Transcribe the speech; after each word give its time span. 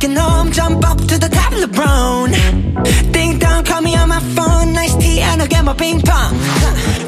Jump 0.00 0.84
up 0.84 0.98
to 0.98 1.18
the 1.18 1.28
top 1.28 1.52
of 1.52 1.60
the 1.60 1.68
brown. 1.68 2.30
Ding 3.12 3.38
dong, 3.38 3.64
call 3.64 3.80
me 3.82 3.96
on 3.96 4.08
my 4.08 4.20
phone. 4.20 4.72
Nice 4.72 4.94
tea, 4.96 5.20
and 5.20 5.40
I'll 5.40 5.48
get 5.48 5.64
my 5.64 5.74
ping 5.74 6.00
pong. 6.00 6.34
This 6.34 7.05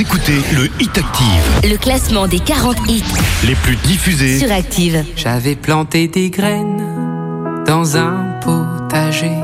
Vous 0.00 0.06
écoutez 0.06 0.40
le 0.54 0.64
Hit 0.80 0.96
Active, 0.96 1.70
Le 1.70 1.76
classement 1.76 2.26
des 2.26 2.40
40 2.40 2.88
hits 2.88 3.04
les 3.46 3.54
plus 3.54 3.76
diffusés. 3.76 4.38
sur 4.38 4.50
Active. 4.50 5.04
J'avais 5.14 5.54
planté 5.54 6.08
des 6.08 6.30
graines 6.30 7.62
dans 7.66 7.98
un 7.98 8.40
potager. 8.40 9.36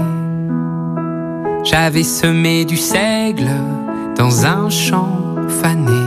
J'avais 1.62 2.04
semé 2.04 2.64
du 2.64 2.78
seigle 2.78 3.50
dans 4.16 4.46
un 4.46 4.70
champ 4.70 5.36
fané. 5.60 6.00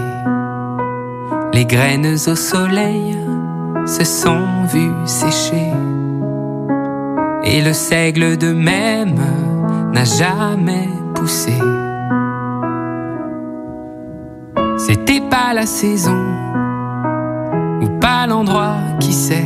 Les 1.53 1.65
graines 1.65 2.07
au 2.07 2.35
soleil 2.35 3.19
se 3.85 4.03
sont 4.03 4.65
vues 4.73 4.93
sécher. 5.05 5.67
Et 7.43 7.61
le 7.61 7.73
seigle 7.73 8.35
de 8.35 8.51
même 8.51 9.21
n'a 9.93 10.05
jamais 10.05 10.89
poussé. 11.13 11.53
C'était 14.89 15.21
pas 15.21 15.53
la 15.53 15.67
saison 15.67 16.17
ou 17.79 17.99
pas 17.99 18.25
l'endroit, 18.25 18.77
qui 18.99 19.13
sait. 19.13 19.45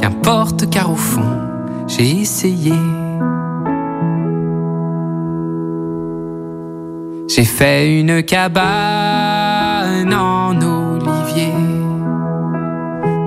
Qu'importe 0.00 0.70
car 0.70 0.92
au 0.92 0.94
fond, 0.94 1.32
j'ai 1.88 2.20
essayé. 2.20 2.74
J'ai 7.26 7.42
fait 7.42 7.98
une 7.98 8.22
cabane 8.22 10.14
en 10.14 10.60
olivier. 10.62 11.52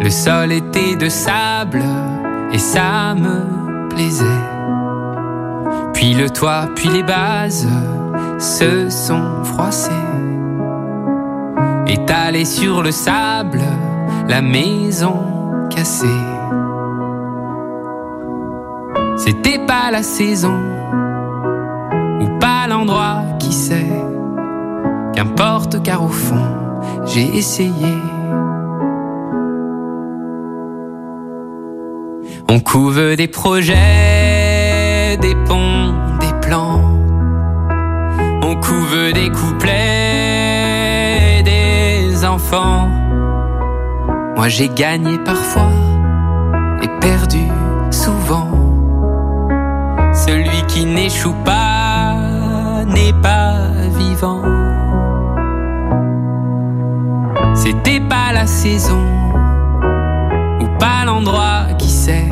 Le 0.02 0.10
sol 0.10 0.54
était 0.54 0.96
de 0.96 1.10
sable 1.10 1.84
et 2.54 2.60
ça 2.60 3.14
me 3.14 3.90
plaisait. 3.90 4.24
Puis 5.94 6.14
le 6.14 6.30
toit, 6.30 6.70
puis 6.76 6.88
les 6.88 7.04
bases 7.04 7.68
se 8.40 8.90
sont 8.90 9.44
froissées. 9.44 9.92
Étalée 11.90 12.46
sur 12.46 12.84
le 12.84 12.92
sable, 12.92 13.62
la 14.28 14.42
maison 14.42 15.16
cassée. 15.70 16.08
C'était 19.16 19.60
pas 19.66 19.90
la 19.92 20.04
saison 20.04 20.58
ou 22.22 22.40
pas 22.40 22.68
l'endroit, 22.68 23.22
qui 23.40 23.54
sait. 23.54 23.88
Qu'importe 25.14 25.82
car 25.82 26.04
au 26.04 26.10
fond, 26.10 26.46
j'ai 27.06 27.36
essayé. 27.36 27.98
On 32.50 32.60
couve 32.60 33.16
des 33.16 33.28
projets, 33.28 35.18
des 35.22 35.36
ponts, 35.48 35.94
des 36.20 36.34
plans. 36.42 36.82
On 38.42 38.56
couve 38.56 39.14
des 39.14 39.30
couplets, 39.30 40.17
Moi 44.36 44.48
j'ai 44.48 44.70
gagné 44.70 45.18
parfois 45.18 45.72
et 46.82 46.88
perdu 47.02 47.46
souvent. 47.92 48.48
Celui 50.14 50.62
qui 50.68 50.86
n'échoue 50.86 51.36
pas 51.44 52.14
n'est 52.86 53.14
pas 53.22 53.56
vivant. 53.98 54.44
C'était 57.56 58.00
pas 58.00 58.32
la 58.34 58.46
saison 58.46 59.04
ou 60.62 60.68
pas 60.80 61.06
l'endroit, 61.06 61.74
qui 61.78 61.90
sait. 61.90 62.30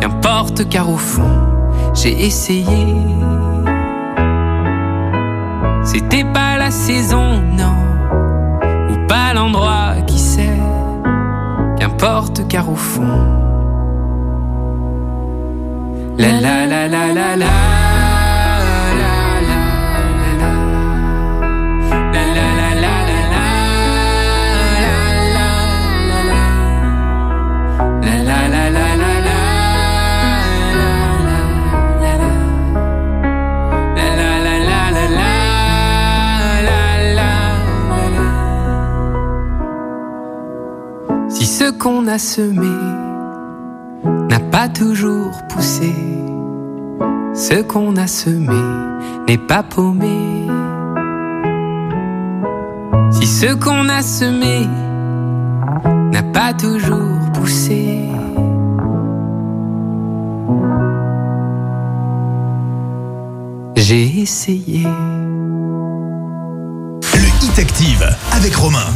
Qu'importe 0.00 0.68
car 0.68 0.90
au 0.90 0.96
fond, 0.96 1.38
j'ai 1.94 2.26
essayé. 2.26 2.96
C'était 5.84 6.24
pas 6.24 6.58
la 6.58 6.70
saison, 6.70 7.40
non, 7.56 7.81
pas 9.12 9.34
l'endroit, 9.34 9.94
qui 10.06 10.18
sait. 10.18 10.58
Qu'importe 11.78 12.48
car 12.48 12.70
au 12.70 12.76
fond. 12.76 13.18
La 16.16 16.32
la 16.44 16.66
la 16.72 16.88
la 16.88 17.06
la 17.18 17.36
la. 17.36 17.36
la, 17.36 17.81
ce 41.62 41.70
qu'on 41.70 42.08
a 42.08 42.18
semé 42.18 42.76
n'a 44.28 44.40
pas 44.40 44.68
toujours 44.68 45.30
poussé. 45.48 45.94
Ce 47.34 47.62
qu'on 47.62 47.94
a 47.96 48.08
semé 48.08 48.62
n'est 49.28 49.38
pas 49.38 49.62
paumé. 49.62 50.48
Si 53.12 53.26
ce 53.28 53.54
qu'on 53.54 53.88
a 53.88 54.02
semé 54.02 54.66
n'a 56.10 56.24
pas 56.24 56.52
toujours 56.52 57.30
poussé. 57.32 58.08
J'ai 63.76 64.20
essayé. 64.20 64.82
Le 67.14 67.28
Hit 67.44 67.58
Active 67.60 68.04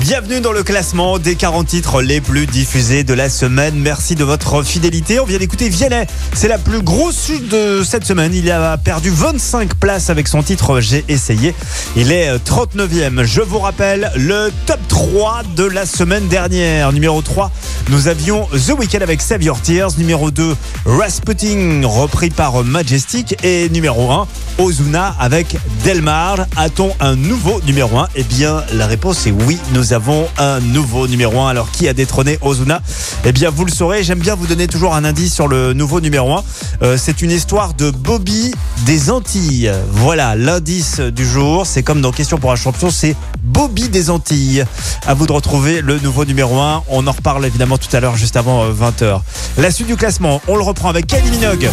Bienvenue 0.00 0.40
dans 0.40 0.50
le 0.50 0.64
classement 0.64 1.20
des 1.20 1.36
40 1.36 1.68
titres 1.68 2.02
les 2.02 2.20
plus 2.20 2.46
diffusés 2.46 3.04
de 3.04 3.14
la 3.14 3.28
semaine. 3.28 3.76
Merci 3.76 4.16
de 4.16 4.24
votre 4.24 4.64
fidélité. 4.64 5.20
On 5.20 5.24
vient 5.24 5.38
d'écouter 5.38 5.68
Vianney. 5.68 6.04
C'est 6.34 6.48
la 6.48 6.58
plus 6.58 6.82
grosse 6.82 7.26
chute 7.26 7.48
de 7.48 7.84
cette 7.84 8.04
semaine. 8.04 8.34
Il 8.34 8.50
a 8.50 8.76
perdu 8.76 9.10
25 9.10 9.74
places 9.74 10.10
avec 10.10 10.26
son 10.26 10.42
titre 10.42 10.80
J'ai 10.80 11.04
essayé. 11.08 11.54
Il 11.94 12.10
est 12.10 12.36
39e. 12.44 13.22
Je 13.22 13.40
vous 13.40 13.60
rappelle 13.60 14.10
le 14.16 14.50
top 14.66 14.80
3 14.88 15.42
de 15.54 15.64
la 15.64 15.86
semaine 15.86 16.26
dernière. 16.26 16.92
Numéro 16.92 17.22
3, 17.22 17.52
nous 17.90 18.08
avions 18.08 18.46
The 18.46 18.72
Weeknd 18.76 19.02
avec 19.02 19.22
Save 19.22 19.44
Your 19.44 19.60
Tears. 19.60 19.90
Numéro 19.96 20.32
2, 20.32 20.56
Rasputin 20.86 21.82
repris 21.84 22.30
par 22.30 22.64
Majestic. 22.64 23.36
Et 23.44 23.68
numéro 23.68 24.10
1, 24.10 24.26
Ozuna 24.58 25.14
avec 25.20 25.56
Delmar. 25.84 26.46
A-t-on 26.56 26.90
un 26.98 27.14
nouveau 27.14 27.60
numéro 27.64 27.98
1 27.98 28.08
Eh 28.16 28.24
bien, 28.24 28.64
la 28.72 28.86
réponse 28.86 29.26
est 29.26 29.30
oui. 29.30 29.35
Nous 29.72 29.92
avons 29.92 30.26
un 30.38 30.60
nouveau 30.60 31.06
numéro 31.06 31.40
1. 31.40 31.50
Alors, 31.50 31.70
qui 31.70 31.88
a 31.88 31.92
détrôné 31.92 32.38
Ozuna? 32.40 32.80
Eh 33.24 33.32
bien, 33.32 33.50
vous 33.50 33.64
le 33.64 33.70
saurez. 33.70 34.02
J'aime 34.02 34.18
bien 34.18 34.34
vous 34.34 34.46
donner 34.46 34.66
toujours 34.66 34.94
un 34.94 35.04
indice 35.04 35.34
sur 35.34 35.48
le 35.48 35.72
nouveau 35.72 36.00
numéro 36.00 36.32
1. 36.32 36.44
Euh, 36.82 36.96
c'est 36.98 37.22
une 37.22 37.30
histoire 37.30 37.74
de 37.74 37.90
Bobby 37.90 38.52
des 38.86 39.10
Antilles. 39.10 39.72
Voilà, 39.90 40.34
l'indice 40.34 41.00
du 41.00 41.26
jour. 41.26 41.66
C'est 41.66 41.82
comme 41.82 42.00
dans 42.00 42.12
Question 42.12 42.38
pour 42.38 42.52
un 42.52 42.56
champion, 42.56 42.90
c'est 42.90 43.14
Bobby 43.42 43.88
des 43.88 44.08
Antilles. 44.08 44.64
À 45.06 45.14
vous 45.14 45.26
de 45.26 45.32
retrouver 45.32 45.82
le 45.82 45.98
nouveau 45.98 46.24
numéro 46.24 46.58
1. 46.58 46.84
On 46.88 47.06
en 47.06 47.12
reparle 47.12 47.44
évidemment 47.44 47.78
tout 47.78 47.94
à 47.94 48.00
l'heure, 48.00 48.16
juste 48.16 48.36
avant 48.36 48.64
euh, 48.64 48.72
20h. 48.72 49.20
La 49.58 49.70
suite 49.70 49.88
du 49.88 49.96
classement, 49.96 50.40
on 50.48 50.56
le 50.56 50.62
reprend 50.62 50.88
avec 50.88 51.06
Kylie 51.06 51.30
Minogue 51.30 51.68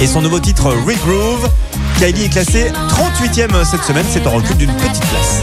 et 0.00 0.06
son 0.06 0.22
nouveau 0.22 0.38
titre 0.38 0.66
Regroove. 0.70 1.50
Kylie 1.98 2.24
est 2.24 2.28
classée 2.28 2.72
38e 2.88 3.64
cette 3.64 3.82
semaine, 3.82 4.06
c'est 4.10 4.26
en 4.26 4.32
recul 4.32 4.56
d'une 4.56 4.72
petite 4.74 5.04
place. 5.06 5.42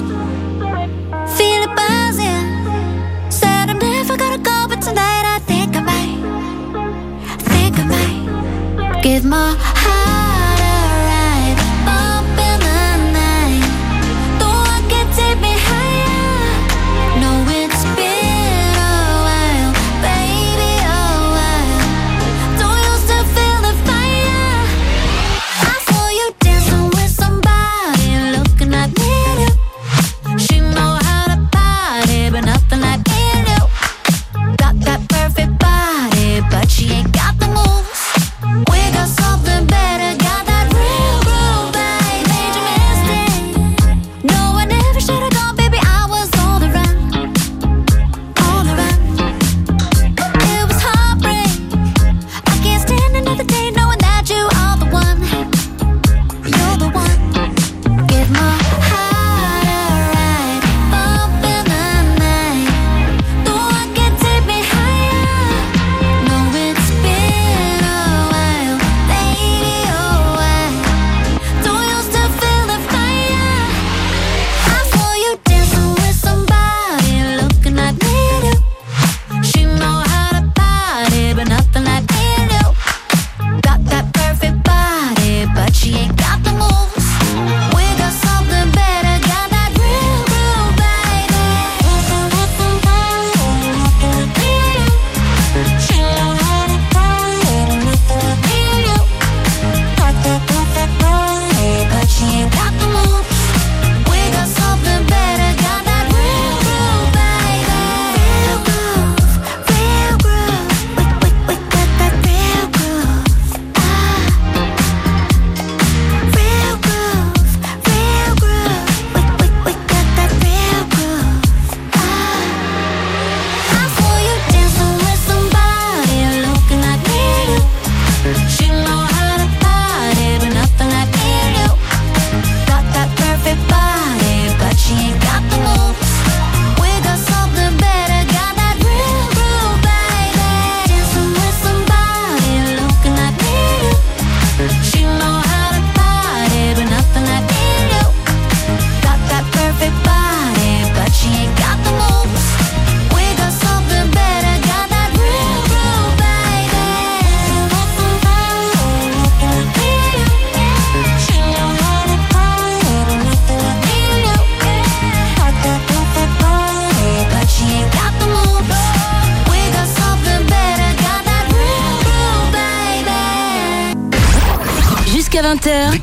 啊。 9.41 9.70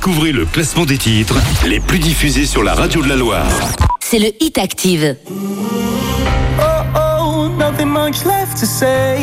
Découvrez 0.09 0.33
le 0.33 0.47
classement 0.47 0.87
des 0.87 0.97
titres 0.97 1.37
les 1.67 1.81
plus 1.81 1.99
diffusés 1.99 2.47
sur 2.47 2.63
la 2.63 2.73
radio 2.73 3.03
de 3.03 3.11
la 3.11 3.17
Loire. 3.17 3.45
C'est 4.01 4.19
le 4.19 4.31
Hit 4.43 4.57
Active. 4.57 5.17
Oh 5.29 6.65
oh, 6.97 7.49
nothing 7.59 7.89
much 7.89 8.25
left 8.25 8.59
to 8.59 8.65
say. 8.65 9.19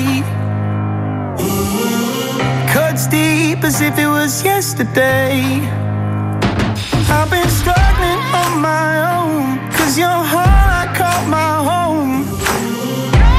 Cuts 2.72 3.08
deep 3.10 3.64
as 3.64 3.82
if 3.82 3.98
it 3.98 4.06
was 4.06 4.44
yesterday. 4.44 5.42
I've 7.10 7.32
been 7.32 7.50
struggling 7.50 8.22
on 8.32 8.62
my 8.62 9.18
own, 9.18 9.58
cause 9.72 9.98
your 9.98 10.08
heart 10.08 10.46
I 10.70 10.94
caught 10.96 11.28
my 11.28 11.64
home. 11.66 12.26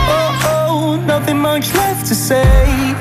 Oh 0.08 0.42
oh, 0.48 0.96
nothing 1.06 1.38
much 1.38 1.72
left 1.74 2.08
to 2.08 2.14
say. 2.16 2.96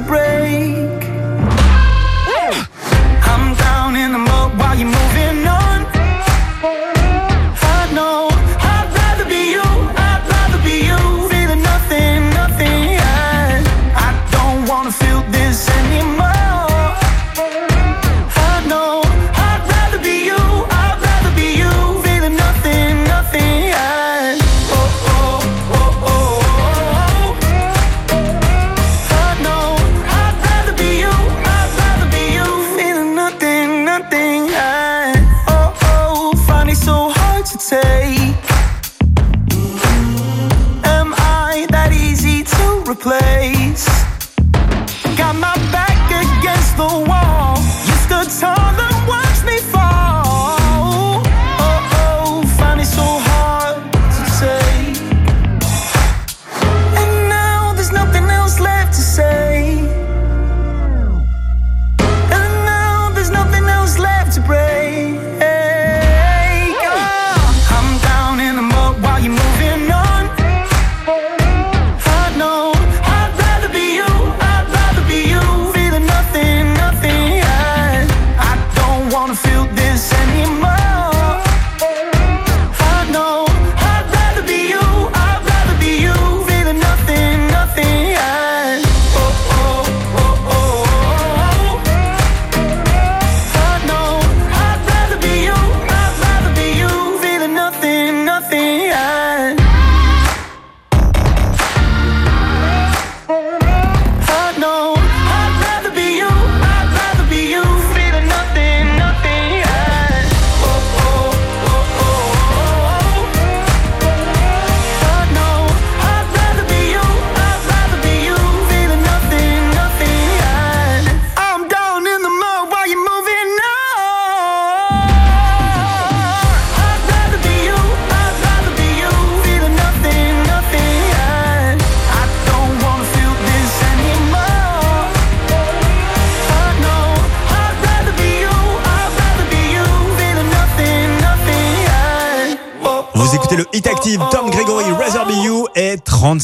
to 0.00 0.06
break. 0.06 0.99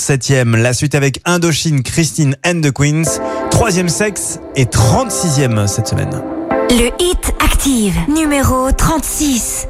La 0.08 0.72
suite 0.72 0.94
avec 0.94 1.20
Indochine, 1.24 1.82
Christine 1.82 2.36
and 2.46 2.60
the 2.60 2.70
Queens. 2.70 3.20
Troisième 3.50 3.88
sexe 3.88 4.38
et 4.54 4.64
36e 4.64 5.66
cette 5.66 5.88
semaine. 5.88 6.22
Le 6.70 6.90
hit 7.02 7.32
active, 7.40 7.96
numéro 8.08 8.70
36. 8.70 9.66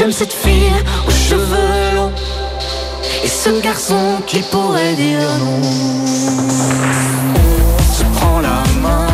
J'aime 0.00 0.12
cette 0.12 0.32
fille 0.32 0.72
aux 1.06 1.10
cheveux 1.10 1.94
longs 1.94 2.10
et 3.22 3.28
ce 3.28 3.60
garçon 3.60 4.22
qui 4.26 4.38
pourrait 4.40 4.94
dire 4.94 5.20
non. 5.38 5.60
On 7.34 7.92
se 7.92 8.04
prend 8.14 8.40
la 8.40 8.62
main 8.80 9.08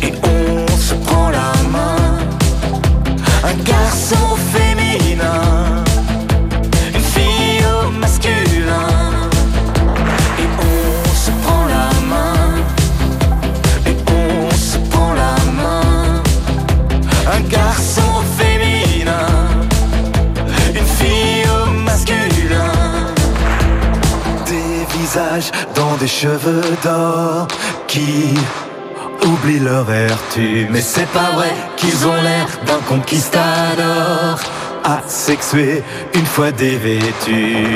et 0.00 0.12
on 0.22 0.76
se 0.76 0.94
prend 0.94 1.30
la 1.30 1.52
main. 1.72 1.96
Un 3.42 3.54
garçon 3.64 4.36
féminin. 4.52 5.51
dans 25.74 25.96
des 25.96 26.08
cheveux 26.08 26.62
d'or 26.82 27.48
qui 27.86 28.34
oublient 29.26 29.60
leur 29.60 29.84
vertu. 29.84 30.66
Mais 30.70 30.80
c'est 30.80 31.08
pas 31.08 31.30
vrai 31.34 31.52
qu'ils 31.76 32.06
ont 32.06 32.22
l'air 32.22 32.46
d'un 32.66 32.80
conquistador 32.88 34.38
asexué 34.84 35.82
une 36.14 36.26
fois 36.26 36.50
dévêtu. 36.50 37.66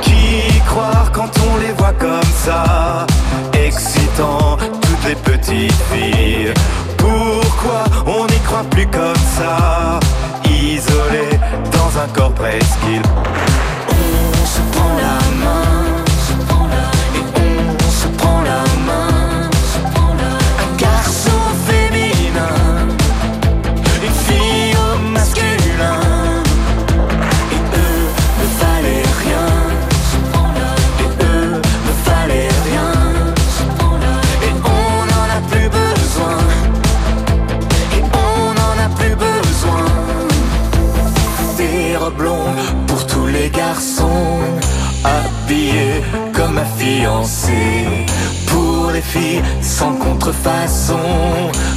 Qui 0.00 0.60
croire 0.66 1.10
quand 1.12 1.30
on 1.50 1.56
les 1.58 1.72
voit 1.72 1.92
comme 1.92 2.32
ça, 2.44 3.06
excitant 3.52 4.56
toutes 4.56 5.08
les 5.08 5.16
petites 5.16 5.82
filles. 5.92 6.52
Pourquoi 6.96 7.84
on 8.06 8.26
n'y 8.26 8.38
croit 8.40 8.64
plus 8.70 8.86
comme 8.86 9.24
ça, 9.38 10.00
isolé 10.44 11.38
dans 11.72 12.00
un 12.00 12.08
corps 12.14 12.32
presque 12.32 13.02
Pour 48.46 48.90
les 48.92 49.00
filles 49.00 49.42
sans 49.62 49.94
contrefaçon, 49.94 50.98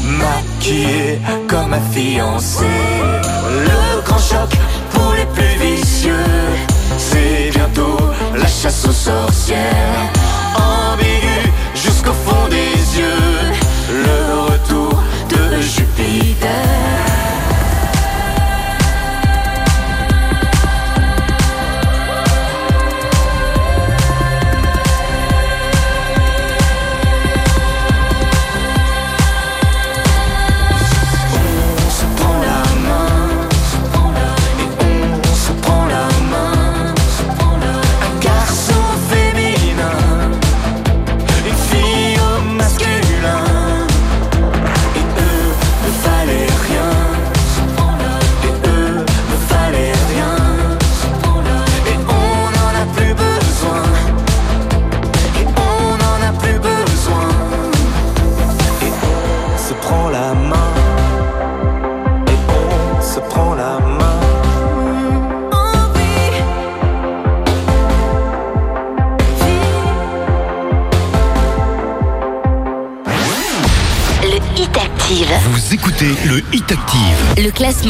maquillée 0.04 1.20
comme 1.48 1.70
ma 1.70 1.80
fiancée. 1.80 2.66
Le 3.66 4.02
grand 4.02 4.18
choc 4.18 4.50
pour 4.92 5.14
les 5.14 5.26
plus 5.28 5.56
vicieux, 5.66 6.28
c'est 6.98 7.50
bientôt 7.54 7.98
la 8.36 8.48
chasse 8.48 8.86
aux 8.86 8.92
sorcières. 8.92 10.12
Ambigu 10.56 11.50
jusqu'au 11.76 12.14
fond 12.26 12.48
des 12.50 12.81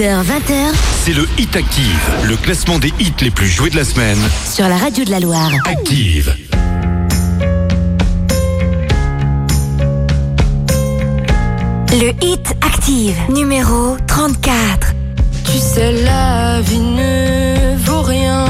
20h. 0.00 0.72
c'est 1.04 1.12
le 1.12 1.24
Hit 1.38 1.54
Active, 1.54 2.10
le 2.24 2.36
classement 2.36 2.80
des 2.80 2.92
hits 2.98 3.12
les 3.20 3.30
plus 3.30 3.46
joués 3.46 3.70
de 3.70 3.76
la 3.76 3.84
semaine. 3.84 4.18
Sur 4.52 4.68
la 4.68 4.76
radio 4.76 5.04
de 5.04 5.10
la 5.10 5.20
Loire. 5.20 5.52
Active. 5.66 6.34
Le 11.92 12.12
Hit 12.26 12.56
Active, 12.60 13.16
numéro 13.28 13.96
34. 14.08 14.94
Tu 15.44 15.58
sais, 15.58 15.92
la 16.02 16.60
vie 16.60 16.80
ne 16.80 17.76
vaut 17.84 18.02
rien 18.02 18.46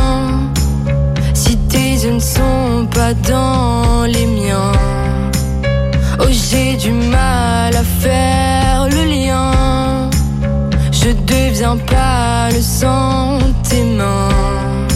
si 1.35 1.59
tes 1.69 1.93
yeux 1.93 2.13
ne 2.13 2.21
sont 2.21 2.89
pas 2.91 3.13
dans 3.13 4.05
les 4.05 4.27
miens. 4.27 4.73
Oh, 6.21 6.25
j'ai 6.31 6.77
du 6.77 6.91
mal 6.91 7.77
à 7.77 7.85
faire 8.01 8.64
bien 11.59 11.77
pâle 11.77 12.61
sans 12.61 13.39
tes 13.69 13.85
mains. 13.85 14.89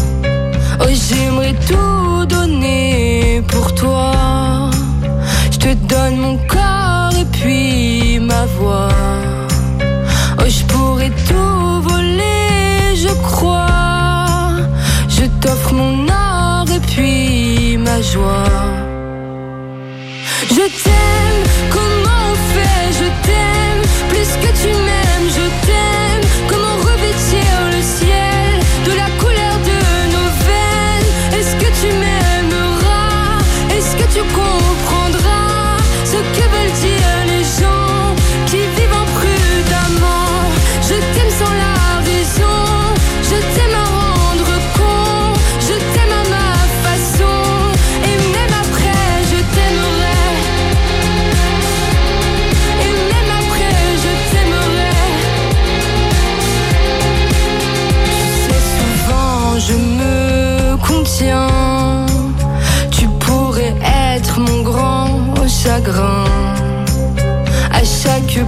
Oh, 0.81 0.91
j'aimerais 0.91 1.55
tout 1.69 2.27
donner 2.27 3.43
pour 3.47 3.73
toi. 3.77 4.13
Je 5.53 5.59
te 5.59 5.75
donne 5.93 6.17
mon 6.17 6.37
corps 6.49 7.15
et 7.17 7.27
puis 7.37 8.19
ma 8.19 8.45
voix. 8.59 8.89
Oh, 10.41 10.49
je 10.49 10.65
pourrais 10.65 11.13
tout 11.29 11.81
voler, 11.89 12.97
je 13.05 13.13
crois. 13.29 14.51
Je 15.09 15.27
t'offre 15.41 15.73
mon 15.75 16.09
or 16.09 16.67
et 16.77 16.81
puis 16.81 17.77
ma 17.79 18.03
joie. 18.03 18.51
Je 20.51 20.65
t'aime, 20.83 21.43
comment 21.71 22.21
on 22.33 22.37
fait? 22.53 22.85
Je 23.01 23.09
t'aime 23.27 23.83
plus 24.11 24.31
que 24.43 24.51
tu 24.61 24.71
m'aimes, 24.87 25.31
je 25.37 25.47
t'aime. 25.67 25.68
tu 68.39 68.47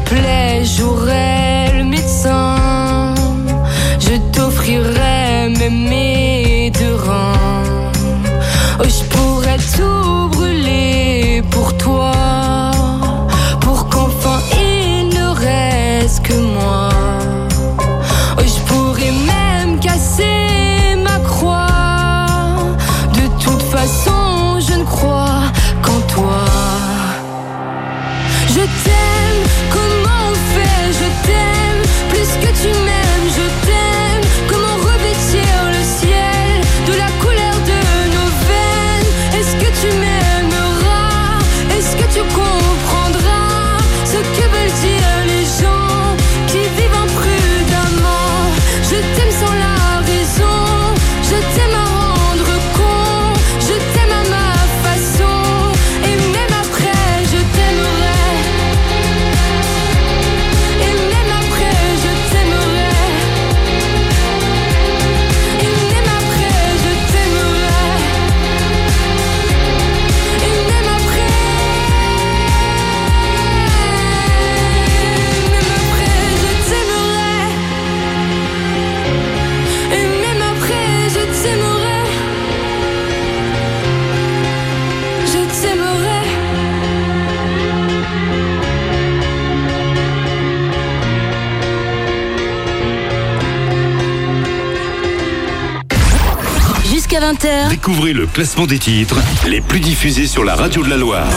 Découvrez 97.69 98.13
le 98.13 98.27
classement 98.27 98.67
des 98.67 98.81
titres 98.81 99.15
les 99.47 99.61
plus 99.61 99.79
diffusés 99.79 100.27
sur 100.27 100.43
la 100.43 100.57
radio 100.57 100.83
de 100.83 100.91
la 100.91 100.97
Loire. 100.97 101.29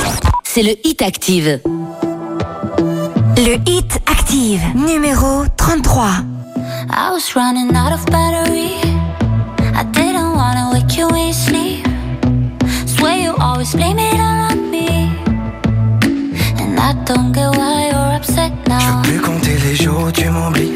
C'est 0.44 0.64
le 0.64 0.76
Hit 0.84 1.04
Active. 1.04 1.60
Le 3.38 3.58
Hit 3.70 4.00
Active, 4.08 4.62
numéro 4.74 5.44
33. 5.56 6.10
I 6.90 7.12
was 7.12 7.36
running 7.36 7.70
out 7.76 7.94
Je 18.80 19.12
peux 19.12 19.20
compter 19.20 19.58
les 19.64 19.76
jours 19.76 20.06
où 20.08 20.12
tu 20.12 20.28
m'oublies. 20.28 20.72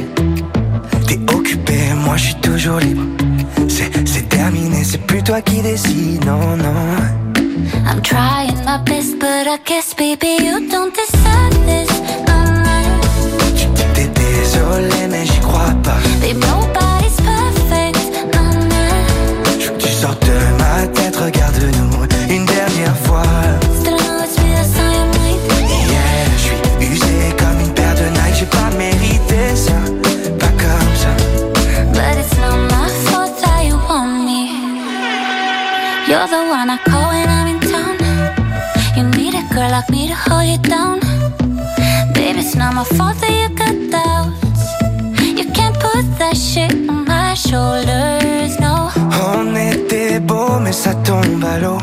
T'es 1.07 1.19
occupé, 1.33 1.93
moi 2.05 2.17
je 2.17 2.25
suis 2.25 2.35
toujours 2.35 2.77
libre 2.77 3.16
c'est 4.05 4.27
terminé, 4.29 4.83
c'est 4.83 4.97
plus 4.97 5.21
toi 5.23 5.41
qui 5.41 5.61
décides, 5.61 6.25
non, 6.25 6.57
non. 6.57 6.73
I'm 7.85 8.01
trying 8.01 8.63
my 8.65 8.77
best, 8.83 9.19
but 9.19 9.47
I 9.47 9.57
guess, 9.65 9.93
baby, 9.93 10.37
you 10.43 10.67
don't 10.69 10.93
decide 10.93 11.53
this. 11.65 11.87
Tu 13.55 13.67
dis 13.67 13.83
t'es 13.93 14.07
désolé, 14.07 15.07
mais 15.09 15.25
j'y 15.25 15.39
crois 15.39 15.73
pas. 15.83 15.97
Babe, 16.21 16.37
nobody's 16.39 17.17
perfect, 17.21 17.97
non, 18.33 18.53
non. 18.67 19.77
Tu 19.77 19.89
sortes 19.89 20.25
de 20.25 20.37
ma 20.57 20.87
tête, 20.87 21.15
regarde. 21.15 21.36
my 42.77 42.83
fault 42.83 43.17
that 43.21 43.33
you 43.41 43.49
got 43.61 43.75
doubts. 43.95 44.63
You 45.39 45.45
can't 45.57 45.77
put 45.85 46.05
that 46.19 46.37
shit 46.37 46.73
on 46.87 47.05
my 47.05 47.33
shoulders, 47.33 48.53
no. 48.59 48.75
On 49.31 49.55
était 49.55 50.19
beau, 50.19 50.59
mais 50.63 50.73
ça 50.83 50.93
tombe 51.07 51.43
à 51.43 51.57
l'eau. 51.57 51.79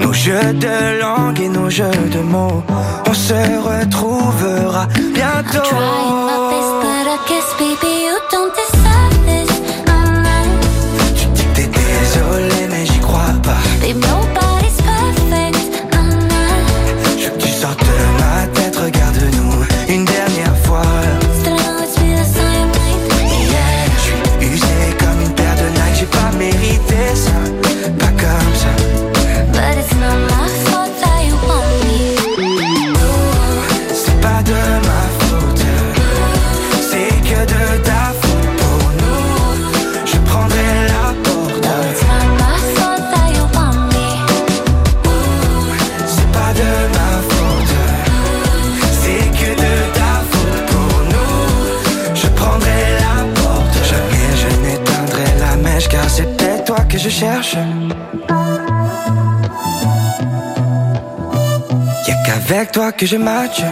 Nos 0.00 0.12
jeux 0.12 0.52
de 0.64 1.00
langue 1.00 1.40
et 1.40 1.48
nos 1.48 1.70
jeux 1.70 2.00
de 2.16 2.20
mots. 2.20 2.62
On 3.08 3.14
se 3.14 3.40
retrouvera 3.70 4.86
bientôt. 5.18 5.64
I'm 5.64 5.72
trying 5.72 6.20
my 6.28 6.38
best, 6.50 6.72
but 6.82 7.06
I 7.14 7.18
guess, 7.28 7.48
baby. 7.58 7.83
que 62.96 63.06
je 63.06 63.16
match 63.18 63.62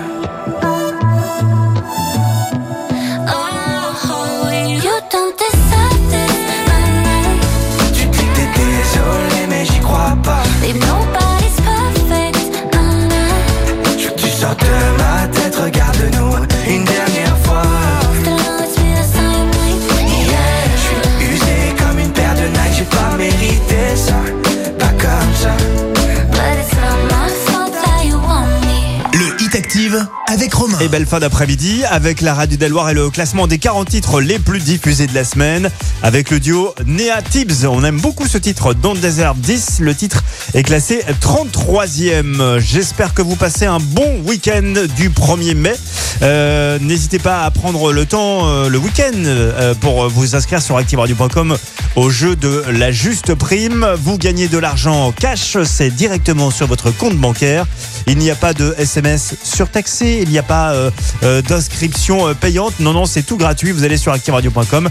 Belle 30.88 31.06
fin 31.06 31.20
d'après-midi 31.20 31.84
avec 31.88 32.20
la 32.20 32.34
radio 32.34 32.56
d'Eloire 32.56 32.90
et 32.90 32.94
le 32.94 33.08
classement 33.08 33.46
des 33.46 33.58
40 33.58 33.88
titres 33.88 34.20
les 34.20 34.38
plus 34.38 34.58
diffusés 34.58 35.06
de 35.06 35.14
la 35.14 35.24
semaine 35.24 35.70
avec 36.02 36.30
le 36.30 36.40
duo 36.40 36.74
Nea 36.86 37.22
Tibbs. 37.30 37.66
On 37.66 37.84
aime 37.84 38.00
beaucoup 38.00 38.26
ce 38.26 38.36
titre, 38.36 38.74
Don't 38.74 38.98
Deserve 38.98 39.38
10. 39.38 39.78
Le 39.80 39.94
titre 39.94 40.24
est 40.54 40.62
classé 40.62 41.02
33e. 41.20 42.58
J'espère 42.58 43.14
que 43.14 43.22
vous 43.22 43.36
passez 43.36 43.64
un 43.64 43.78
bon 43.78 44.20
week-end 44.24 44.74
du 44.96 45.10
1er 45.10 45.54
mai. 45.54 45.74
Euh, 46.22 46.78
N'hésitez 46.80 47.18
pas 47.18 47.44
à 47.44 47.50
prendre 47.50 47.92
le 47.92 48.04
temps 48.04 48.48
euh, 48.48 48.68
le 48.68 48.78
week-end 48.78 49.12
euh, 49.14 49.74
pour 49.74 50.08
vous 50.08 50.34
inscrire 50.34 50.60
sur 50.60 50.76
activeradio.com 50.76 51.56
au 51.96 52.10
jeu 52.10 52.36
de 52.36 52.64
la 52.70 52.90
juste 52.90 53.34
prime. 53.34 53.86
Vous 54.02 54.18
gagnez 54.18 54.48
de 54.48 54.58
l'argent 54.58 55.06
en 55.06 55.12
cash, 55.12 55.56
c'est 55.64 55.90
directement 55.90 56.50
sur 56.50 56.66
votre 56.66 56.90
compte 56.90 57.16
bancaire. 57.16 57.66
Il 58.06 58.18
n'y 58.18 58.30
a 58.30 58.34
pas 58.34 58.52
de 58.52 58.74
SMS 58.78 59.34
surtaxé, 59.42 60.20
il 60.22 60.28
n'y 60.30 60.38
a 60.38 60.42
pas 60.42 60.72
euh, 60.72 60.90
euh, 61.22 61.42
d'inscription 61.42 62.28
euh, 62.28 62.34
payante. 62.34 62.80
Non, 62.80 62.92
non, 62.92 63.06
c'est 63.06 63.22
tout 63.22 63.36
gratuit. 63.36 63.70
Vous 63.72 63.84
allez 63.84 63.96
sur 63.96 64.12
activeradio.com, 64.12 64.88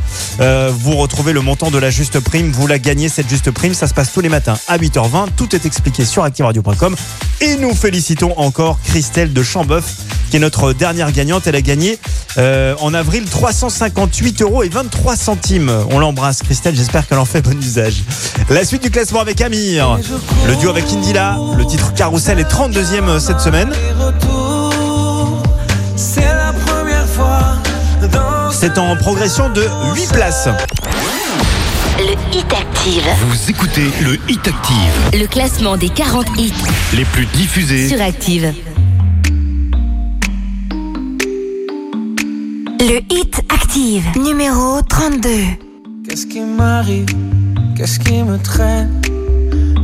vous 0.70 0.96
retrouvez 0.96 1.34
le 1.34 1.42
montant 1.42 1.72
de 1.72 1.78
la 1.78 1.90
juste 1.90 2.20
prime, 2.20 2.52
vous 2.52 2.68
la 2.68 2.80
gagnez 2.80 3.10
cette 3.10 3.30
juste 3.30 3.52
prime. 3.52 3.74
Ça 3.74 3.88
se 3.88 3.94
passe 3.94 4.12
tous 4.12 4.22
les 4.22 4.30
matins 4.30 4.58
à 4.68 4.78
8h20. 4.78 5.28
Tout 5.36 5.56
est 5.56 5.66
expliqué 5.66 6.06
sur 6.06 6.24
activeradio.com. 6.24 6.96
Et 7.42 7.58
nous 7.58 7.74
félicitons 7.74 8.34
encore 8.38 8.80
Christelle 8.86 9.34
de 9.34 9.44
Chambeuf, 9.44 9.86
qui 10.30 10.38
est 10.38 10.40
notre 10.40 10.74
dernière 10.74 11.12
gagnante. 11.12 11.48
Elle 11.48 11.56
a 11.56 11.62
gagné 11.62 12.00
en 12.38 12.94
avril 12.94 13.26
358 13.26 14.42
euros 14.42 14.64
et 14.64 14.70
23 14.70 15.16
centimes. 15.16 15.72
On 15.90 16.00
l'embrasse, 16.00 16.44
Christelle. 16.44 16.76
J'espère 16.76 17.08
qu'elle 17.08 17.20
en 17.20 17.26
fait 17.26 17.42
bon 17.42 17.60
usage. 17.60 18.04
La 18.50 18.64
suite 18.64 18.84
du 18.84 18.92
classement 18.92 19.20
avec 19.20 19.42
Amir. 19.42 20.00
Le 20.48 20.56
duo 20.56 20.70
avec 20.70 20.86
Indila. 20.92 21.38
Le 21.58 21.66
titre 21.66 21.94
Carousel 21.94 22.40
est 22.40 22.50
32e 22.50 23.01
cette 23.20 23.40
semaine. 23.40 23.70
C'est 28.52 28.78
en 28.78 28.96
progression 28.96 29.50
de 29.50 29.66
8 29.96 30.14
places. 30.14 30.48
Le 31.98 32.14
Hit 32.38 32.46
Active. 32.54 33.04
Vous 33.28 33.50
écoutez 33.50 33.92
le 34.04 34.18
Hit 34.30 34.48
Active, 34.48 35.20
Le 35.20 35.26
classement 35.28 35.78
des 35.78 35.90
40 35.90 36.28
hits 36.38 36.54
les 36.94 37.06
plus 37.06 37.26
diffusés. 37.28 37.88
sur 37.90 38.02
Active. 38.02 38.54
Le 42.80 43.00
Hit 43.10 43.42
Active, 43.50 44.04
numéro 44.18 44.82
32. 44.88 45.30
Qu'est-ce 46.08 46.26
qui 46.28 46.42
m'arrive? 46.42 47.06
Qu'est-ce 47.78 48.00
qui 48.00 48.24
me 48.24 48.38
traîne? 48.38 49.02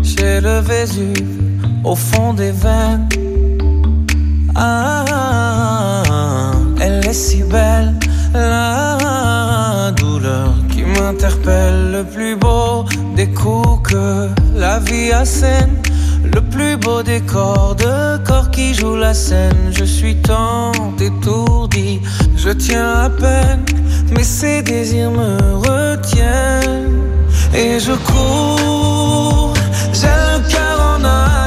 J'ai 0.04 0.40
le 0.42 0.60
Vésuve 0.62 1.47
au 1.84 1.96
fond 1.96 2.34
des 2.34 2.52
veines. 2.52 3.08
Ah, 4.56 6.52
elle 6.82 7.06
est 7.06 7.14
si 7.14 7.44
belle, 7.44 7.94
la 8.34 9.92
douleur 9.96 10.54
qui 10.72 10.84
m'interpelle. 10.84 11.92
Le 11.92 12.04
plus 12.04 12.36
beau 12.36 12.86
des 13.16 13.30
coups 13.30 13.90
que 13.90 14.30
la 14.56 14.80
vie 14.80 15.12
assène. 15.12 15.76
Le 16.34 16.42
plus 16.42 16.76
beau 16.78 17.04
des 17.04 17.22
corps 17.22 17.76
de 17.76 18.18
corps 18.24 18.50
qui 18.52 18.74
joue 18.74 18.96
la 18.96 19.14
scène. 19.14 19.72
Je 19.72 19.86
suis 19.86 20.16
tant 20.18 20.72
étourdi, 21.00 22.02
je 22.36 22.50
tiens 22.50 22.92
à 23.06 23.10
peine, 23.10 23.64
mais 24.12 24.24
ces 24.24 24.62
désirs 24.62 25.12
me 25.12 25.38
retiennent. 25.56 27.02
Et 27.54 27.80
je 27.80 27.94
cours, 27.94 29.54
j'ai 29.94 30.08
le 30.08 30.40
cœur 30.50 30.78
en 30.96 31.04
aller-retour. 31.04 31.47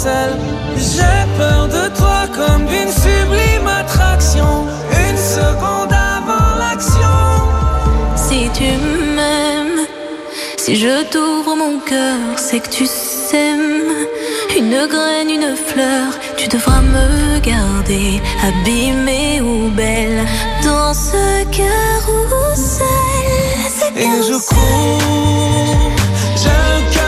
J'ai 0.00 1.26
peur 1.36 1.66
de 1.66 1.88
toi 1.96 2.28
comme 2.32 2.66
d'une 2.66 2.92
sublime 2.92 3.66
attraction. 3.66 4.66
Une 4.92 5.16
seconde 5.16 5.92
avant 5.92 6.56
l'action. 6.56 7.18
Si 8.14 8.48
tu 8.54 8.70
m'aimes, 9.16 9.86
si 10.56 10.76
je 10.76 11.02
t'ouvre 11.10 11.56
mon 11.56 11.80
cœur, 11.80 12.16
c'est 12.36 12.60
que 12.60 12.68
tu 12.68 12.86
s'aimes. 12.86 13.90
Une 14.56 14.86
graine, 14.86 15.30
une 15.30 15.56
fleur, 15.56 16.12
tu 16.36 16.46
devras 16.46 16.80
me 16.80 17.40
garder, 17.40 18.22
abîmée 18.48 19.40
ou 19.40 19.68
belle, 19.70 20.24
dans 20.62 20.94
ce 20.94 21.42
carrousel. 21.50 22.86
ce 23.78 23.86
Et 23.98 24.22
je 24.28 24.38
cours, 24.46 25.90
j'ai 26.36 26.94
cœur 26.94 27.07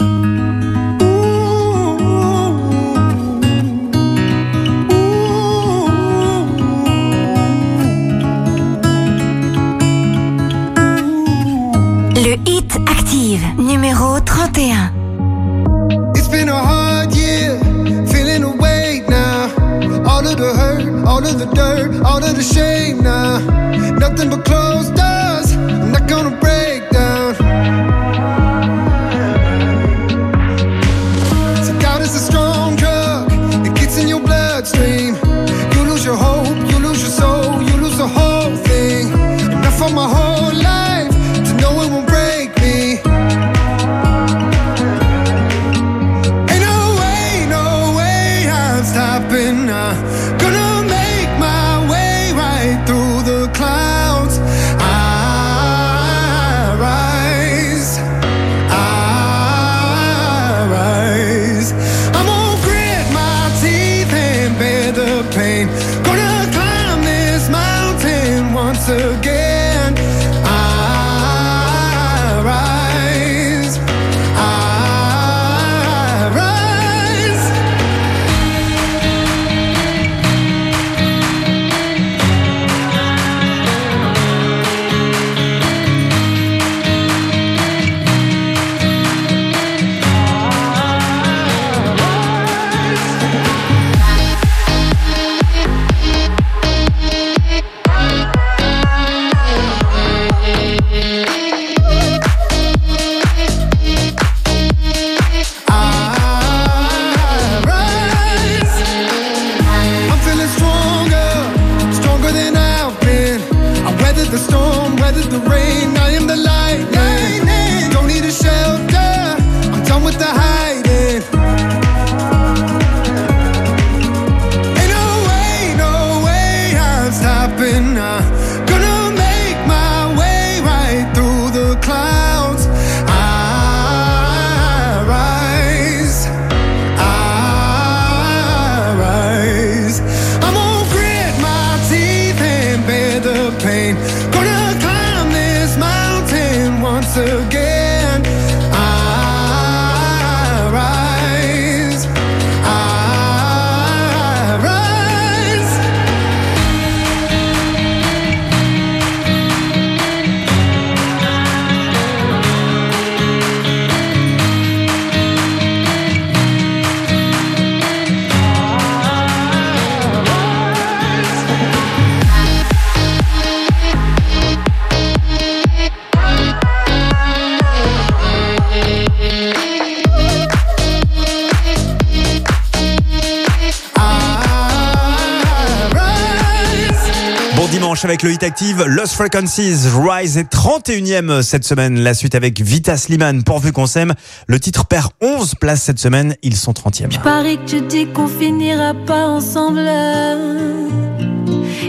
Avec 188.03 188.23
le 188.23 188.31
Hit 188.31 188.41
Active, 188.41 188.83
Lost 188.87 189.13
Frequencies, 189.13 189.87
Rise 189.95 190.37
est 190.37 190.51
31e 190.51 191.43
cette 191.43 191.63
semaine. 191.63 191.99
La 191.99 192.15
suite 192.15 192.33
avec 192.33 192.59
Vita 192.59 192.97
Sliman, 192.97 193.43
pourvu 193.43 193.71
qu'on 193.71 193.85
s'aime. 193.85 194.13
Le 194.47 194.59
titre 194.59 194.85
perd 194.85 195.11
11 195.21 195.53
places 195.55 195.83
cette 195.83 195.99
semaine, 195.99 196.35
ils 196.41 196.55
sont 196.55 196.71
30e. 196.71 197.21
Paris 197.21 197.59
que 197.59 197.69
tu 197.69 197.81
dis 197.81 198.07
qu'on 198.07 198.27
finira 198.27 198.95
pas 199.05 199.27
ensemble. 199.27 199.87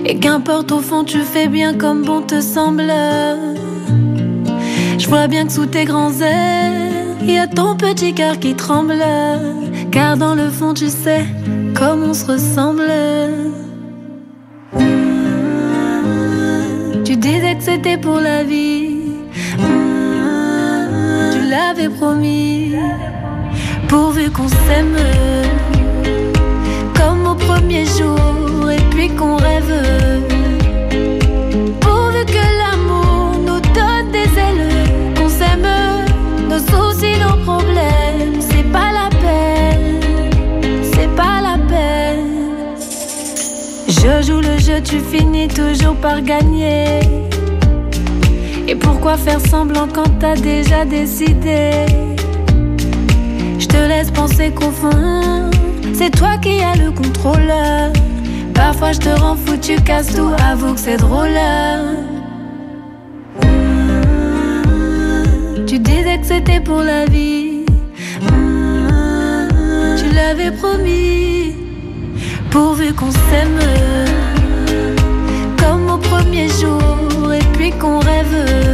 Et 0.05 0.19
qu'importe 0.19 0.71
au 0.73 0.81
fond, 0.81 1.03
tu 1.03 1.21
fais 1.21 1.49
bien 1.49 1.75
comme 1.75 2.05
bon 2.05 2.21
te 2.21 2.43
semble. 2.43 2.93
Je 4.99 5.09
vois 5.09 5.29
bien 5.29 5.47
que 5.47 5.53
sous 5.53 5.67
tes 5.67 5.87
grands 5.87 6.21
airs, 6.21 6.73
il 7.23 7.31
y 7.31 7.39
a 7.39 7.47
ton 7.47 7.75
petit 7.75 8.13
cœur 8.13 8.39
qui 8.39 8.55
tremble. 8.55 9.03
Car 9.91 10.19
dans 10.19 10.35
le 10.35 10.51
fond, 10.51 10.75
tu 10.75 10.89
sais 10.89 11.25
comme 11.75 12.03
on 12.03 12.13
se 12.13 12.27
ressemble. 12.27 12.91
Tu 17.13 17.19
disais 17.19 17.55
que 17.57 17.63
c'était 17.63 17.99
pour 17.99 18.21
la 18.21 18.43
vie. 18.43 18.97
Tu 19.59 21.51
l'avais 21.51 21.91
promis. 21.91 22.73
Pourvu 23.87 24.31
qu'on 24.31 24.49
s'aime 24.49 24.97
comme 26.97 27.27
au 27.27 27.35
premier 27.35 27.85
jour 27.85 28.71
et 28.71 28.81
puis 28.93 29.11
qu'on 29.11 29.37
rêve. 29.37 29.75
Pourvu 31.81 32.25
que 32.25 32.45
l'amour 32.61 33.37
nous 33.47 33.61
donne 33.77 34.11
des 34.11 34.31
ailes, 34.47 35.15
qu'on 35.15 35.29
s'aime, 35.29 35.69
nos 36.49 36.61
soucis, 36.61 37.19
nos 37.21 37.37
problèmes. 37.45 37.92
Je 44.01 44.23
joue 44.27 44.41
le 44.41 44.59
jeu, 44.59 44.81
tu 44.83 44.99
finis 45.01 45.49
toujours 45.49 45.95
par 45.97 46.23
gagner. 46.23 47.01
Et 48.67 48.75
pourquoi 48.75 49.17
faire 49.19 49.41
semblant 49.41 49.87
quand 49.87 50.19
t'as 50.19 50.35
déjà 50.35 50.85
décidé? 50.85 51.71
Je 53.59 53.67
te 53.67 53.77
laisse 53.77 54.11
penser 54.11 54.51
qu'au 54.51 54.71
fond, 54.71 55.51
c'est 55.93 56.11
toi 56.11 56.39
qui 56.41 56.63
as 56.63 56.77
le 56.77 56.91
contrôle. 56.91 57.53
Parfois 58.55 58.93
je 58.93 59.01
te 59.01 59.11
rends 59.21 59.37
fou, 59.37 59.57
tu 59.61 59.77
casses 59.77 60.15
tout, 60.15 60.31
avoue 60.51 60.73
que 60.73 60.81
c'est 60.81 60.97
drôle. 60.97 61.39
Tu 65.67 65.79
disais 65.79 66.19
que 66.19 66.27
c'était 66.27 66.61
pour 66.61 66.81
la 66.81 67.05
vie. 67.07 67.67
Tu 69.99 70.15
l'avais 70.15 70.51
promis, 70.51 71.57
pourvu 72.53 72.93
qu'on 72.93 73.11
s'aime. 73.11 73.59
Comme 75.59 75.89
au 75.89 75.97
premier 75.97 76.49
jour, 76.49 77.33
et 77.33 77.45
puis 77.55 77.71
qu'on 77.73 77.99
rêve. 77.99 78.72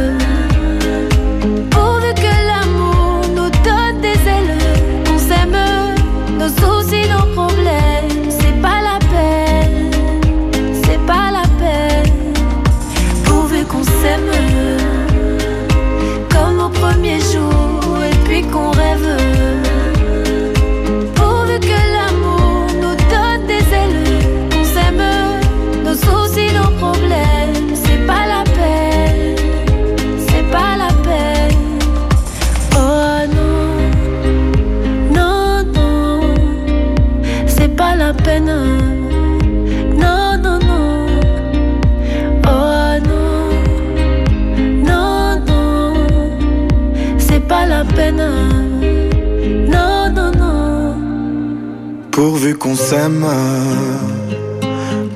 Pourvu 52.19 52.53
qu'on 52.57 52.75
s'aime 52.75 53.25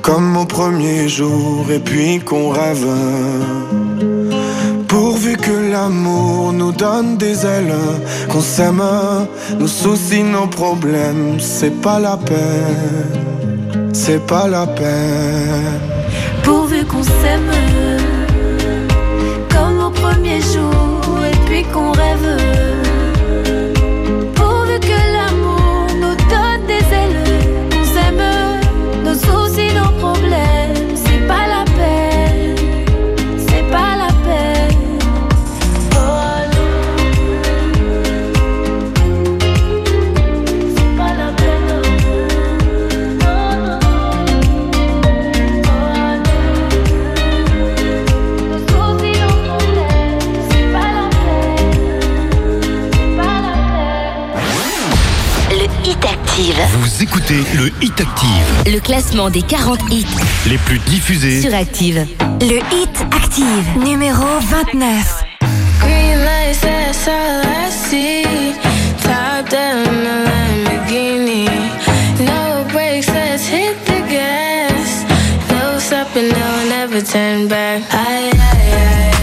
comme 0.00 0.38
au 0.38 0.46
premier 0.46 1.06
jour 1.06 1.70
et 1.70 1.78
puis 1.78 2.18
qu'on 2.18 2.48
rêve. 2.48 2.86
Pourvu 4.88 5.36
que 5.36 5.70
l'amour 5.70 6.54
nous 6.54 6.72
donne 6.72 7.18
des 7.18 7.44
ailes, 7.44 7.74
qu'on 8.30 8.40
s'aime, 8.40 8.82
nos 9.58 9.66
soucis, 9.66 10.22
nos 10.22 10.46
problèmes, 10.46 11.38
c'est 11.40 11.78
pas 11.82 11.98
la 12.00 12.16
peine, 12.16 13.90
c'est 13.92 14.26
pas 14.26 14.48
la 14.48 14.66
peine. 14.66 15.80
Pourvu 16.42 16.86
qu'on 16.86 17.02
s'aime 17.02 17.52
comme 19.50 19.78
au 19.88 19.90
premier 19.90 20.40
jour 20.40 21.20
et 21.30 21.36
puis 21.44 21.64
qu'on 21.64 21.92
rêve. 21.92 22.53
Écoutez 57.28 57.56
le 57.56 57.70
Hit 57.82 58.00
Active, 58.00 58.72
Le 58.74 58.80
classement 58.80 59.30
des 59.30 59.42
40 59.42 59.80
hits 59.90 60.06
les 60.48 60.58
plus 60.58 60.78
diffusés. 60.80 61.40
sur 61.40 61.54
Active. 61.54 62.06
Le 62.40 62.58
Hit 62.74 62.90
Active, 63.14 63.44
numéro 63.84 64.24
29. 64.40 65.24
Green 65.80 66.18
lights, 66.24 66.60
that's 66.60 67.08
all 67.08 67.42
I 67.42 67.70
see. 67.70 68.24
Top 69.02 69.48
down 69.50 69.86
a 69.86 70.24
Lamborghini. 70.26 71.48
No 72.20 72.64
brakes, 72.72 73.08
let's 73.08 73.46
hit 73.46 73.76
the 73.86 74.00
gas. 74.10 75.04
No 75.50 75.78
stopping, 75.78 76.28
no, 76.28 76.68
never 76.68 77.00
turn 77.02 77.48
back. 77.48 77.82
Aye, 77.92 78.30
aye, 78.32 78.74
aye, 78.74 79.13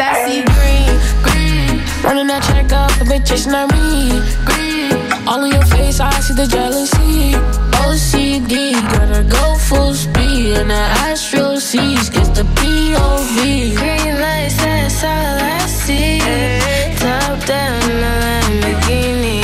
I 0.00 0.14
see 0.26 0.42
green, 0.54 0.90
green. 1.26 1.82
Running 2.04 2.28
that 2.28 2.42
check 2.44 2.70
up, 2.72 2.90
the 2.98 3.04
bitch 3.04 3.26
chasing 3.26 3.54
on 3.54 3.66
me. 3.74 4.22
Green. 4.46 4.94
All 5.26 5.42
in 5.42 5.50
your 5.52 5.64
face, 5.66 5.98
I 6.00 6.10
see 6.20 6.34
the 6.34 6.46
jealousy. 6.46 7.34
OCD, 7.82 8.72
gonna 8.94 9.24
go 9.24 9.56
full 9.58 9.94
speed. 9.94 10.56
And 10.58 10.70
the 10.70 10.84
Astro 11.08 11.56
sees, 11.58 12.10
gets 12.10 12.28
the 12.30 12.44
POV. 12.58 13.74
Green 13.76 14.20
lights, 14.20 14.56
that's 14.62 15.02
all 15.02 15.36
I 15.56 15.58
see. 15.66 16.20
Top 17.02 17.44
down, 17.44 17.82
in 17.90 17.98
a 17.98 18.14
Lamborghini. 18.22 19.42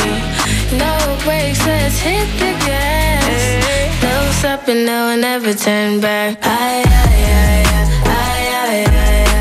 No 0.79 0.95
brakes, 1.25 1.67
let's 1.67 1.99
hit 1.99 2.29
the 2.39 2.53
gas. 2.65 4.03
No 4.03 4.31
stopping, 4.39 4.85
no, 4.87 5.17
never 5.17 5.53
turn 5.53 6.01
back. 6.01 6.39
Aye, 6.43 6.85
aye, 6.87 7.25
aye, 7.43 7.67
aye, 7.75 7.91
aye, 8.07 8.49
aye, 8.63 8.87
aye, 8.87 9.34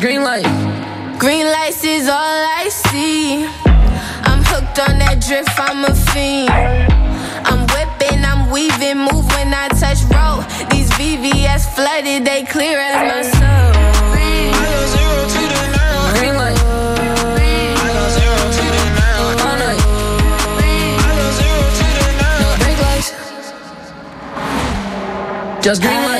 Green 0.00 0.22
light. 0.22 0.46
Green 1.18 1.46
lights 1.46 1.84
is 1.84 2.08
all 2.08 2.16
I 2.16 2.68
see. 2.70 3.44
I'm 4.24 4.42
hooked 4.42 4.78
on 4.80 4.98
that 4.98 5.20
drift, 5.20 5.50
I'm 5.60 5.84
a 5.84 5.94
fiend. 5.94 6.50
I'm 7.46 7.66
whipping, 7.70 8.24
I'm 8.24 8.50
weaving, 8.50 8.98
move 8.98 9.26
when 9.36 9.52
I 9.54 9.68
touch 9.68 10.02
road. 10.10 10.46
These 10.70 10.90
VVS 10.98 11.66
flooded, 11.74 12.24
they 12.24 12.44
clear 12.44 12.78
as 12.80 12.94
my 13.06 13.22
soul. 13.22 13.72
Green 16.18 16.34
light. 16.34 16.58
All 19.44 19.56
night. 19.60 19.82
No 22.40 22.48
brake 22.58 22.80
lights. 22.80 23.12
Just 25.62 25.82
green 25.82 26.02
light. 26.02 26.11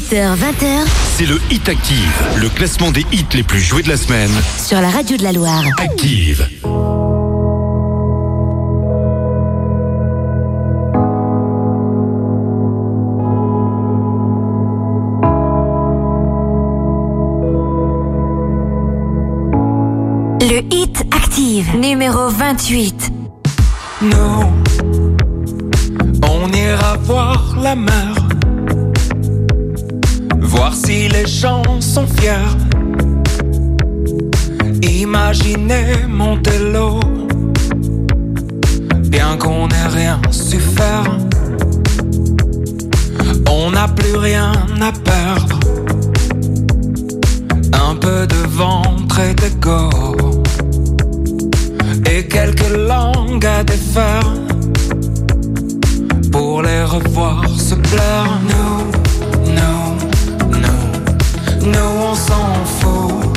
17h, 0.00 0.34
20h 0.34 0.86
c'est 1.16 1.26
le 1.26 1.38
Hit 1.50 1.68
Active, 1.68 2.22
le 2.40 2.48
classement 2.48 2.90
des 2.90 3.04
hits 3.12 3.26
les 3.34 3.42
plus 3.42 3.60
joués 3.60 3.82
de 3.82 3.90
la 3.90 3.98
semaine. 3.98 4.30
sur 4.56 4.80
la 4.80 4.88
radio 4.88 5.18
de 5.18 5.22
la 5.22 5.32
Loire. 5.32 5.62
Active. 5.78 6.48
Le 20.40 20.62
Hit 20.74 21.04
Active, 21.14 21.76
numéro 21.76 22.28
28. 22.30 23.12
Nous, 24.00 24.16
on 26.26 26.52
ira 26.52 26.96
voir 27.02 27.56
la 27.62 27.74
mer, 27.76 28.09
fiers. 32.30 32.56
Imaginez 34.82 36.06
Montello, 36.08 37.00
bien 39.08 39.36
qu'on 39.38 39.68
n'ait 39.68 39.88
rien 39.88 40.20
su 40.30 40.58
faire. 40.58 41.18
On 43.48 43.70
n'a 43.70 43.88
plus 43.88 44.16
rien 44.16 44.52
à 44.80 44.92
perdre. 44.92 45.58
Un 47.88 47.94
peu 47.96 48.26
de 48.26 48.46
ventre 48.48 49.20
et 49.20 49.34
d'ego 49.34 49.90
et 52.10 52.26
quelques 52.26 52.70
langues 52.76 53.46
à 53.46 53.64
défaire 53.64 54.32
pour 56.30 56.62
les 56.62 56.84
revoir 56.84 57.48
se 57.48 57.74
plaire. 57.74 58.38
Nous, 58.48 58.99
nous, 61.72 62.02
on 62.10 62.14
s'en 62.14 62.64
fout 62.64 63.29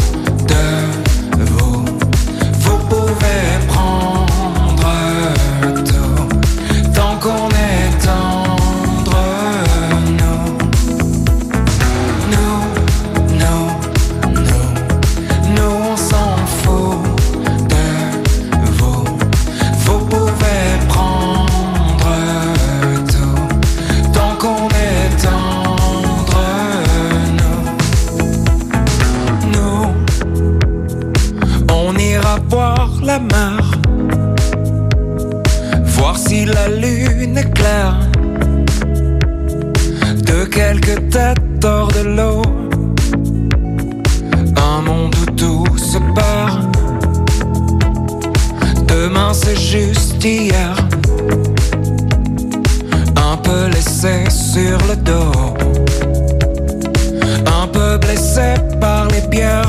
blessé 58.84 59.28
par 59.30 59.63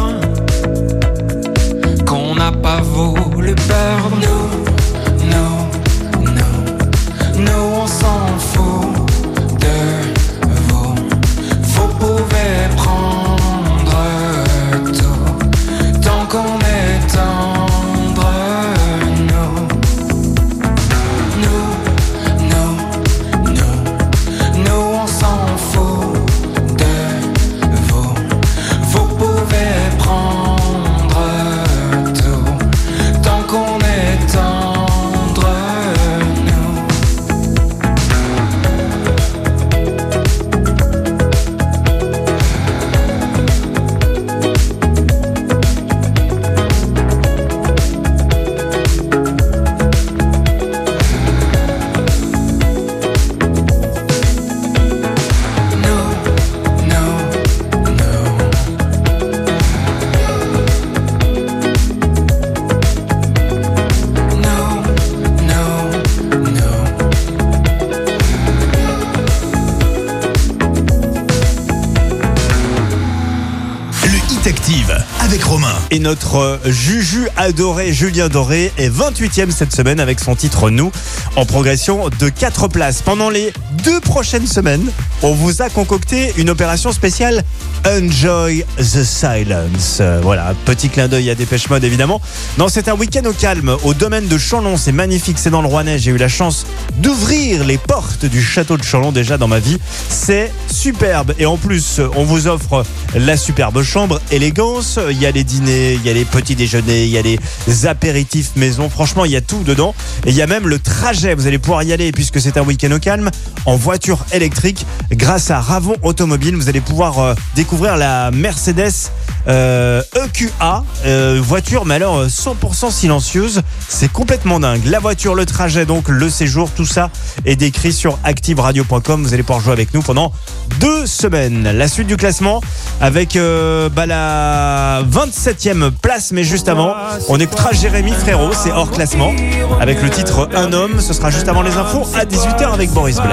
Et 75.94 76.00
notre 76.00 76.38
euh, 76.38 76.58
Juju 76.64 77.28
adoré 77.36 77.92
Julien 77.92 78.28
Doré 78.28 78.72
est 78.78 78.90
28e 78.90 79.52
cette 79.52 79.72
semaine 79.72 80.00
avec 80.00 80.18
son 80.18 80.34
titre 80.34 80.68
Nous 80.68 80.90
en 81.36 81.46
progression 81.46 82.08
de 82.18 82.28
4 82.28 82.66
places. 82.66 83.00
Pendant 83.00 83.30
les 83.30 83.52
deux 83.84 84.00
prochaines 84.00 84.48
semaines, 84.48 84.90
on 85.22 85.34
vous 85.34 85.62
a 85.62 85.70
concocté 85.70 86.32
une 86.36 86.50
opération 86.50 86.90
spéciale 86.90 87.44
Enjoy 87.86 88.64
the 88.76 89.04
Silence. 89.04 90.02
Voilà, 90.22 90.52
petit 90.64 90.88
clin 90.88 91.06
d'œil 91.06 91.30
à 91.30 91.36
Dépêche 91.36 91.70
Mode 91.70 91.84
évidemment. 91.84 92.20
Non, 92.58 92.66
c'est 92.68 92.88
un 92.88 92.94
week-end 92.94 93.24
au 93.26 93.32
calme 93.32 93.76
au 93.84 93.94
domaine 93.94 94.26
de 94.26 94.36
Chanlon. 94.36 94.76
C'est 94.76 94.90
magnifique, 94.90 95.38
c'est 95.38 95.50
dans 95.50 95.62
le 95.62 95.68
Rouennais. 95.68 96.00
J'ai 96.00 96.10
eu 96.10 96.16
la 96.16 96.28
chance 96.28 96.66
d'ouvrir 96.96 97.62
les 97.62 97.78
portes 97.78 98.24
du 98.24 98.42
château 98.42 98.76
de 98.76 98.82
Chanlon 98.82 99.12
déjà 99.12 99.38
dans 99.38 99.48
ma 99.48 99.60
vie. 99.60 99.78
C'est 100.08 100.50
superbe. 100.84 101.32
Et 101.38 101.46
en 101.46 101.56
plus, 101.56 101.98
on 102.14 102.24
vous 102.24 102.46
offre 102.46 102.84
la 103.14 103.38
superbe 103.38 103.82
chambre, 103.82 104.20
élégance. 104.30 104.98
Il 105.10 105.18
y 105.18 105.24
a 105.24 105.30
les 105.30 105.42
dîners, 105.42 105.94
il 105.94 106.04
y 106.04 106.10
a 106.10 106.12
les 106.12 106.26
petits 106.26 106.56
déjeuners, 106.56 107.04
il 107.04 107.10
y 107.10 107.16
a 107.16 107.22
les 107.22 107.86
apéritifs 107.86 108.50
maison. 108.56 108.90
Franchement, 108.90 109.24
il 109.24 109.30
y 109.30 109.36
a 109.36 109.40
tout 109.40 109.62
dedans. 109.62 109.94
Et 110.26 110.28
il 110.28 110.36
y 110.36 110.42
a 110.42 110.46
même 110.46 110.68
le 110.68 110.78
trajet. 110.78 111.34
Vous 111.34 111.46
allez 111.46 111.58
pouvoir 111.58 111.84
y 111.84 111.94
aller 111.94 112.12
puisque 112.12 112.38
c'est 112.38 112.58
un 112.58 112.64
week-end 112.64 112.92
au 112.92 112.98
calme 112.98 113.30
en 113.64 113.76
voiture 113.76 114.26
électrique. 114.30 114.84
Grâce 115.10 115.50
à 115.50 115.58
Ravon 115.58 115.96
Automobile, 116.02 116.54
vous 116.54 116.68
allez 116.68 116.82
pouvoir 116.82 117.18
euh, 117.18 117.34
découvrir 117.56 117.96
la 117.96 118.30
Mercedes 118.30 119.10
euh, 119.46 120.02
EQA, 120.14 120.84
euh, 121.04 121.38
voiture 121.42 121.84
mais 121.84 121.96
alors 121.96 122.16
euh, 122.16 122.28
100% 122.28 122.90
silencieuse. 122.90 123.62
C'est 123.88 124.10
complètement 124.10 124.58
dingue. 124.58 124.84
La 124.86 125.00
voiture, 125.00 125.34
le 125.34 125.44
trajet, 125.44 125.84
donc 125.84 126.08
le 126.08 126.30
séjour, 126.30 126.70
tout 126.70 126.86
ça 126.86 127.10
est 127.44 127.56
décrit 127.56 127.92
sur 127.92 128.18
activeradio.com. 128.24 129.22
Vous 129.22 129.34
allez 129.34 129.42
pouvoir 129.42 129.60
jouer 129.60 129.72
avec 129.72 129.92
nous 129.92 130.00
pendant 130.00 130.32
deux 130.80 131.06
semaines. 131.06 131.70
La 131.72 131.88
suite 131.88 132.06
du 132.06 132.16
classement 132.16 132.60
avec 133.00 133.36
euh, 133.36 133.88
bah, 133.88 134.06
la 134.06 135.02
27e 135.02 135.90
place, 135.90 136.32
mais 136.32 136.44
juste 136.44 136.68
avant, 136.68 136.94
on 137.28 137.38
écoutera 137.38 137.72
Jérémy 137.72 138.12
Frérot, 138.12 138.52
c'est 138.52 138.72
hors 138.72 138.90
classement, 138.90 139.32
avec 139.80 140.02
le 140.02 140.10
titre 140.10 140.48
Un 140.54 140.72
homme. 140.72 141.00
Ce 141.00 141.12
sera 141.12 141.30
juste 141.30 141.48
avant 141.48 141.62
les 141.62 141.76
infos 141.76 142.06
à 142.14 142.24
18h 142.24 142.72
avec 142.72 142.90
Boris 142.90 143.20
plus. 143.20 143.30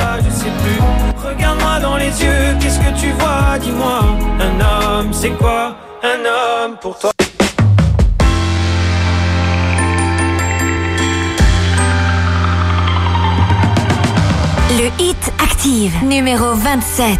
Regarde-moi 1.23 1.79
dans 1.79 1.97
les 1.97 2.05
yeux, 2.05 2.57
qu'est-ce 2.59 2.79
que 2.79 2.99
tu 2.99 3.11
vois? 3.19 3.57
Dis-moi, 3.61 4.01
un 4.39 4.99
homme, 4.99 5.09
c'est 5.13 5.29
quoi? 5.31 5.75
Un 6.03 6.65
homme 6.65 6.75
pour 6.81 6.97
toi 6.97 7.11
Le 14.77 14.89
Hit 15.03 15.17
Active, 15.37 15.91
numéro 16.05 16.55
27. 16.55 17.19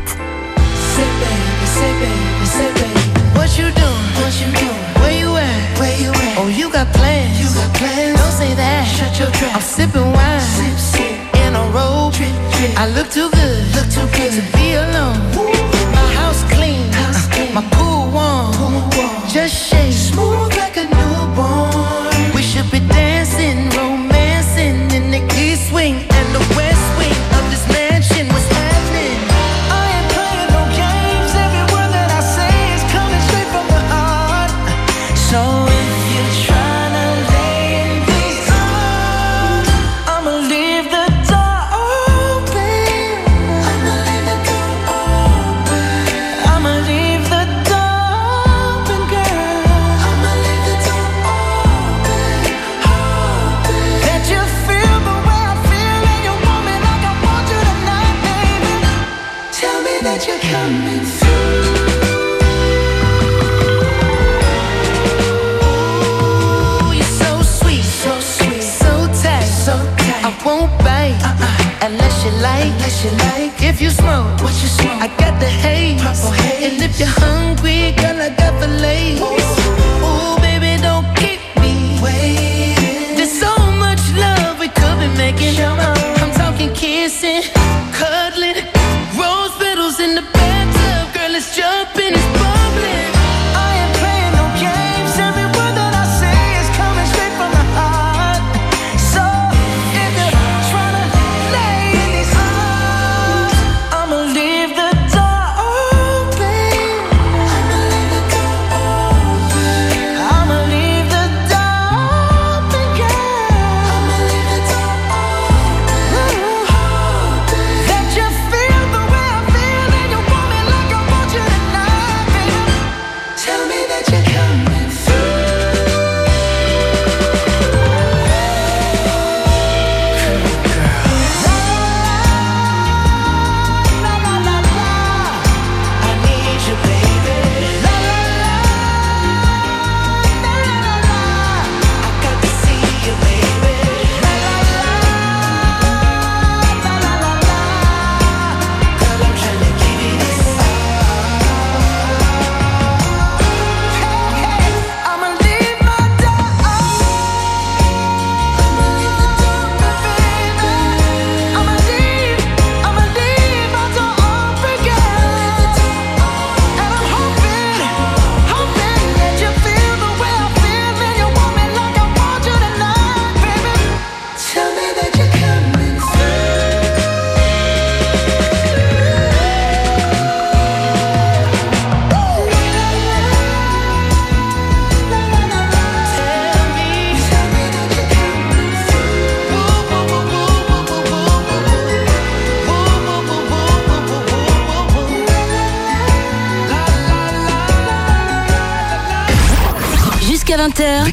What 3.35 3.57
you 3.57 3.65
doing? 3.71 3.91
What 4.15 4.31
you 4.39 4.47
doing? 4.53 5.01
Where 5.01 5.19
you 5.19 5.35
at? 5.35 5.77
Where 5.77 5.97
you 6.01 6.11
at? 6.11 6.37
Oh, 6.37 6.47
you 6.47 6.69
got 6.71 6.87
plans. 6.93 7.37
You 7.41 7.47
got 7.53 7.73
plans. 7.73 8.17
Don't 8.17 8.31
say 8.31 8.53
that. 8.55 8.85
Shut 8.87 9.19
your 9.19 9.29
trap. 9.31 9.55
I'm 9.55 9.61
sipping 9.61 10.13
wine. 10.13 10.39
Sip, 10.39 10.77
sip. 10.77 11.35
In 11.45 11.55
a 11.55 11.63
robe. 11.73 12.13
I 12.77 12.87
look 12.95 13.09
too 13.11 13.29
good. 13.31 13.75
Look 13.75 13.89
too 13.91 14.07
good 14.15 14.31
to 14.31 14.41
be 14.55 14.75
alone. 14.75 15.19
My 15.91 16.07
house 16.15 16.43
clean. 16.53 16.89
Clean. 17.31 17.53
My 17.53 17.63
pool 17.71 18.11
warm. 18.11 18.53
Pool 18.53 18.79
warm. 18.95 19.27
Just 19.27 19.55
shake. 19.67 19.91
Smooth 19.91 20.50
like, 72.61 72.73
unless 72.73 73.03
you 73.03 73.11
like. 73.11 73.63
If 73.63 73.81
you 73.81 73.89
smoke, 73.89 74.41
what 74.41 74.53
you 74.61 74.69
smoke? 74.69 75.01
I 75.01 75.07
got 75.17 75.39
the 75.39 75.47
haze, 75.47 76.01
purple 76.01 76.31
haze. 76.31 76.73
And 76.73 76.81
if 76.81 76.99
you're 76.99 77.15
hungry, 77.25 77.91
girl, 77.93 78.21
I 78.21 78.29
got 78.29 78.53
the 78.61 78.67
lace. 78.67 79.19
Ooh, 79.21 80.35
baby, 80.45 80.81
don't 80.81 81.07
keep 81.15 81.41
me 81.61 81.99
waiting. 82.01 83.15
There's 83.17 83.31
so 83.31 83.53
much 83.83 84.01
love 84.15 84.59
we 84.59 84.67
could 84.69 84.97
be 84.99 85.07
making. 85.17 85.59
I'm 85.63 86.00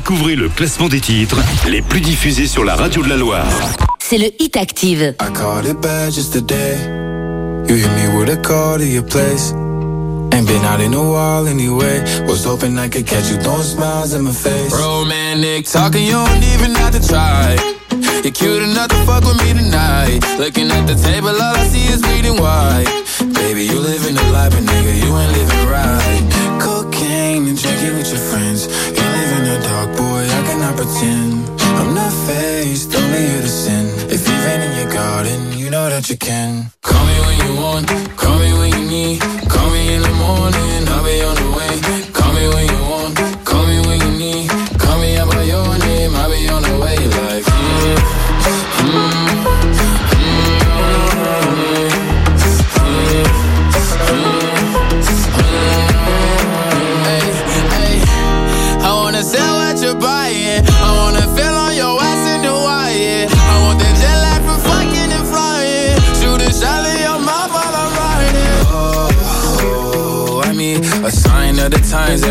Découvrez 0.09 0.36
le 0.36 0.48
classement 0.48 0.88
des 0.88 1.00
titres 1.00 1.36
les 1.68 1.82
plus 1.82 2.00
diffusés 2.00 2.46
sur 2.46 2.64
la 2.64 2.76
radio 2.76 3.02
de 3.02 3.11
la 3.11 3.18
Loire. 3.18 3.44
C'est 3.98 4.16
le 4.16 4.30
Hit 4.42 4.56
Active. 4.56 5.14
I 5.20 5.32
called 5.34 5.66
it 5.66 5.78
bad 5.82 6.14
just 6.14 6.32
today. 6.32 6.78
You 7.68 7.76
hit 7.76 7.90
me 7.90 8.16
with 8.16 8.30
a 8.30 8.40
call 8.40 8.78
to 8.78 8.86
your 8.86 9.02
place. 9.02 9.52
Ain't 10.32 10.46
been 10.46 10.64
out 10.64 10.80
in 10.80 10.94
a 10.94 11.02
while 11.02 11.46
anyway. 11.46 12.00
Was 12.26 12.46
hoping 12.46 12.78
I 12.78 12.88
could 12.88 13.06
catch 13.06 13.30
you 13.30 13.36
throwing 13.36 13.62
smiles 13.62 14.14
in 14.14 14.22
my 14.22 14.32
face. 14.32 14.72
Romantic 14.72 15.66
talking, 15.66 16.06
you 16.06 16.12
don't 16.12 16.42
even 16.54 16.74
have 16.76 16.98
to 16.98 17.06
try. 17.06 17.59
You're 18.24 18.32
cute 18.32 18.62
enough 18.62 18.88
to 18.88 18.96
fuck 19.04 19.24
with 19.26 19.36
me 19.44 19.52
tonight. 19.52 20.24
Looking 20.38 20.70
at 20.70 20.86
the 20.86 20.94
table, 20.94 21.36
all 21.36 21.54
I 21.54 21.68
see 21.68 21.84
is 21.92 22.00
bleeding 22.00 22.40
white. 22.40 22.88
Baby, 23.34 23.66
you 23.66 23.78
living 23.78 24.14
the 24.14 24.24
life, 24.32 24.52
but 24.56 24.64
nigga, 24.64 25.04
you 25.04 25.18
ain't 25.18 25.32
living 25.36 25.68
right. 25.68 26.22
Cocaine 26.62 27.46
and 27.46 27.61
drinking 27.61 27.94
with 27.98 28.09
your 28.09 28.24
friends. 28.32 28.47
Pretend. 30.89 31.61
I'm 31.61 31.95
not 31.95 32.12
faced, 32.26 32.95
only 32.95 33.18
here 33.18 33.43
to 33.43 33.49
sin. 33.49 33.86
If 34.11 34.26
you've 34.26 34.45
been 34.49 34.62
in 34.62 34.74
your 34.80 34.91
garden, 34.91 35.59
you 35.59 35.68
know 35.68 35.91
that 35.91 36.09
you 36.09 36.16
can. 36.16 36.72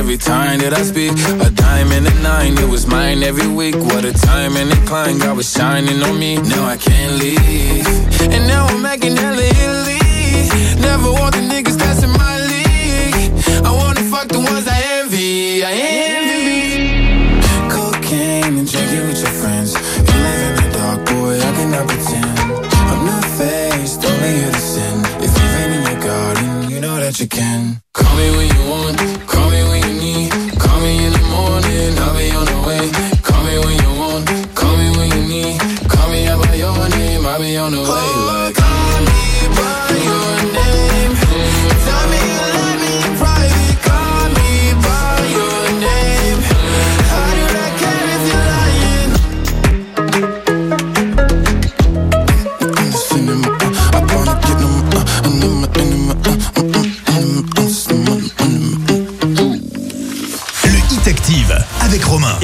Every 0.07 0.17
time 0.17 0.59
that 0.59 0.73
I 0.73 0.83
speak. 0.83 1.11
A 1.45 1.49
diamond 1.51 2.07
and 2.07 2.15
a 2.15 2.21
nine, 2.23 2.57
it 2.57 2.69
was 2.69 2.87
mine 2.87 3.23
every 3.23 3.47
week. 3.47 3.75
What 3.75 4.05
a 4.05 4.13
time 4.13 4.55
and 4.55 4.71
a 4.71 4.79
climb, 4.85 5.19
God 5.19 5.35
was 5.35 5.51
shining 5.51 6.01
on 6.01 6.17
me. 6.17 6.37
Now 6.37 6.63
I 6.65 6.77
can't 6.77 7.19
leave. 7.19 7.85
And 8.31 8.47
now 8.47 8.67
I'm 8.67 8.81
making 8.81 9.17
hella 9.17 9.43
Italy. 9.43 9.99
Never 10.79 11.11
want 11.11 11.35
the 11.35 11.43
niggas 11.43 11.77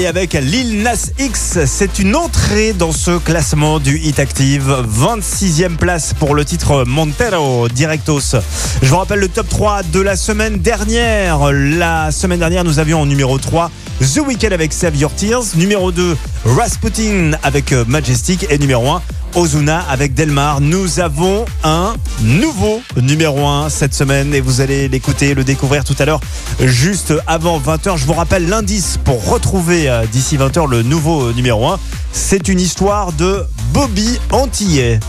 Avec 0.07 0.33
Lil 0.33 0.81
Nas 0.81 1.11
X, 1.17 1.59
c'est 1.65 1.97
une 1.97 2.15
entrée 2.15 2.73
dans 2.73 2.91
ce 2.91 3.17
classement 3.17 3.79
du 3.79 3.97
Hit 3.97 4.19
Active. 4.19 4.75
26e 4.99 5.77
place 5.77 6.13
pour 6.13 6.35
le 6.35 6.43
titre 6.43 6.83
Montero 6.85 7.69
Directos. 7.69 8.35
Je 8.81 8.89
vous 8.89 8.97
rappelle 8.97 9.19
le 9.19 9.29
top 9.29 9.47
3 9.47 9.83
de 9.83 10.01
la 10.01 10.17
semaine 10.17 10.57
dernière. 10.57 11.51
La 11.53 12.11
semaine 12.11 12.39
dernière, 12.39 12.63
nous 12.63 12.79
avions 12.79 13.01
en 13.01 13.05
numéro 13.05 13.37
3 13.37 13.71
The 14.01 14.19
Weeknd 14.25 14.51
avec 14.51 14.73
Save 14.73 14.95
Your 14.97 15.13
Tears. 15.13 15.55
Numéro 15.55 15.91
2, 15.91 16.17
Rasputin 16.45 17.31
avec 17.43 17.71
euh, 17.71 17.85
Majestic. 17.87 18.45
Et 18.49 18.57
numéro 18.57 18.89
1, 18.89 19.01
Ozuna 19.35 19.79
avec 19.89 20.13
Delmar. 20.13 20.61
Nous 20.61 20.99
avons 20.99 21.45
un 21.63 21.93
nouveau 22.21 22.81
numéro 23.01 23.47
1 23.47 23.69
cette 23.69 23.93
semaine 23.93 24.33
et 24.33 24.41
vous 24.41 24.61
allez 24.61 24.87
l'écouter, 24.87 25.33
le 25.33 25.43
découvrir 25.43 25.83
tout 25.83 25.95
à 25.99 26.05
l'heure 26.05 26.19
juste 26.59 27.13
avant 27.27 27.59
20h. 27.59 27.97
Je 27.97 28.05
vous 28.05 28.13
rappelle 28.13 28.47
l'indice 28.49 28.99
pour 29.03 29.25
retrouver 29.29 29.89
euh, 29.89 30.05
d'ici 30.11 30.37
20h 30.37 30.69
le 30.69 30.83
nouveau 30.83 31.29
euh, 31.29 31.33
numéro 31.33 31.67
1. 31.67 31.79
C'est 32.11 32.47
une 32.47 32.59
histoire 32.59 33.13
de 33.13 33.43
Bobby 33.73 34.19
Antillais. 34.31 34.99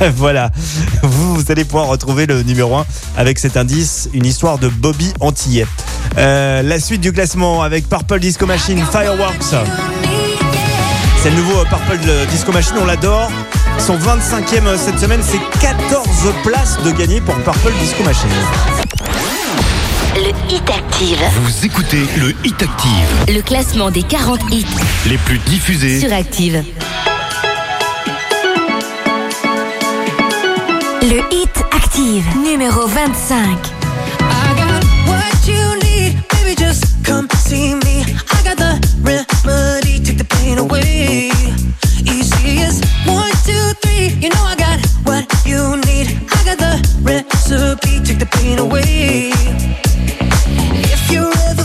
voilà, 0.16 0.50
vous, 1.02 1.34
vous 1.36 1.50
allez 1.50 1.64
pouvoir 1.64 1.86
retrouver 1.86 2.26
le 2.26 2.42
numéro 2.42 2.76
1 2.76 2.86
avec 3.16 3.38
cet 3.38 3.56
indice, 3.56 4.08
une 4.12 4.26
histoire 4.26 4.58
de 4.58 4.68
Bobby 4.68 5.12
Antillais. 5.20 5.66
Euh, 6.18 6.62
la 6.62 6.78
suite 6.80 7.00
du 7.00 7.12
classement 7.12 7.62
avec 7.62 7.88
Purple 7.88 8.20
Disco 8.20 8.46
Machine 8.46 8.82
Fireworks. 8.90 9.54
C'est 11.22 11.30
le 11.30 11.36
nouveau 11.36 11.64
Purple 11.64 11.98
Disco 12.30 12.52
Machine, 12.52 12.74
on 12.80 12.84
l'adore. 12.86 13.30
Son 13.78 13.96
25e 13.96 14.76
cette 14.76 14.98
semaine, 14.98 15.20
c'est 15.22 15.40
14 15.60 16.06
places 16.44 16.78
de 16.84 16.90
gagner 16.92 17.20
pour 17.20 17.34
Purple 17.36 17.72
Disco 17.80 18.02
Machine. 18.04 18.28
Le 20.16 20.30
Hit 20.54 20.70
Active. 20.70 21.18
Vous 21.42 21.66
écoutez 21.66 22.02
le 22.18 22.34
Hit 22.44 22.62
Active, 22.62 23.34
Le 23.34 23.40
classement 23.42 23.90
des 23.90 24.02
40 24.02 24.40
hits 24.52 24.64
les 25.08 25.18
plus 25.18 25.38
diffusés. 25.38 25.98
sur 26.00 26.12
Active. 26.12 26.62
Active, 32.14 32.36
numéro 32.36 32.86
25. 32.86 33.58
I 34.20 34.54
got 34.54 34.84
what 35.08 35.48
you 35.48 35.74
need, 35.82 36.22
baby. 36.28 36.54
Just 36.54 37.02
come 37.02 37.26
see 37.30 37.74
me. 37.74 38.04
I 38.30 38.42
got 38.44 38.56
the 38.56 38.78
remedy, 39.02 39.98
take 39.98 40.18
the 40.18 40.24
pain 40.24 40.58
away. 40.58 41.32
Easy 42.04 42.62
as 42.62 42.80
one, 43.04 43.32
two, 43.44 43.74
three. 43.82 44.14
You 44.20 44.28
know 44.28 44.44
I 44.44 44.54
got 44.54 44.78
what 45.02 45.26
you 45.44 45.76
need. 45.88 46.06
I 46.30 46.44
got 46.44 46.58
the 46.58 46.78
recipe, 47.02 47.98
take 48.04 48.20
the 48.20 48.26
pain 48.26 48.60
away. 48.60 49.32
If 50.94 51.10
you're 51.10 51.32
ever 51.50 51.64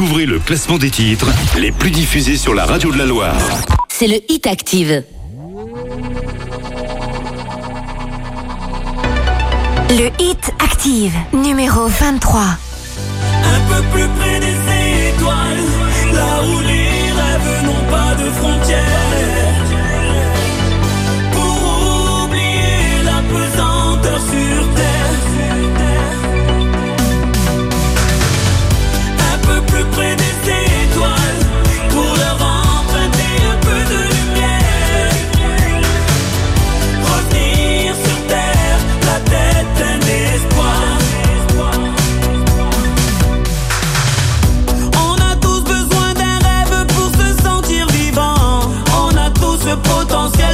Découvrez 0.00 0.24
le 0.24 0.38
classement 0.38 0.78
des 0.78 0.88
titres 0.88 1.26
les 1.58 1.72
plus 1.72 1.90
diffusés 1.90 2.38
sur 2.38 2.54
la 2.54 2.64
radio 2.64 2.90
de 2.90 2.96
la 2.96 3.04
Loire. 3.04 3.36
c'est 3.90 4.06
le 4.06 4.18
Hit 4.30 4.46
Active. 4.46 5.04
Le 9.90 10.08
Hit 10.18 10.52
Active, 10.58 11.12
numéro 11.34 11.86
23. 11.86 12.40
Un 12.40 13.60
peu 13.68 13.82
plus 13.92 14.08
près 14.18 14.40
des 14.40 14.56
étoiles, 15.10 15.64
là 16.14 16.44
où 16.44 16.60
les 16.60 17.12
rêves 17.20 17.64
n'ont 17.66 17.90
pas 17.90 18.14
de 18.14 18.30
frontières. 18.30 18.80
Pour 21.32 22.24
oublier 22.24 23.02
la 23.04 23.20
pesanteur 23.28 24.18
sur 24.18 24.74
terre. 24.76 24.89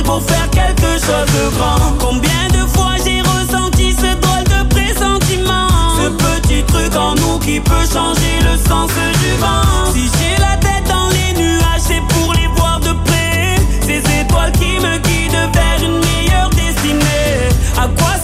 Pour 0.06 0.22
faire 0.22 0.48
quelque 0.50 0.92
chose 1.04 1.28
de 1.36 1.56
grand. 1.56 1.92
Combien 1.98 2.46
de 2.52 2.64
fois 2.74 2.94
j'ai 3.04 3.20
ressenti 3.20 3.92
ce 3.92 4.14
drôle 4.22 4.44
de 4.44 4.60
pressentiment? 4.72 5.68
Ce 6.00 6.08
petit 6.24 6.62
truc 6.62 6.94
en 6.96 7.14
nous 7.16 7.38
qui 7.40 7.60
peut 7.60 7.86
changer 7.92 8.36
le 8.48 8.56
sens 8.56 8.90
du 9.22 9.32
vent. 9.42 9.92
Si 9.92 10.08
j'ai 10.16 10.40
la 10.40 10.56
tête 10.58 10.86
dans 10.88 11.08
les 11.08 11.32
nuages, 11.42 11.84
c'est 11.88 12.02
pour 12.14 12.32
les 12.34 12.46
voir 12.56 12.80
de 12.80 12.92
près. 13.04 13.56
Ces 13.82 13.98
étoiles 14.20 14.52
qui 14.52 14.78
me 14.84 14.96
guident 14.98 15.50
vers 15.52 15.78
une 15.82 15.98
meilleure 15.98 16.50
destinée. 16.50 17.50
À 17.76 17.88
quoi 17.88 18.15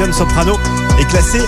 Station 0.00 0.14
Soprano 0.14 0.54
est 0.98 1.04
classé 1.10 1.40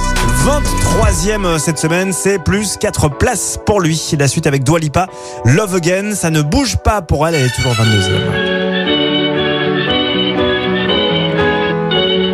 23e 0.45 1.47
euh, 1.47 1.59
cette 1.59 1.79
semaine. 1.79 2.13
C'est 2.13 2.39
plus 2.39 2.77
4 2.77 3.09
places 3.09 3.59
pour 3.65 3.81
lui. 3.81 3.99
La 4.19 4.29
suite 4.29 4.47
avec 4.47 4.63
Dwalipa, 4.63 5.07
Love 5.47 5.77
Again. 5.77 6.15
Ça 6.15 6.29
ne 6.29 6.43
bouge 6.43 6.77
pas 6.77 7.01
pour 7.01 7.27
elle, 7.27 7.35
elle 7.35 7.47
est 7.47 7.55
toujours 7.55 7.73
22e. 7.73 8.11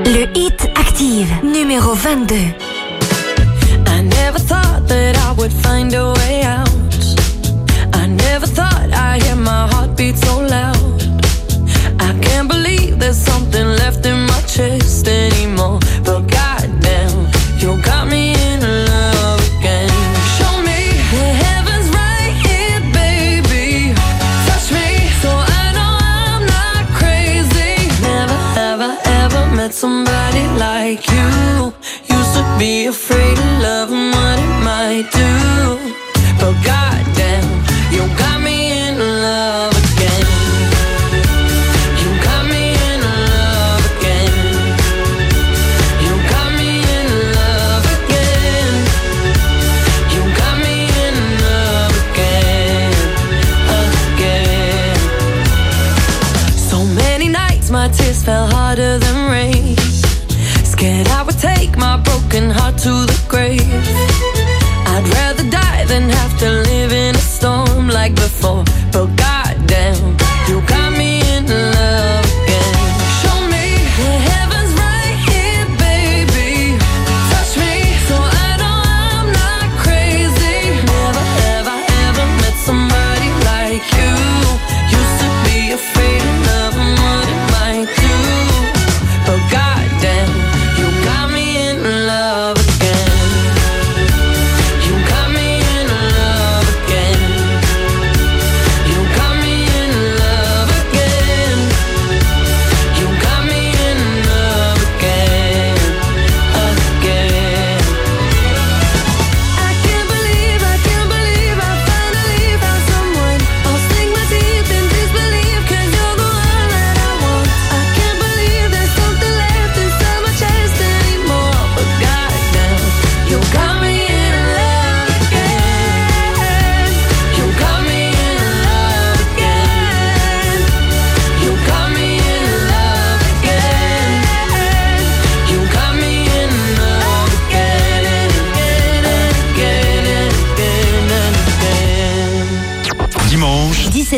Le 0.06 0.36
hit 0.36 0.60
active, 0.74 1.32
numéro 1.44 1.94
22. 1.94 2.34
I 2.34 4.02
never 4.02 4.40
thought 4.40 4.88
that 4.88 5.12
I 5.14 5.32
would 5.36 5.52
find 5.52 5.94
a 5.94 6.14
way 6.14 6.42
out. 6.42 6.68
I 7.94 8.08
never 8.08 8.48
thought 8.48 8.92
I 8.92 9.20
hear 9.20 9.36
my 9.36 9.68
heartbeat 9.70 10.16
so 10.16 10.40
loud. 10.40 11.00
I 12.00 12.12
can't 12.20 12.48
believe 12.48 12.98
there's 12.98 13.16
something 13.16 13.64
left 13.64 14.04
in 14.04 14.26
my 14.26 14.42
chest. 14.48 14.97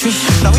nutrition. 0.00 0.57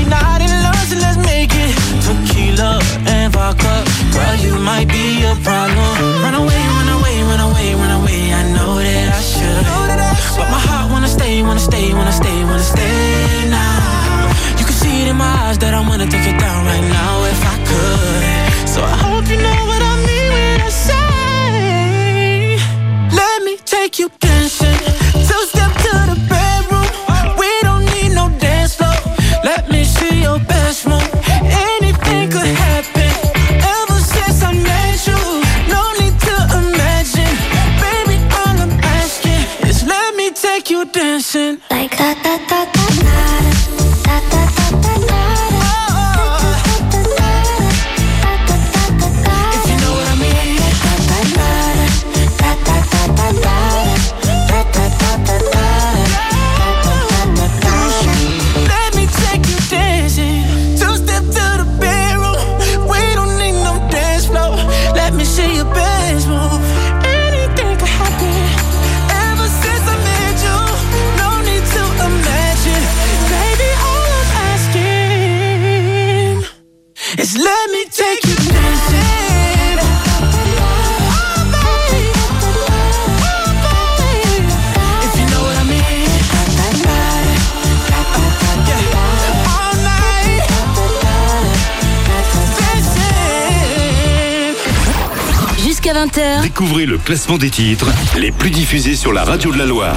Découvrez 96.59 96.85
le 96.85 96.97
classement 96.97 97.37
des 97.37 97.49
titres 97.49 97.87
les 98.17 98.33
plus 98.33 98.49
diffusés 98.49 98.97
sur 98.97 99.13
la 99.13 99.23
radio 99.23 99.49
de 99.49 99.57
la 99.57 99.65
Loire. 99.65 99.95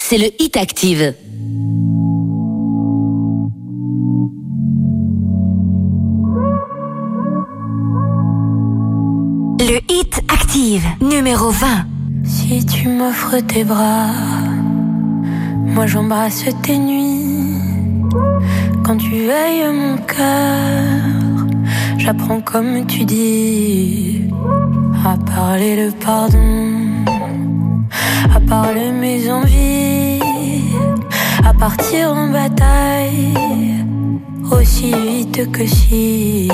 c'est 0.00 0.18
le 0.18 0.26
Hit 0.40 0.56
Active. 0.56 1.14
Le 9.60 9.78
Hit 9.88 10.20
Active, 10.26 10.84
numéro 11.00 11.50
20. 11.50 11.66
Si 12.24 12.66
tu 12.66 12.88
m'offres 12.88 13.38
tes 13.46 13.62
bras, 13.62 14.08
moi 15.62 15.86
j'embrasse 15.86 16.44
tes 16.64 16.76
nuits. 16.76 17.54
Quand 18.82 18.96
tu 18.96 19.10
veilles 19.10 19.72
mon 19.72 19.96
cœur, 19.98 21.46
j'apprends 21.98 22.40
comme 22.40 22.84
tu 22.88 23.04
dis 23.04 24.22
à 25.04 25.16
parler 25.16 25.76
le 25.76 25.90
pardon, 25.92 27.04
à 28.34 28.40
parler 28.40 28.92
mes 28.92 29.30
envies, 29.30 30.20
à 31.44 31.54
partir 31.54 32.12
en 32.12 32.28
bataille. 32.28 33.34
Aussi 34.52 34.92
vite 34.92 35.50
que 35.52 35.66
si. 35.66 36.50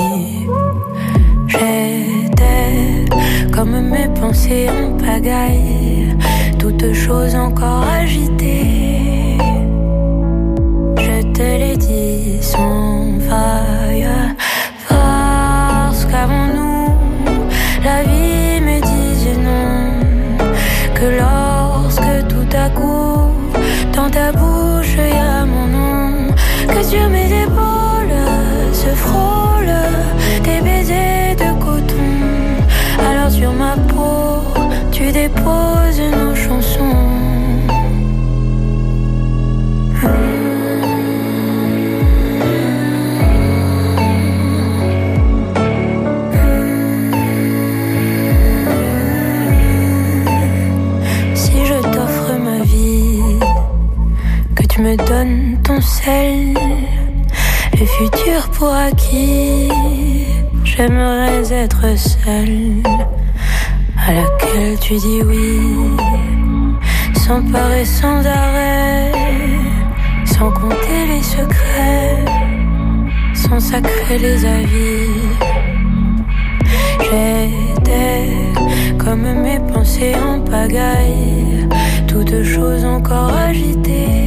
J'étais 1.47 3.05
comme 3.51 3.79
mes 3.89 4.07
pensées 4.19 4.69
en 4.69 4.95
pagaille, 4.97 6.15
toutes 6.59 6.93
choses 6.93 7.35
encore 7.35 7.83
agitées. 7.83 9.37
Je 10.97 11.21
te 11.33 11.41
l'ai 11.41 11.75
dit 11.77 12.37
sans 12.41 13.19
faille, 13.27 14.07
parce 14.87 16.05
qu'avant 16.05 16.36
bouche, 24.31 24.95
y 24.97 25.17
a 25.17 25.45
mon 25.45 25.67
nom, 25.67 26.33
que 26.67 26.83
sur 26.83 27.09
mes 27.09 27.27
épaules 27.43 28.17
se 28.73 28.89
frôle 28.95 29.73
tes 30.43 30.61
baisers 30.61 31.35
de 31.35 31.49
coton. 31.63 32.13
Alors 33.09 33.31
sur 33.31 33.53
ma 33.53 33.75
peau, 33.87 34.43
tu 34.91 35.11
déposes 35.11 36.01
nos 36.17 36.35
chansons. 36.35 36.76
Sel, 56.07 56.53
le 57.79 57.85
futur 57.85 58.41
pour 58.55 58.73
acquis, 58.73 59.69
j'aimerais 60.63 61.51
être 61.51 61.83
seule, 61.97 62.81
à 64.07 64.13
laquelle 64.19 64.79
tu 64.79 64.95
dis 65.05 65.21
oui, 65.29 65.59
sans 67.25 67.41
peur 67.51 67.71
et 67.73 67.83
sans 67.83 68.19
arrêt, 68.25 69.11
sans 70.25 70.51
compter 70.51 71.01
les 71.11 71.23
secrets, 71.35 72.23
sans 73.33 73.59
sacrer 73.59 74.17
les 74.27 74.45
avis. 74.45 75.11
J'étais 77.05 78.29
comme 78.97 79.27
mes 79.45 79.59
pensées 79.73 80.15
en 80.15 80.39
pagaille, 80.39 81.67
toutes 82.07 82.43
choses 82.43 82.85
encore 82.85 83.33
agitées. 83.49 84.26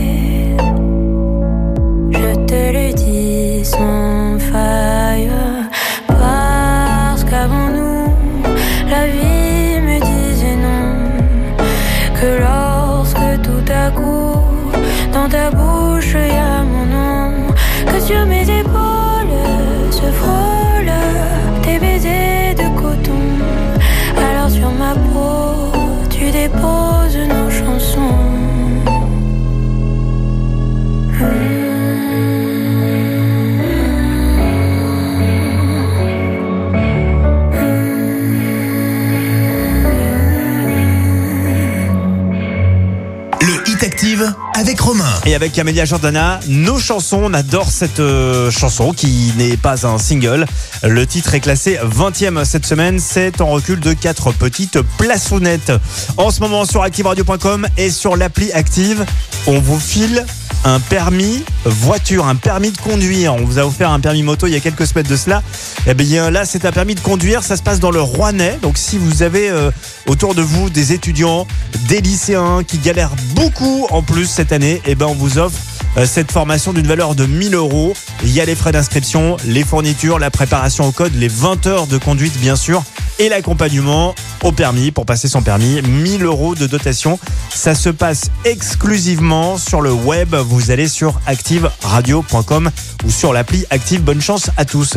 Et 45.31 45.35
avec 45.37 45.57
Amélia 45.61 45.85
Jordana, 45.85 46.41
nos 46.49 46.81
chansons, 46.81 47.21
on 47.23 47.35
adore 47.35 47.71
cette 47.71 48.01
euh, 48.01 48.51
chanson 48.51 48.93
qui 48.93 49.33
n'est 49.37 49.57
pas 49.57 49.87
un 49.87 49.97
single. 49.97 50.45
Le 50.83 51.07
titre 51.07 51.37
est 51.37 51.41
classé 51.41 51.79
20e 51.85 52.45
cette 52.45 52.67
semaine, 52.67 52.99
c'est 52.99 53.41
en 53.41 53.47
recul 53.47 53.79
de 53.79 53.93
4 53.93 54.33
petites 54.33 54.81
plaçonnettes. 54.99 55.73
En 56.17 56.33
ce 56.33 56.41
moment 56.41 56.65
sur 56.65 56.83
activeradio.com 56.83 57.69
et 57.77 57.91
sur 57.91 58.17
l'appli 58.17 58.51
Active, 58.51 59.07
on 59.47 59.61
vous 59.61 59.79
file 59.79 60.27
un 60.65 60.81
permis 60.81 61.45
voiture, 61.65 62.27
un 62.27 62.35
permis 62.35 62.73
de 62.73 62.79
conduire. 62.79 63.35
On 63.35 63.45
vous 63.45 63.61
a 63.61 63.65
offert 63.65 63.91
un 63.91 64.01
permis 64.01 64.25
moto 64.25 64.49
il 64.49 64.53
y 64.53 64.57
a 64.57 64.61
quelques 64.61 64.87
semaines 64.87 65.07
de 65.07 65.17
cela. 65.17 65.43
Et 65.87 65.95
bien 65.95 66.31
là, 66.31 66.45
c'est 66.45 66.65
un 66.65 66.73
permis 66.73 66.95
de 66.95 67.01
conduire. 67.01 67.43
Ça 67.43 67.57
se 67.57 67.63
passe 67.63 67.81
dans 67.81 67.91
le 67.91 68.01
Rouennais. 68.01 68.59
Donc 68.63 68.77
si 68.77 68.99
vous 68.99 69.23
avez 69.23 69.51
euh, 69.51 69.71
autour 70.07 70.35
de 70.35 70.43
vous 70.43 70.71
des 70.71 70.93
étudiants, 70.93 71.47
des 71.89 72.01
lycéens 72.01 72.63
qui 72.67 72.79
galèrent 72.79 73.17
beaucoup 73.35 73.87
en 73.91 74.03
plus 74.03 74.27
cette 74.27 74.53
année, 74.53 74.83
et 74.87 74.95
ben 74.95 75.07
on 75.07 75.15
vous 75.15 75.39
offre 75.39 75.59
euh, 75.97 76.07
cette 76.07 76.31
formation 76.31 76.73
d'une 76.73 76.87
valeur 76.87 77.15
de 77.15 77.27
1000 77.27 77.55
euros. 77.55 77.95
Il 78.23 78.31
y 78.31 78.41
a 78.41 78.45
les 78.45 78.55
frais 78.55 78.73
d'inscription, 78.73 79.37
les 79.47 79.65
fournitures, 79.65 80.19
la 80.19 80.31
préparation 80.31 80.87
au 80.87 80.93
code, 80.93 81.15
les 81.15 81.29
20 81.29 81.67
heures 81.67 81.87
de 81.87 81.99
conduite 81.99 82.39
bien 82.39 82.57
sûr 82.57 82.83
et 83.21 83.29
l'accompagnement 83.29 84.15
au 84.43 84.51
permis 84.51 84.91
pour 84.91 85.05
passer 85.05 85.29
son 85.29 85.43
permis. 85.43 85.83
1000 85.83 86.25
euros 86.25 86.55
de 86.55 86.67
dotation. 86.67 87.19
Ça 87.55 87.75
se 87.75 87.91
passe 87.91 88.31
exclusivement 88.45 89.59
sur 89.59 89.83
le 89.83 89.93
web. 89.93 90.35
Vous 90.35 90.71
allez 90.71 90.89
sur 90.89 91.21
activeradio.com 91.27 92.71
ou 93.05 93.11
sur 93.11 93.33
l'appli 93.33 93.67
Active. 93.69 94.03
Bonne 94.03 94.23
chance 94.23 94.51
à 94.57 94.65
tous. 94.65 94.97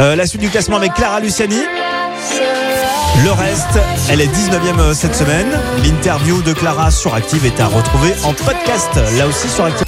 Euh, 0.00 0.16
la 0.16 0.26
suite 0.26 0.40
du 0.40 0.48
classement 0.48 0.76
avec 0.76 0.94
Clara 0.94 1.20
Luciani. 1.20 1.60
Le 3.24 3.32
reste, 3.32 3.78
elle 4.08 4.22
est 4.22 4.28
19e 4.28 4.94
cette 4.94 5.14
semaine. 5.14 5.48
L'interview 5.84 6.40
de 6.40 6.54
Clara 6.54 6.90
sur 6.90 7.14
Active 7.14 7.44
est 7.44 7.60
à 7.60 7.66
retrouver 7.66 8.14
en 8.24 8.32
podcast, 8.32 8.90
là 9.18 9.26
aussi 9.26 9.48
sur 9.48 9.64
Active. 9.64 9.87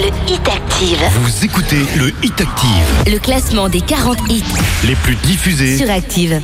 Le 0.00 0.32
Hit 0.32 0.48
Active. 0.48 0.98
Vous 1.20 1.44
écoutez 1.44 1.84
le 1.98 2.08
Hit 2.22 2.40
Active, 2.40 3.12
Le 3.12 3.18
classement 3.18 3.68
des 3.68 3.82
40 3.82 4.16
hits 4.30 4.42
les 4.86 4.94
plus 4.94 5.14
diffusés 5.16 5.76
sur 5.76 5.90
Active. 5.90 6.40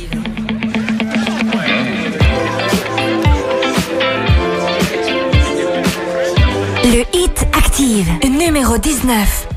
Le 6.83 7.17
Hit 7.17 7.47
Active, 7.57 8.07
numéro 8.29 8.77
19. 8.77 9.47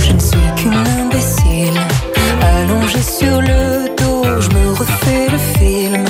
Je 0.00 0.12
ne 0.12 0.18
suis 0.18 0.38
qu'une 0.56 0.72
imbécile, 0.72 1.78
allongée 2.40 3.02
sur 3.02 3.42
le 3.42 3.94
dos, 3.98 4.24
je 4.40 4.48
me 4.48 4.72
refais 4.72 5.28
le 5.30 5.58
film. 5.58 6.04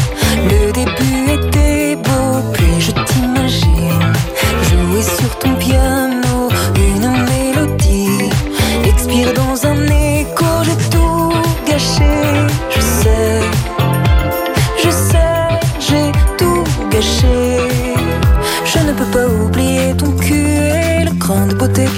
Le 0.49 0.71
début 0.71 1.43
était 1.43 1.97
beau, 1.97 2.53
puis 2.53 2.81
je 2.81 2.93
t'imagine 2.93 4.13
jouer 4.71 5.03
sur 5.03 5.39
ton 5.41 5.55
piano 5.57 6.06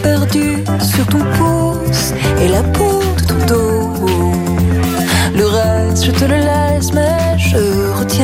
Perdu 0.03 0.65
sur 0.81 1.07
ton 1.07 1.19
pouce 1.19 2.13
et 2.41 2.49
la 2.49 2.63
peau 2.63 3.01
de 3.17 3.27
ton 3.27 3.47
dos. 3.47 4.07
Le 5.35 5.47
reste, 5.47 6.05
je 6.05 6.11
te 6.11 6.25
le 6.25 6.37
laisse, 6.37 6.93
mais 6.93 7.39
je 7.39 7.93
retire. 7.99 8.18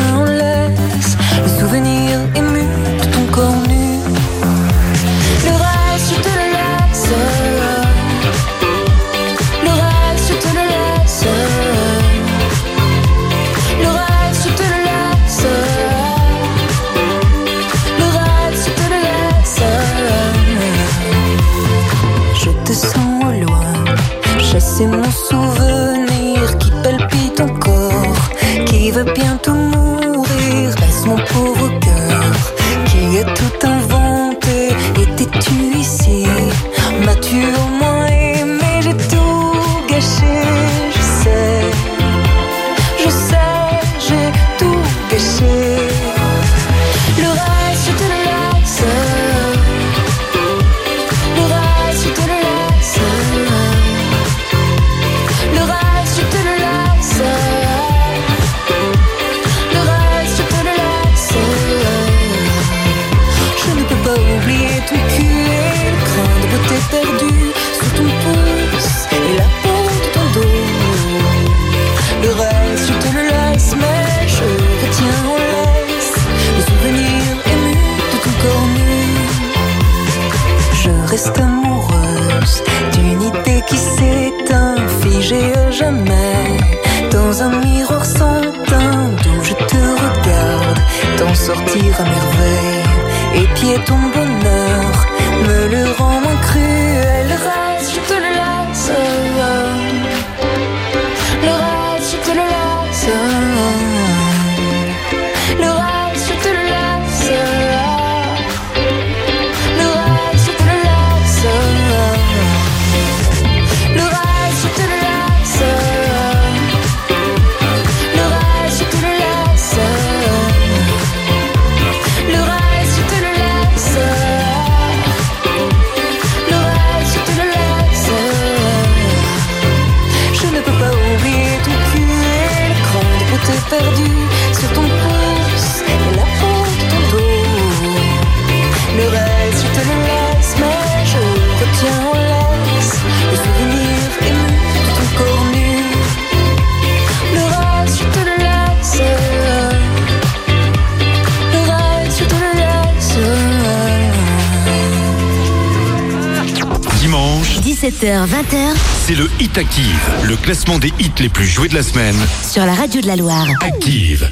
Hit 159.55 159.59
Active, 159.59 160.10
le 160.24 160.35
classement 160.35 160.81
des 160.81 160.93
hits 160.98 161.12
les 161.20 161.28
plus 161.28 161.47
joués 161.47 161.68
de 161.68 161.76
la 161.76 161.85
semaine. 161.85 162.16
sur 162.43 162.66
la 162.66 162.74
radio 162.74 163.01
de 163.01 163.06
la 163.06 163.14
Loire. 163.14 163.47
Active. 163.60 164.28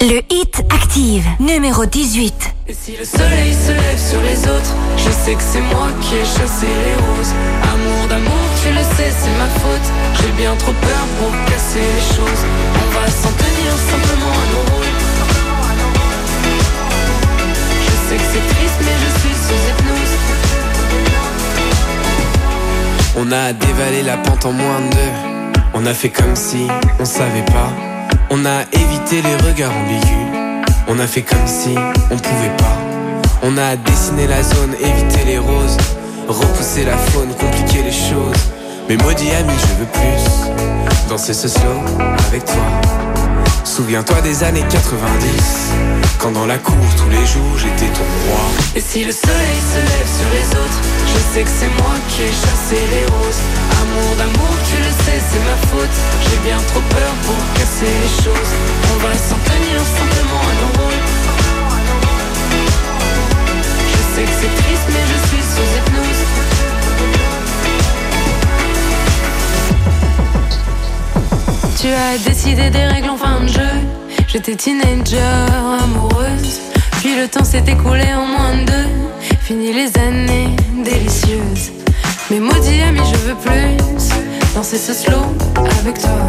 Le 0.00 0.22
hit 0.30 0.62
active, 0.70 1.26
numéro 1.40 1.86
18. 1.86 2.32
Et 2.68 2.72
si 2.72 2.92
le 2.96 3.04
soleil 3.04 3.52
se 3.52 3.72
lève 3.72 3.98
sur 3.98 4.20
les 4.22 4.38
autres, 4.48 4.76
je 4.96 5.10
sais 5.10 5.34
que 5.34 5.42
c'est 5.42 5.60
moi 5.60 5.88
qui 6.00 6.14
ai 6.14 6.24
chassé 6.24 6.68
les 6.68 6.94
roses. 7.02 7.34
Amour 7.64 8.06
d'amour, 8.08 8.46
tu 8.62 8.68
le 8.70 8.84
sais, 8.94 9.10
c'est 9.10 9.36
ma 9.38 9.48
faute. 9.58 9.90
J'ai 10.20 10.30
bien 10.40 10.54
trop 10.54 10.72
peur 10.72 11.04
pour 11.18 11.32
casser 11.46 11.80
les 11.80 12.14
choses. 12.14 12.44
On 12.76 12.94
va 12.94 13.10
s'en 13.10 13.32
tenir 13.32 13.72
simplement 13.90 14.34
à 14.38 14.46
nos 14.52 14.64
rôles. 14.70 14.94
Je 17.86 18.08
sais 18.08 18.16
que 18.16 18.28
c'est 18.32 18.46
triste, 18.54 18.78
mais 18.82 18.96
je 19.02 19.10
suis 19.18 19.34
sous 19.34 19.60
hypnose. 19.68 20.39
On 23.22 23.30
a 23.32 23.52
dévalé 23.52 24.02
la 24.02 24.16
pente 24.16 24.46
en 24.46 24.52
moins 24.52 24.80
de 24.80 24.94
deux. 24.94 25.60
On 25.74 25.84
a 25.84 25.92
fait 25.92 26.08
comme 26.08 26.34
si 26.34 26.66
on 26.98 27.04
savait 27.04 27.44
pas. 27.44 27.68
On 28.30 28.46
a 28.46 28.62
évité 28.72 29.20
les 29.20 29.36
regards 29.46 29.76
ambigus. 29.76 30.64
On 30.88 30.98
a 30.98 31.06
fait 31.06 31.20
comme 31.20 31.46
si 31.46 31.74
on 32.10 32.16
pouvait 32.16 32.56
pas. 32.56 32.78
On 33.42 33.58
a 33.58 33.76
dessiné 33.76 34.26
la 34.26 34.42
zone, 34.42 34.74
évité 34.80 35.26
les 35.26 35.38
roses. 35.38 35.76
Repousser 36.28 36.86
la 36.86 36.96
faune, 36.96 37.34
compliquer 37.34 37.82
les 37.82 37.92
choses. 37.92 38.40
Mais 38.88 38.96
maudit 38.96 39.30
ami, 39.32 39.52
je 39.52 39.80
veux 39.80 39.90
plus. 39.92 41.10
Danser 41.10 41.34
ce 41.34 41.48
slow 41.48 41.78
avec 42.26 42.46
toi. 42.46 43.09
Souviens-toi 43.70 44.20
des 44.22 44.42
années 44.42 44.64
90. 44.68 45.70
Quand 46.18 46.32
dans 46.32 46.44
la 46.44 46.58
cour 46.58 46.74
tous 46.96 47.08
les 47.08 47.24
jours 47.24 47.54
j'étais 47.56 47.86
ton 47.92 48.02
roi. 48.26 48.42
Et 48.74 48.80
si 48.80 49.04
le 49.04 49.12
soleil 49.12 49.58
se 49.62 49.78
lève 49.78 50.10
sur 50.10 50.28
les 50.34 50.48
autres, 50.58 50.80
je 51.06 51.18
sais 51.32 51.44
que 51.44 51.48
c'est 51.48 51.70
moi 51.78 51.94
qui 52.08 52.22
ai 52.22 52.32
chassé 52.34 52.82
les 52.90 53.06
roses. 53.06 53.42
Amour 53.80 54.16
d'amour, 54.18 54.54
tu 54.66 54.76
le 54.76 54.90
sais, 54.90 55.22
c'est 55.22 55.44
ma 55.46 55.56
faute. 55.70 55.96
J'ai 56.26 56.38
bien 56.48 56.58
trop 56.66 56.82
peur 56.90 57.12
pour 57.24 57.38
casser 57.54 57.86
les 57.86 58.12
choses. 58.24 58.52
On 58.90 58.98
va 59.06 59.14
s'en 59.14 59.38
tenir 59.38 59.78
simplement 59.86 60.42
à 60.50 60.54
nos 60.58 60.72
rôles. 60.82 61.02
Je 63.86 64.00
sais 64.14 64.24
que 64.26 64.34
c'est 64.34 64.54
triste, 64.62 64.86
mais 64.90 65.04
je 65.14 65.18
suis 65.30 65.44
sous 65.46 65.68
hypnose. 65.78 66.69
Tu 71.80 71.88
as 71.88 72.18
décidé 72.18 72.68
des 72.68 72.84
règles 72.84 73.08
en 73.08 73.16
fin 73.16 73.40
de 73.40 73.48
jeu. 73.48 73.72
J'étais 74.28 74.54
teenager, 74.54 75.16
amoureuse. 75.82 76.60
Puis 77.00 77.16
le 77.16 77.26
temps 77.26 77.42
s'est 77.42 77.64
écoulé 77.66 78.04
en 78.12 78.26
moins 78.26 78.52
de 78.52 78.70
deux. 78.70 78.88
Fini 79.40 79.72
les 79.72 79.90
années 79.98 80.54
délicieuses. 80.84 81.72
Mais 82.30 82.38
maudit 82.38 82.82
ami, 82.82 83.00
je 83.10 83.16
veux 83.28 83.34
plus 83.34 83.78
danser 84.54 84.76
ce 84.76 84.92
slow 84.92 85.24
avec 85.80 85.98
toi. 85.98 86.20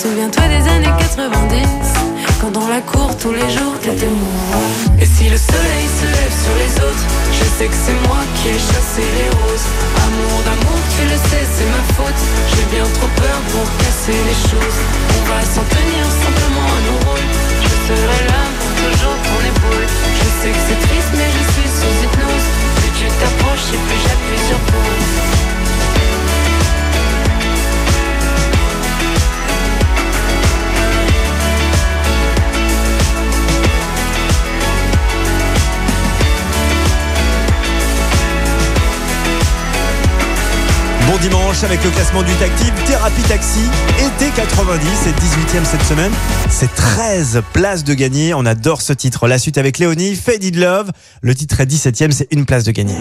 Souviens-toi 0.00 0.44
des 0.46 0.70
années 0.70 0.94
90. 0.98 2.14
Quand 2.40 2.52
dans 2.52 2.68
la 2.68 2.80
cour 2.80 3.10
tous 3.18 3.32
les 3.32 3.50
jours 3.50 3.74
t'étais 3.82 4.06
moi. 4.06 4.60
Et 5.00 5.06
si 5.06 5.24
le 5.30 5.36
soleil 5.36 5.86
se 5.98 6.06
lève 6.06 6.34
sur 6.44 6.54
les 6.62 6.72
autres, 6.78 7.04
je 7.32 7.44
sais 7.58 7.66
que 7.66 7.74
c'est 7.74 7.98
moi 8.06 8.22
qui 8.36 8.50
ai 8.50 8.58
chassé 8.58 9.02
les 9.18 9.30
roses. 9.34 9.68
Amour 10.06 10.38
d'amour, 10.46 10.78
tu 10.94 11.02
le 11.10 11.16
sais, 11.16 11.42
c'est 11.42 11.70
ma 11.74 11.82
faute. 11.96 12.22
J'ai 12.54 12.76
bien 12.76 12.84
trop 12.84 13.08
peur 13.16 13.38
pour 13.50 13.66
casser 14.04 14.18
les 14.24 14.48
choses. 14.48 14.78
On 15.16 15.28
va 15.28 15.40
s'en 15.42 15.62
tenir 15.64 16.04
simplement 16.24 16.66
à 16.66 16.80
nos 16.86 16.98
rôles. 17.08 17.30
Je 17.62 17.68
serai 17.88 18.26
là 18.28 18.42
pour 18.58 18.70
toujours 18.82 19.16
ton 19.22 19.40
épaule. 19.50 19.86
Je 20.18 20.24
sais 20.42 20.50
que 20.50 20.62
c'est 20.68 20.83
dimanche 41.28 41.64
avec 41.64 41.82
le 41.82 41.88
classement 41.88 42.22
du 42.22 42.34
Tactive 42.34 42.74
Thérapie 42.86 43.22
Taxi 43.22 43.60
été 43.98 44.30
90 44.36 45.06
et 45.06 45.12
18e 45.12 45.64
cette 45.64 45.82
semaine. 45.84 46.12
C'est 46.50 46.74
13 46.74 47.40
places 47.54 47.82
de 47.82 47.94
gagner. 47.94 48.34
On 48.34 48.44
adore 48.44 48.82
ce 48.82 48.92
titre. 48.92 49.26
La 49.26 49.38
suite 49.38 49.56
avec 49.56 49.78
Léonie, 49.78 50.16
Faded 50.16 50.56
Love. 50.56 50.90
Le 51.22 51.34
titre 51.34 51.60
est 51.60 51.66
17e, 51.66 52.10
c'est 52.10 52.28
une 52.30 52.44
place 52.44 52.64
de 52.64 52.72
gagner. 52.72 52.96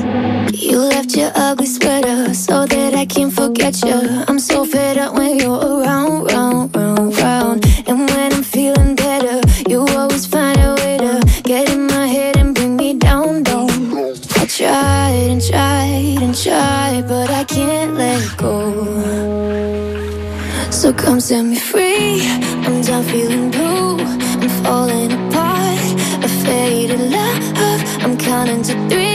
I 17.44 17.46
can't 17.46 17.96
let 17.96 18.38
go. 18.38 18.72
So 20.72 20.94
come 20.94 21.20
set 21.20 21.44
me 21.44 21.58
free. 21.58 22.22
I'm 22.66 22.82
done 22.82 23.04
feeling 23.04 23.52
blue. 23.52 23.98
I'm 24.00 24.50
falling 24.64 25.12
apart. 25.12 26.24
A 26.24 26.30
faded 26.46 27.02
love. 27.02 27.82
I'm 28.02 28.18
counting 28.18 28.64
to 28.64 28.74
three. 28.88 29.13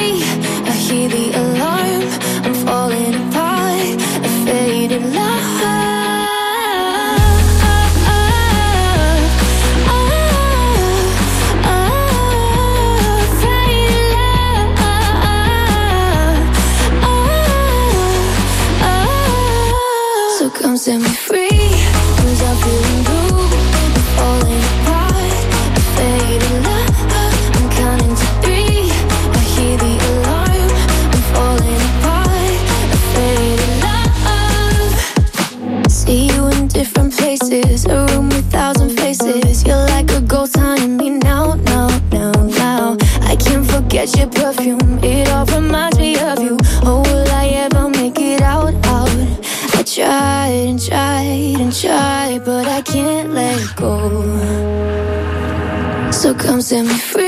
set 56.69 56.85
me 56.85 56.99
free. 56.99 57.28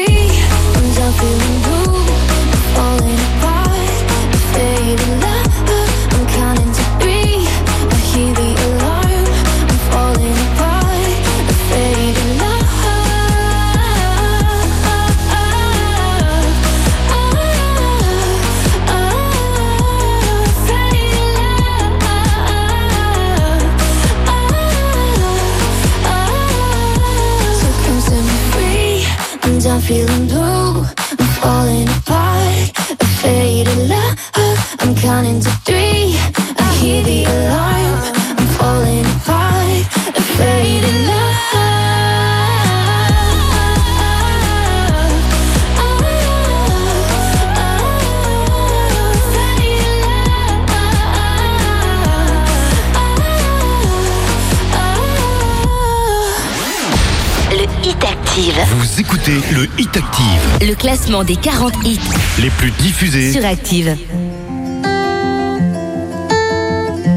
Le 59.52 59.68
Hit 59.78 59.96
Active. 59.96 60.68
Le 60.68 60.74
classement 60.74 61.24
des 61.24 61.34
40 61.36 61.74
hits 61.84 61.98
les 62.40 62.50
plus 62.50 62.70
diffusés 62.70 63.32
sur 63.32 63.44
Active. 63.44 63.96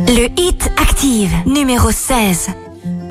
Le 0.07 0.27
Hit 0.38 0.72
Active, 0.81 1.31
numéro 1.45 1.91
16. 1.91 2.49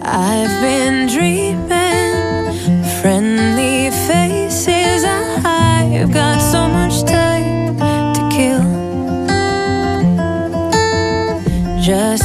I've 0.04 0.60
been 0.60 1.06
dreaming, 1.06 2.52
friendly 3.00 3.90
faces. 4.08 5.04
I've 5.04 6.10
got 6.12 6.40
so 6.40 6.66
much 6.66 7.04
time 7.04 7.76
to 8.14 8.28
kill. 8.28 8.62
Just 11.80 12.21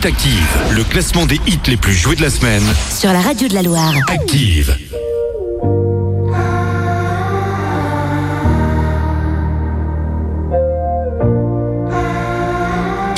Hit 0.00 0.06
Active, 0.06 0.58
le 0.70 0.82
classement 0.82 1.26
des 1.26 1.38
hits 1.46 1.60
les 1.66 1.76
plus 1.76 1.92
joués 1.92 2.16
de 2.16 2.22
la 2.22 2.30
semaine. 2.30 2.62
sur 2.90 3.12
la 3.12 3.20
radio 3.20 3.48
de 3.48 3.52
la 3.52 3.60
Loire. 3.60 3.92
Active. 4.08 4.74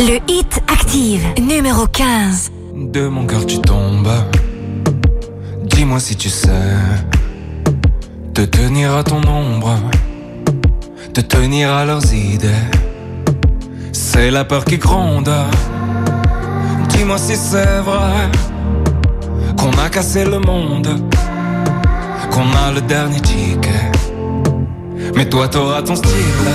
Le 0.01 0.19
Hit 0.27 0.61
Active, 0.67 1.25
numéro 1.41 1.87
15. 1.87 2.51
De 2.75 3.07
mon 3.07 3.27
cœur 3.27 3.47
tu 3.47 3.61
tombes. 3.61 4.11
Dis-moi 5.63 6.01
si 6.01 6.17
tu 6.17 6.31
sais 6.31 6.49
te 8.35 8.43
tenir 8.43 8.97
à 8.97 9.05
ton 9.05 9.23
ombre, 9.29 9.79
te 11.15 11.21
tenir 11.21 11.71
à 11.71 11.85
leurs 11.85 12.13
idées. 12.13 12.49
C'est 13.93 14.33
la 14.33 14.45
peur 14.45 14.65
qui 14.65 14.79
gronde. 14.79 15.31
Dis-moi 17.03 17.19
si 17.19 17.35
c'est 17.35 17.81
vrai 17.85 18.31
qu'on 19.59 19.73
a 19.85 19.89
cassé 19.89 20.25
le 20.25 20.39
monde, 20.39 20.87
qu'on 22.31 22.49
a 22.65 22.71
le 22.73 22.81
dernier 22.83 23.21
ticket. 23.21 23.91
Mais 25.17 25.29
toi 25.29 25.49
t'auras 25.49 25.83
ton 25.83 25.97
style, 25.97 26.49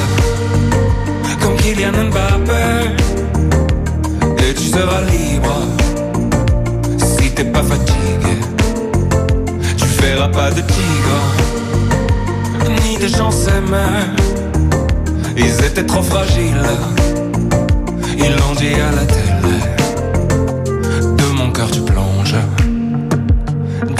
comme 1.41 1.57
Kylian 1.57 1.91
Mbappé. 1.91 2.63
Et 4.37 4.53
tu 4.53 4.67
seras 4.69 5.01
libre 5.11 5.57
si 6.97 7.29
t'es 7.31 7.43
pas 7.43 7.63
fatigué. 7.63 8.37
Tu 9.75 9.85
feras 9.85 10.29
pas 10.29 10.49
de 10.51 10.61
tigre, 10.61 11.19
ni 12.83 12.95
de 12.95 13.07
gens 13.09 13.31
s'aimaient. 13.31 14.07
Ils 15.35 15.65
étaient 15.65 15.85
trop 15.85 16.03
fragiles, 16.03 16.69
ils 18.17 18.31
l'ont 18.31 18.55
dit 18.55 18.75
à 18.75 18.95
la 18.95 19.05
télé. 19.05 19.76
Cœur 21.57 21.71
tu 21.71 21.81
plonges. 21.81 22.35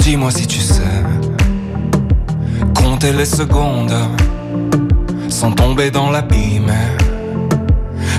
Dis-moi 0.04 0.30
si 0.30 0.46
tu 0.46 0.60
sais 0.60 1.02
compter 2.72 3.12
les 3.12 3.24
secondes 3.24 3.96
sans 5.28 5.50
tomber 5.50 5.90
dans 5.90 6.08
l'abîme. 6.12 6.72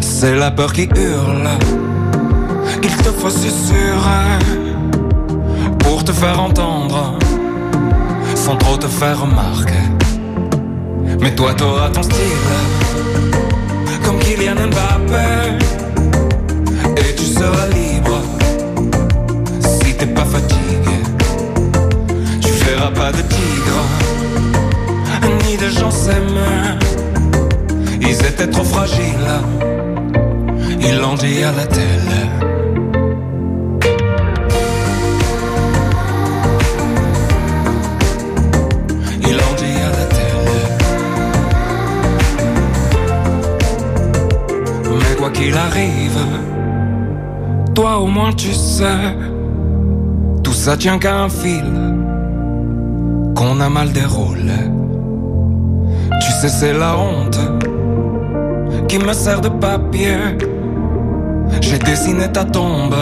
C'est 0.01 0.35
la 0.35 0.51
peur 0.51 0.73
qui 0.73 0.89
hurle 0.93 1.49
qu'il 2.81 2.97
te 2.97 3.11
faut 3.11 3.29
susurrer 3.29 4.39
pour 5.79 6.03
te 6.03 6.11
faire 6.11 6.37
entendre 6.37 7.17
sans 8.35 8.57
trop 8.57 8.75
te 8.75 8.87
faire 8.87 9.21
remarquer. 9.21 9.85
Mais 11.21 11.33
toi 11.33 11.53
t'auras 11.53 11.89
ton 11.91 12.03
style 12.03 12.49
comme 14.03 14.19
Kylian 14.19 14.55
Mbappé 14.55 15.63
et 16.97 17.15
tu 17.15 17.23
seras 17.23 17.67
libre 17.67 17.88
pas 22.99 23.13
de 23.13 23.21
tigre 23.21 23.81
ni 25.45 25.55
de 25.55 25.69
gens 25.69 25.89
s'aimer. 25.89 26.65
Ils 28.01 28.19
étaient 28.29 28.51
trop 28.55 28.65
fragiles, 28.75 29.33
ils 30.81 30.97
l'ont 31.01 31.15
dit 31.15 31.41
à 31.49 31.51
la 31.59 31.65
quoi 45.17 45.31
qu'il 45.31 45.57
arrive, 45.57 46.21
toi 47.75 47.97
au 47.97 48.07
moins 48.07 48.31
tu 48.31 48.53
sais, 48.53 49.01
tout 50.43 50.53
ça 50.53 50.77
tient 50.77 50.97
qu'à 50.97 51.15
un 51.23 51.29
fil 51.29 51.88
qu'on 53.39 53.61
a 53.61 53.69
mal 53.69 53.89
déroulé. 53.93 54.59
Tu 56.21 56.31
sais, 56.41 56.49
c'est 56.49 56.73
la 56.73 56.97
honte 56.97 57.39
qui 58.89 58.99
me 58.99 59.13
sert 59.13 59.39
de 59.39 59.47
papier. 59.47 60.17
J'ai 61.61 61.77
dessiné 61.79 62.29
ta 62.29 62.43
tombe 62.43 62.97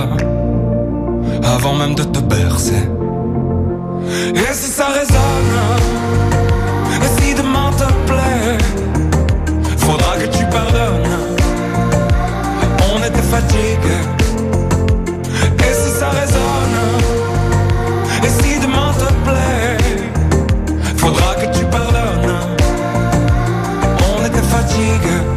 avant 1.43 1.73
même 1.73 1.95
de 1.95 2.03
te 2.03 2.19
bercer. 2.19 2.83
Et 4.35 4.53
si 4.53 4.69
ça 4.69 4.87
résonne, 4.99 5.57
et 7.03 7.09
si 7.19 7.33
demain 7.33 7.71
te 7.81 7.89
plaît, 8.09 8.57
faudra 9.77 10.17
que 10.17 10.27
tu 10.37 10.43
pardonnes. 10.45 11.17
On 12.93 12.99
était 12.99 13.27
fatigués. 13.33 14.16
Était 24.97 25.36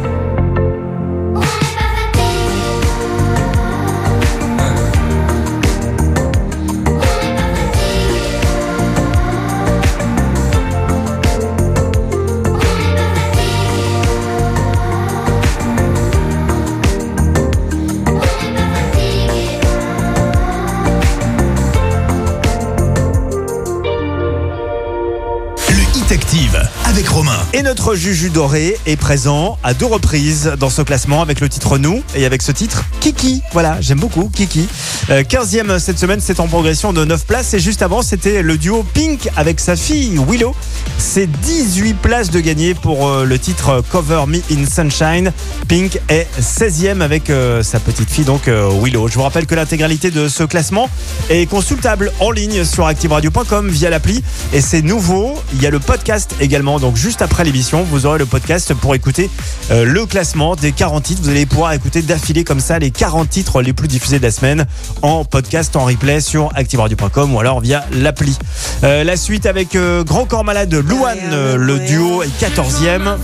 Et 27.53 27.63
notre 27.63 27.95
Juju 27.95 28.29
Doré 28.29 28.77
est 28.85 28.95
présent 28.95 29.57
à 29.61 29.73
deux 29.73 29.85
reprises 29.85 30.53
dans 30.57 30.69
ce 30.69 30.81
classement 30.81 31.21
avec 31.21 31.41
le 31.41 31.49
titre 31.49 31.77
Nous 31.77 32.01
et 32.15 32.25
avec 32.25 32.41
ce 32.41 32.53
titre 32.53 32.85
Kiki. 33.01 33.41
Voilà, 33.51 33.81
j'aime 33.81 33.99
beaucoup 33.99 34.29
Kiki. 34.33 34.69
Euh, 35.09 35.23
15e 35.23 35.77
cette 35.77 35.99
semaine, 35.99 36.21
c'est 36.21 36.39
en 36.39 36.47
progression 36.47 36.93
de 36.93 37.03
9 37.03 37.25
places. 37.25 37.53
Et 37.53 37.59
juste 37.59 37.81
avant, 37.81 38.03
c'était 38.03 38.41
le 38.41 38.57
duo 38.57 38.85
Pink 38.93 39.27
avec 39.35 39.59
sa 39.59 39.75
fille 39.75 40.17
Willow. 40.29 40.55
C'est 40.97 41.27
18 41.27 41.95
places 41.95 42.31
de 42.31 42.39
gagné 42.39 42.73
pour 42.73 43.09
euh, 43.09 43.25
le 43.25 43.37
titre 43.37 43.83
Cover 43.91 44.23
Me 44.27 44.37
in 44.49 44.65
Sunshine. 44.65 45.33
Pink 45.67 45.99
est 46.07 46.27
16e 46.39 47.01
avec 47.01 47.29
euh, 47.29 47.63
sa 47.63 47.81
petite 47.81 48.09
fille, 48.09 48.23
donc 48.23 48.47
euh, 48.47 48.69
Willow. 48.81 49.09
Je 49.09 49.15
vous 49.15 49.23
rappelle 49.23 49.45
que 49.45 49.55
l'intégralité 49.55 50.09
de 50.09 50.29
ce 50.29 50.43
classement 50.43 50.89
est 51.29 51.49
consultable 51.49 52.13
en 52.21 52.31
ligne 52.31 52.63
sur 52.63 52.87
activeradio.com 52.87 53.67
via 53.67 53.89
l'appli. 53.89 54.23
Et 54.53 54.61
c'est 54.61 54.81
nouveau, 54.81 55.33
il 55.53 55.61
y 55.61 55.67
a 55.67 55.69
le 55.69 55.79
podcast 55.79 56.33
également. 56.39 56.79
Donc 56.79 56.95
juste 56.95 57.21
après 57.21 57.40
l'émission, 57.43 57.83
vous 57.83 58.05
aurez 58.05 58.19
le 58.19 58.25
podcast 58.25 58.73
pour 58.73 58.95
écouter 58.95 59.29
euh, 59.71 59.85
le 59.85 60.05
classement 60.05 60.55
des 60.55 60.71
40 60.71 61.03
titres. 61.03 61.21
Vous 61.23 61.29
allez 61.29 61.45
pouvoir 61.45 61.73
écouter 61.73 62.01
d'affilée 62.01 62.43
comme 62.43 62.59
ça 62.59 62.79
les 62.79 62.91
40 62.91 63.29
titres 63.29 63.61
les 63.61 63.73
plus 63.73 63.87
diffusés 63.87 64.19
de 64.19 64.23
la 64.23 64.31
semaine 64.31 64.65
en 65.01 65.25
podcast, 65.25 65.75
en 65.75 65.85
replay 65.85 66.21
sur 66.21 66.49
activeradio.com 66.55 67.33
ou 67.33 67.39
alors 67.39 67.61
via 67.61 67.85
l'appli. 67.91 68.37
Euh, 68.83 69.03
la 69.03 69.17
suite 69.17 69.45
avec 69.45 69.75
euh, 69.75 70.03
Grand 70.03 70.25
Corps 70.25 70.43
Malade, 70.43 70.73
Louane, 70.73 71.55
le 71.55 71.79
duo 71.79 72.23
est 72.23 72.43
14e. 72.43 73.17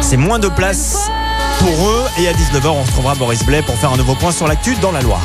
C'est 0.00 0.16
moins 0.16 0.38
de 0.38 0.48
place 0.48 1.08
pour 1.58 1.88
eux. 1.88 2.04
Et 2.18 2.28
à 2.28 2.32
19h, 2.32 2.68
on 2.68 2.82
retrouvera 2.82 3.14
Boris 3.14 3.44
Blais 3.44 3.62
pour 3.62 3.74
faire 3.76 3.92
un 3.92 3.96
nouveau 3.96 4.14
point 4.14 4.32
sur 4.32 4.46
l'actu 4.46 4.74
dans 4.82 4.92
la 4.92 5.00
Loire. 5.00 5.22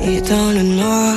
Et 0.00 0.20
dans 0.20 0.52
le 0.52 0.62
noir, 0.62 1.16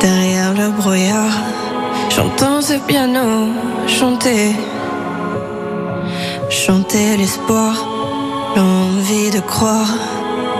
derrière 0.00 0.52
le 0.54 0.70
brouillard. 0.70 1.36
J'entends 2.14 2.60
ce 2.62 2.74
piano 2.88 3.48
chanter, 3.86 4.54
chanter 6.48 7.16
l'espoir, 7.16 7.72
l'envie 8.56 9.30
de 9.30 9.40
croire 9.40 9.92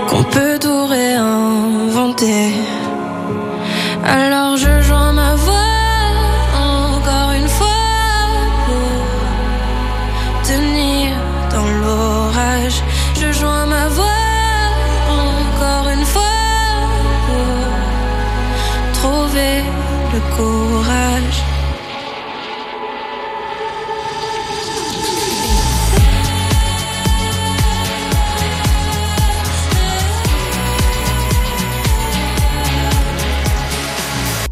qu'on 0.08 0.22
peut 0.22 0.58
tout 0.60 0.86
réinventer. 0.86 2.52
Alors 4.04 4.56
je 4.56 4.82
joins 4.82 5.12
ma 5.12 5.34
voix 5.34 5.39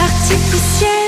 artificiel. 0.00 1.07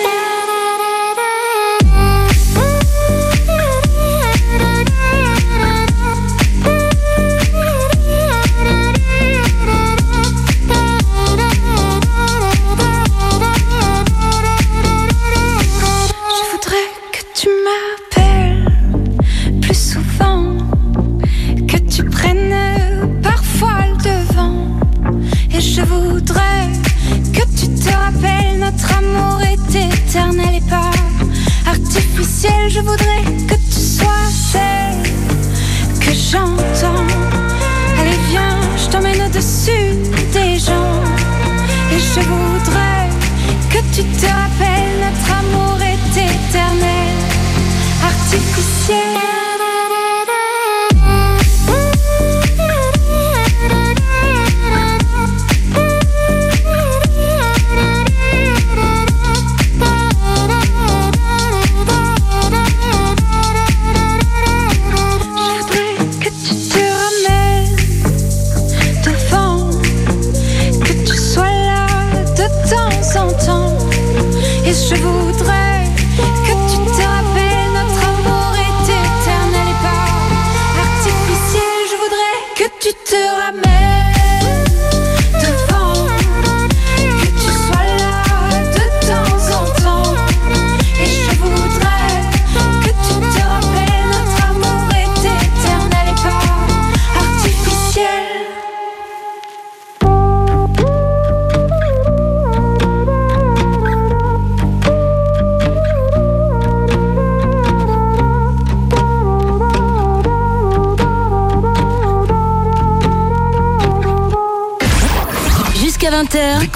Et 30.16 30.60
pas 30.68 30.90
artificiel. 31.66 32.68
Je 32.68 32.80
voudrais 32.80 33.39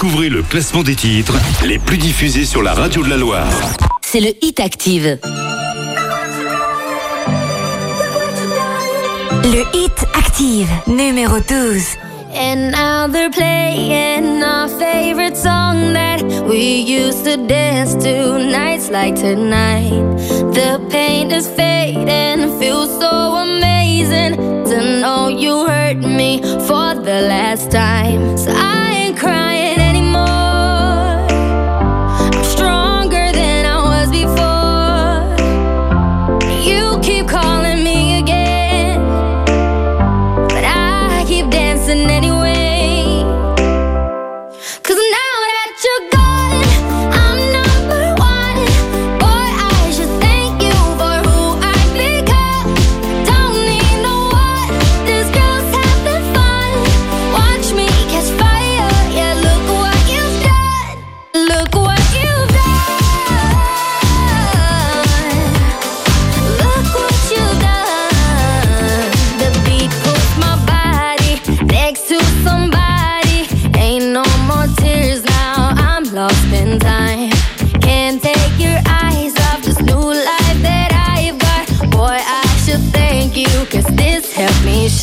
Découvrez 0.05 0.29
le 0.29 0.43
classement 0.43 0.83
des 0.83 0.93
titres 0.93 1.33
les 1.65 1.79
plus 1.79 1.97
diffusés 1.97 2.45
sur 2.45 2.61
la 2.61 2.75
radio 2.75 3.03
de 3.03 3.09
la 3.09 3.17
Loire. 3.17 3.49
c'est 4.03 4.19
le 4.19 4.33
Hit 4.39 4.59
Active. 4.59 5.17
Le 9.43 9.63
Hit 9.73 10.05
Active, 10.13 10.69
numéro 10.85 11.39
12. 11.39 11.97
And 12.35 12.69
now 12.69 13.07
they're 13.11 13.31
playing 13.31 14.43
our 14.43 14.69
favorite 14.77 15.35
song 15.35 15.93
that 15.93 16.21
we 16.47 16.81
used 16.81 17.25
to 17.25 17.37
dance 17.47 17.95
to 17.95 18.37
nights 18.37 18.91
like 18.91 19.15
tonight. 19.15 19.89
The 20.53 20.79
pain 20.91 21.31
is 21.31 21.47
fading, 21.47 22.59
feels 22.59 22.91
so 22.99 23.37
amazing 23.37 24.35
to 24.65 25.01
know 25.01 25.29
you 25.29 25.65
hurt 25.65 25.97
me 25.97 26.43
for 26.67 26.93
the 26.93 27.25
last 27.27 27.71
time. 27.71 28.37
So 28.37 28.51
I 28.51 28.84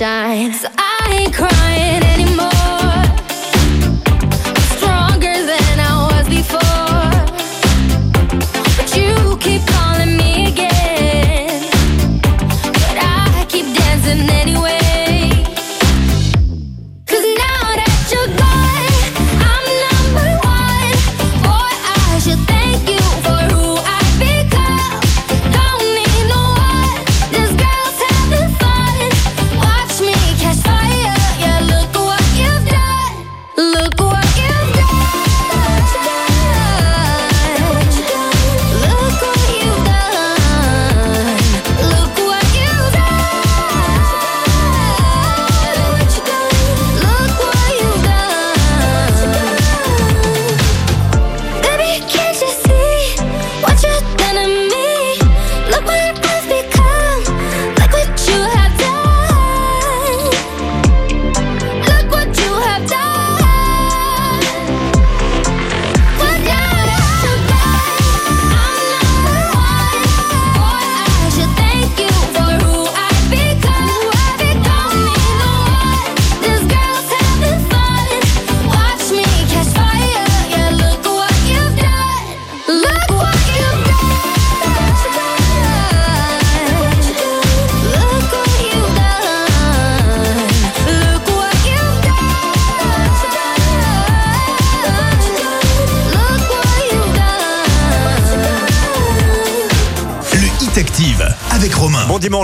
shine. 0.03 0.72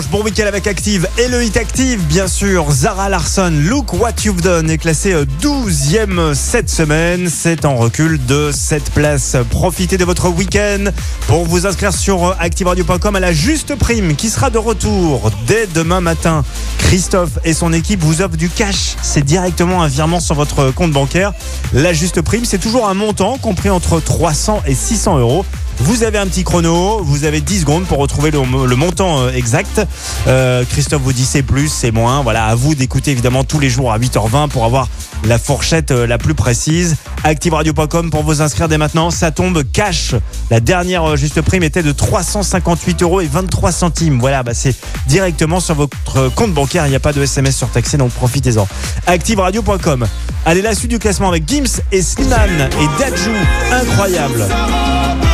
Bon 0.07 0.23
week-end 0.23 0.47
avec 0.47 0.69
Active 0.69 1.09
et 1.19 1.27
le 1.27 1.43
hit 1.43 1.57
Active, 1.57 2.01
bien 2.07 2.29
sûr. 2.29 2.71
Zara 2.71 3.09
Larson, 3.09 3.53
Look 3.53 3.95
What 3.95 4.13
You've 4.25 4.41
Done 4.41 4.71
est 4.71 4.79
classé 4.79 5.13
12e 5.43 6.35
cette 6.35 6.71
semaine. 6.71 7.29
C'est 7.29 7.65
en 7.65 7.75
recul 7.75 8.25
de 8.27 8.53
cette 8.53 8.91
place. 8.91 9.37
Profitez 9.51 9.99
de 9.99 10.05
votre 10.05 10.29
week-end 10.29 10.85
pour 11.27 11.45
vous 11.45 11.67
inscrire 11.67 11.93
sur 11.93 12.37
activeradio.com 12.39 13.17
à 13.17 13.21
la 13.21 13.33
juste 13.33 13.75
prime 13.75 14.15
qui 14.15 14.31
sera 14.31 14.51
de 14.51 14.59
retour 14.59 15.33
dès 15.49 15.67
demain 15.67 16.01
matin. 16.01 16.45
Christophe 16.79 17.39
et 17.45 17.53
son 17.53 17.73
équipe 17.73 18.01
vous 18.01 18.23
offrent 18.23 18.37
du 18.37 18.49
cash. 18.49 18.95
C'est 19.03 19.25
directement 19.25 19.83
un 19.83 19.89
virement 19.89 20.21
sur 20.21 20.37
votre 20.37 20.71
compte 20.71 20.93
bancaire. 20.93 21.33
La 21.73 21.93
juste 21.93 22.21
prime, 22.23 22.45
c'est 22.45 22.59
toujours 22.59 22.89
un 22.89 22.95
montant 22.95 23.37
compris 23.39 23.71
entre 23.71 23.99
300 23.99 24.63
et 24.67 24.75
600 24.75 25.19
euros. 25.19 25.45
Vous 25.81 26.03
avez 26.03 26.19
un 26.19 26.27
petit 26.27 26.43
chrono, 26.43 27.01
vous 27.05 27.25
avez 27.25 27.41
10 27.41 27.61
secondes 27.61 27.87
pour 27.87 27.99
retrouver 27.99 28.33
le, 28.33 28.77
montant 28.77 29.21
euh, 29.21 29.31
exact. 29.31 29.81
Euh, 30.27 30.65
Christophe 30.69 31.03
vous 31.03 31.13
dit 31.13 31.25
c'est 31.25 31.45
plus, 31.45 31.69
c'est 31.69 31.93
moins. 31.93 32.23
Voilà, 32.23 32.47
à 32.47 32.57
vous 32.57 32.75
d'écouter 32.75 33.13
évidemment 33.13 33.45
tous 33.45 33.61
les 33.61 33.71
jours 33.71 33.93
à 33.93 33.99
8h20 33.99 34.49
pour 34.49 34.65
avoir 34.65 34.89
la 35.25 35.39
fourchette 35.39 35.93
euh, 35.93 36.07
la 36.07 36.19
plus 36.19 36.35
précise. 36.35 36.97
ActiveRadio.com 37.23 38.11
pour 38.11 38.25
vous 38.25 38.43
inscrire 38.43 38.69
dès 38.69 38.77
maintenant. 38.77 39.13
Ça 39.13 39.31
tombe 39.31 39.63
cash. 39.73 40.17
La 40.51 40.59
dernière 40.59 41.17
juste 41.17 41.41
prime 41.43 41.63
était 41.63 41.85
de 41.85 41.93
358 41.93 43.03
euros 43.03 43.21
et 43.21 43.27
23 43.27 43.71
centimes. 43.71 44.19
Voilà, 44.19 44.43
bah 44.43 44.55
c'est 44.55 44.75
directement 45.07 45.61
sur 45.61 45.77
votre 45.77 46.29
compte 46.35 46.53
bancaire. 46.53 46.87
Il 46.87 46.91
n'y 46.91 46.97
a 46.97 47.01
pas 47.01 47.13
de 47.13 47.23
SMS 47.23 47.57
surtaxé, 47.57 47.97
donc 47.97 48.11
profitez-en. 48.11 48.67
ActiveRadio.com. 49.07 50.07
Allez, 50.45 50.63
la 50.63 50.75
suite 50.75 50.91
du 50.91 50.99
classement 50.99 51.29
avec 51.29 51.49
Gims 51.49 51.83
et 51.93 52.03
Slimane 52.03 52.69
et 52.81 53.01
Dajou. 53.01 53.31
Incroyable. 53.71 54.45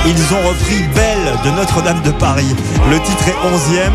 Ils 0.06 0.34
ont 0.34 0.48
repris 0.48 0.82
Belle 0.94 1.32
de 1.44 1.50
Notre-Dame 1.56 2.02
de 2.02 2.10
Paris. 2.10 2.54
Le 2.90 2.98
titre 3.00 3.28
est 3.28 3.48
11e. 3.48 3.92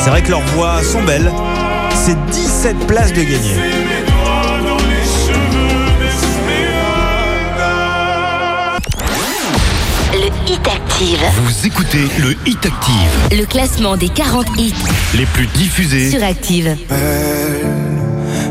C'est 0.00 0.10
vrai 0.10 0.22
que 0.22 0.30
leurs 0.30 0.42
voix 0.54 0.82
sont 0.82 1.02
belles. 1.02 1.30
C'est 1.94 2.18
17 2.30 2.86
places 2.86 3.12
de 3.12 3.22
gagner. 3.22 3.56
Le 10.12 10.26
Hit 10.50 10.68
Active. 10.68 11.18
Vous 11.44 11.66
écoutez 11.66 12.08
le 12.20 12.32
Hit 12.46 12.64
Active, 12.66 13.38
Le 13.38 13.44
classement 13.46 13.96
des 13.96 14.08
40 14.08 14.46
hits 14.58 14.74
les 15.14 15.26
plus 15.26 15.46
diffusés. 15.46 16.10
sur 16.10 16.22
Active. 16.22 16.76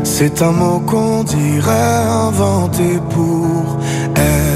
C'est 0.04 0.42
un 0.42 0.50
mot 0.52 0.80
qu'on 0.80 1.22
dirait 1.22 1.70
inventé 1.70 2.98
pour 3.10 3.78
elle. 4.16 4.51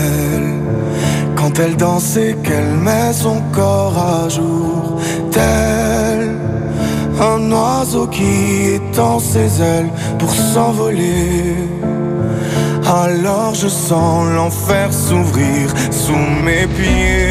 Quand 1.56 1.62
elle 1.62 1.76
danse 1.76 2.16
et 2.18 2.36
qu'elle 2.42 2.74
met 2.82 3.12
son 3.14 3.40
corps 3.52 3.96
à 3.96 4.28
jour, 4.28 5.00
tel 5.30 6.36
un 7.18 7.50
oiseau 7.50 8.06
qui 8.08 8.74
étend 8.74 9.18
ses 9.18 9.62
ailes 9.62 9.88
pour 10.18 10.30
s'envoler. 10.30 11.54
Alors 12.84 13.54
je 13.54 13.68
sens 13.68 14.26
l'enfer 14.34 14.92
s'ouvrir 14.92 15.72
sous 15.90 16.44
mes 16.44 16.66
pieds. 16.66 17.25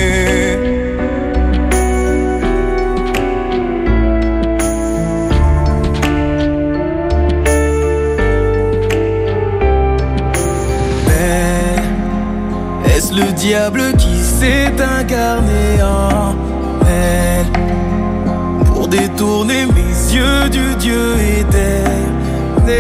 le 13.16 13.32
diable 13.32 13.94
qui 13.98 14.18
s'est 14.22 14.74
incarné 15.00 15.82
en 15.82 16.36
elle. 16.88 17.48
Pour 18.66 18.88
détourner 18.88 19.66
mes 19.66 20.14
yeux 20.14 20.50
du 20.50 20.76
Dieu 20.76 21.16
éternel. 21.40 22.76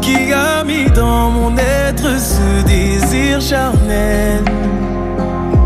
Qui 0.00 0.32
a 0.32 0.64
mis 0.64 0.90
dans 0.90 1.30
mon 1.30 1.56
être 1.56 2.18
ce 2.18 2.64
désir 2.66 3.40
charnel. 3.40 4.42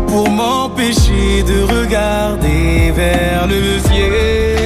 Pour 0.07 0.29
m'empêcher 0.29 1.43
de 1.43 1.63
regarder 1.63 2.91
vers 2.93 3.47
le 3.47 3.79
ciel. 3.87 4.60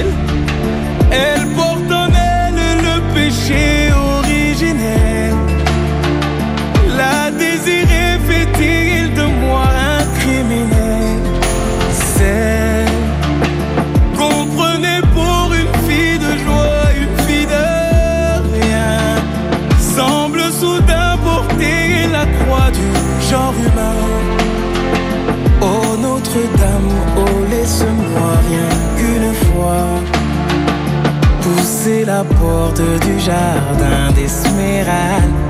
porte 32.46 32.82
du 33.06 33.18
jardin 33.18 34.12
des 34.14 34.22
d'Esmeralda 34.22 35.45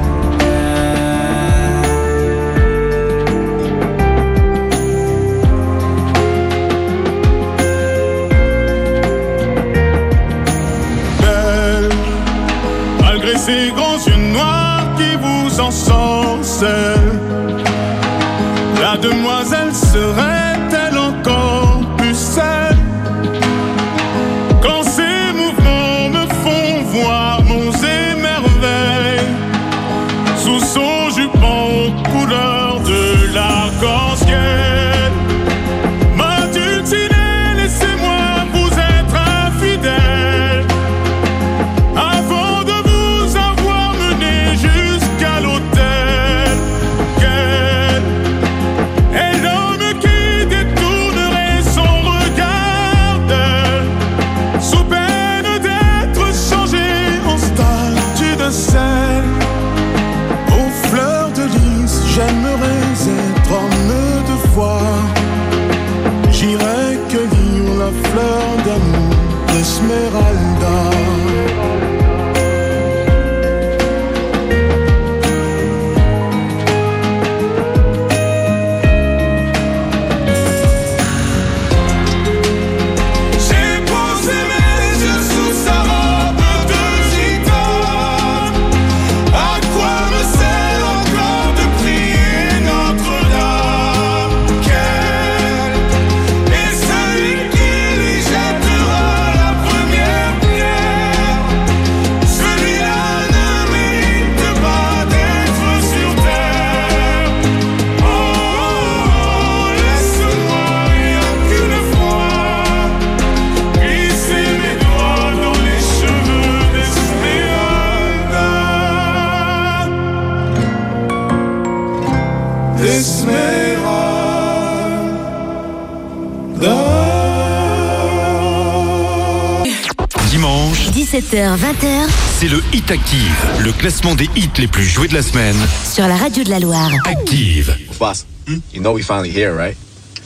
20h. 131.34 132.08
C'est 132.38 132.48
le 132.48 132.62
Hit 132.72 132.88
Active, 132.90 133.34
le 133.58 133.72
classement 133.72 134.14
des 134.14 134.28
hits 134.36 134.48
les 134.58 134.68
plus 134.68 134.84
joués 134.84 135.08
de 135.08 135.14
la 135.14 135.22
semaine. 135.22 135.56
Sur 135.84 136.06
la 136.06 136.16
radio 136.16 136.44
de 136.44 136.50
la 136.50 136.60
Loire. 136.60 136.90
Active. 137.04 137.76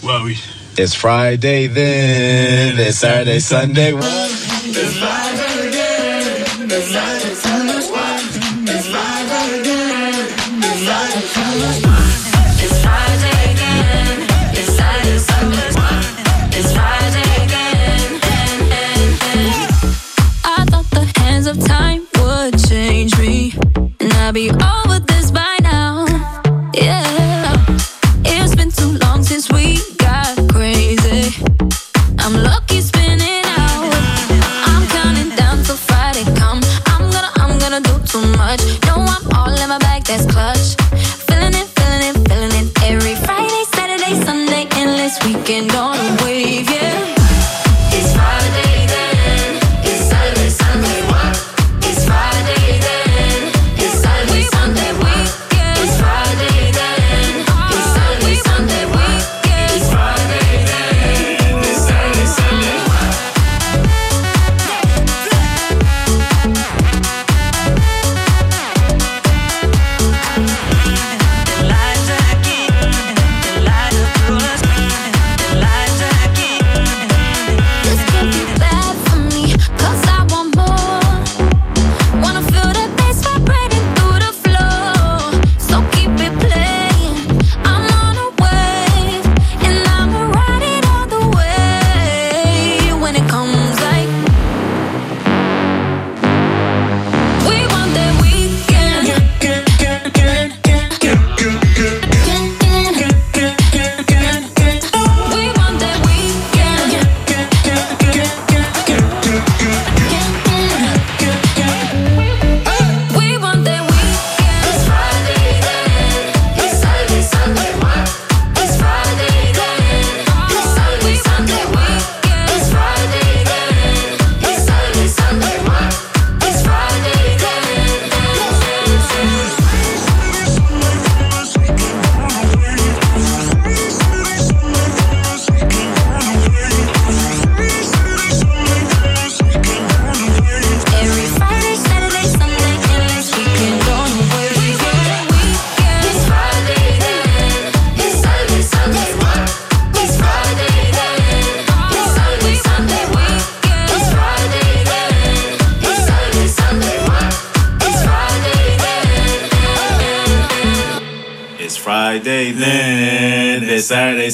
Ouais, 0.02 0.12
oui. 0.24 0.38
It's 0.78 0.94
Friday 0.94 1.68
then, 1.68 2.78
it's 2.78 2.98
Saturday, 2.98 3.40
Sunday. 3.40 3.94
It's 4.66 4.98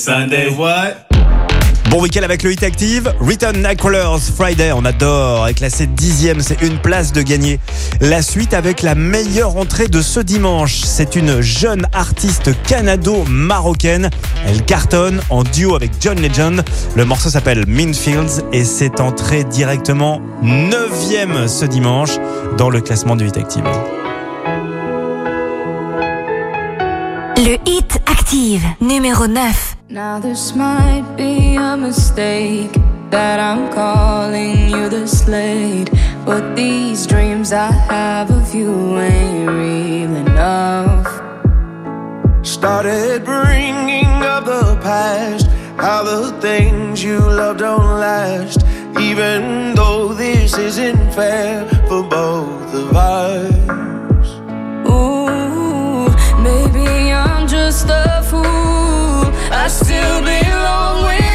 Sunday, 0.07 0.51
what? 0.57 0.95
Bon 1.91 2.01
week-end 2.01 2.23
avec 2.23 2.45
le 2.45 2.53
Hit 2.53 2.63
Active. 2.63 3.13
Return 3.19 3.61
Nightcrawlers 3.61 4.21
Friday, 4.37 4.71
on 4.71 4.85
adore. 4.85 5.49
Est 5.49 5.55
classé 5.55 5.89
dixième, 5.89 6.41
c'est 6.43 6.63
une 6.63 6.79
place 6.79 7.13
de 7.13 7.23
gagner. 7.23 7.59
La 8.01 8.23
suite 8.23 8.55
avec 8.55 8.83
la 8.83 8.95
meilleure 8.95 9.57
entrée 9.57 9.89
de 9.89 10.01
ce 10.01 10.21
dimanche. 10.21 10.77
C'est 10.77 11.17
une 11.17 11.41
jeune 11.41 11.89
artiste 11.93 12.51
canado-marocaine. 12.69 14.11
Elle 14.47 14.65
cartonne 14.65 15.21
en 15.29 15.43
duo 15.43 15.75
avec 15.75 15.91
John 15.99 16.21
Legend. 16.21 16.63
Le 16.95 17.05
morceau 17.05 17.29
s'appelle 17.29 17.65
Minfields 17.67 18.45
et 18.53 18.65
c'est 18.65 19.01
entré 19.01 19.43
directement 19.43 20.21
neuvième 20.41 21.49
ce 21.49 21.65
dimanche 21.65 22.13
dans 22.57 22.71
le 22.71 22.81
classement 22.81 23.17
du 23.17 23.27
Hit 23.27 23.39
Active. 23.39 23.65
Le 27.39 27.57
Hit 27.69 27.99
Active, 28.07 28.63
numéro 28.81 29.27
9. 29.27 29.76
Now 29.89 30.19
this 30.19 30.53
might 30.57 31.15
be 31.17 31.55
a 31.55 31.77
mistake 31.77 32.73
that 33.11 33.39
I'm 33.39 33.73
calling 33.73 34.69
you 34.69 34.89
the 34.89 35.07
slate, 35.07 35.91
but 36.25 36.57
these 36.57 37.07
dreams 37.07 37.53
I 37.53 37.71
have 37.71 38.29
of 38.33 38.53
you 38.53 38.99
ain't 38.99 39.49
real 39.49 40.17
enough. 40.27 41.07
Started 42.45 43.25
bringing 43.25 44.07
up 44.07 44.45
the 44.47 44.77
past, 44.83 45.47
how 45.77 46.03
the 46.03 46.33
things 46.41 47.01
you 47.05 47.21
love 47.21 47.59
don't 47.59 48.01
last. 48.01 48.67
Even 48.99 49.77
though 49.77 50.13
this 50.13 50.59
isn't 50.59 51.13
fair 51.13 51.65
for 51.87 52.03
both 52.03 52.75
of 52.75 52.97
us. 52.97 54.29
Ooh, 54.91 56.09
maybe 56.43 57.13
I'm 57.13 57.47
just 57.47 57.87
a 57.89 58.25
fool. 58.29 58.86
I 59.53 59.69
still 59.69 60.21
belong 60.23 61.07
with 61.07 61.26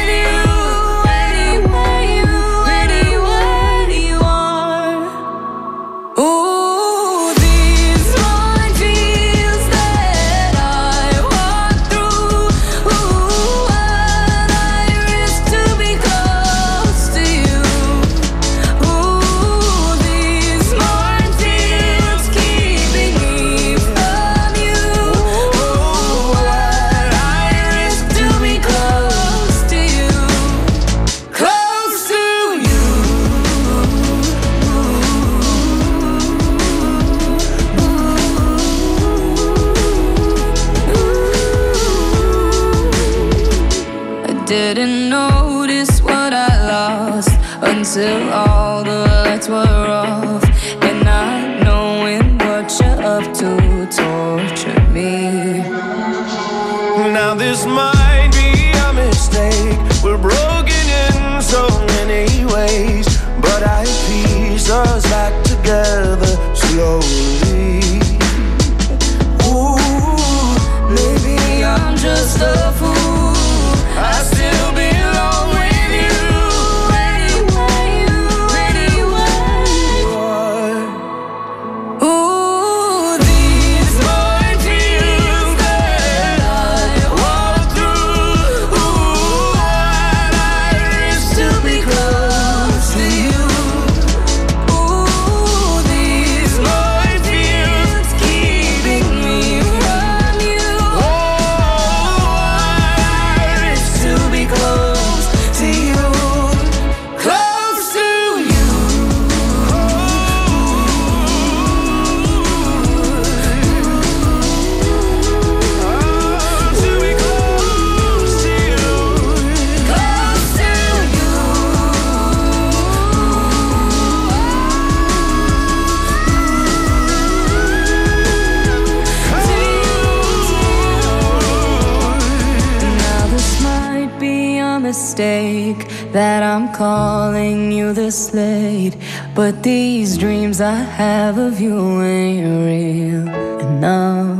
calling 136.86 137.70
you 137.70 137.92
this 137.92 138.34
late, 138.34 138.96
but 139.36 139.62
these 139.62 140.18
dreams 140.18 140.60
I 140.60 140.74
have 140.98 141.38
of 141.38 141.60
you 141.60 142.02
ain't 142.02 142.44
real 142.66 143.28
enough. 143.68 144.36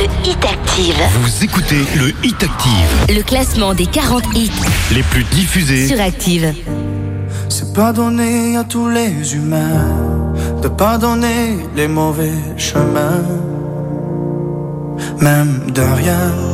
Le 0.00 0.06
Hit 0.24 0.44
Active, 0.44 1.00
Vous 1.22 1.44
écoutez 1.44 1.82
le 1.96 2.08
Hit 2.22 2.42
Active, 2.42 2.90
le 3.16 3.22
classement 3.22 3.72
des 3.72 3.86
40 3.86 4.24
hits 4.34 4.50
les 4.94 5.02
plus 5.04 5.24
diffusés. 5.24 5.86
sur 5.88 5.98
Active. 6.00 6.52
C'est 7.48 7.72
pas 7.72 7.94
donné 7.94 8.58
à 8.58 8.64
tous 8.64 8.90
les 8.90 9.34
humains 9.34 10.34
de 10.62 10.68
pardonner 10.68 11.56
les 11.76 11.88
mauvais 11.88 12.38
chemins, 12.58 13.24
même 15.18 15.70
de 15.74 15.80
rien. 15.80 16.51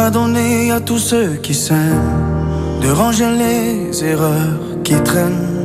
Pas 0.00 0.10
donné 0.10 0.70
à 0.70 0.78
tous 0.78 1.02
ceux 1.10 1.30
qui 1.44 1.54
s'aiment 1.54 2.20
de 2.80 2.88
ranger 3.00 3.32
les 3.44 4.04
erreurs 4.04 4.60
qui 4.84 4.94
traînent, 5.08 5.56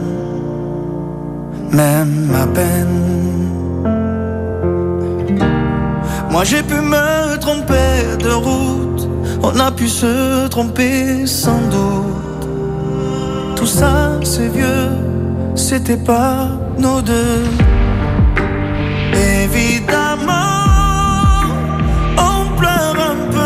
même 1.82 2.32
à 2.44 2.48
peine. 2.58 3.02
Moi 6.32 6.44
j'ai 6.50 6.64
pu 6.64 6.80
me 6.94 7.38
tromper 7.46 7.94
de 8.26 8.34
route, 8.48 9.04
on 9.44 9.54
a 9.68 9.72
pu 9.72 9.88
se 9.88 10.48
tromper 10.48 11.28
sans 11.28 11.62
doute. 11.76 12.44
Tout 13.58 13.72
ça 13.80 14.20
c'est 14.24 14.52
vieux, 14.60 14.90
c'était 15.54 16.04
pas 16.14 16.38
nos 16.80 17.02
deux. 17.02 17.44
Évidemment, 19.44 20.64
on 22.32 22.40
pleure 22.60 22.98
un 23.12 23.20
peu 23.36 23.43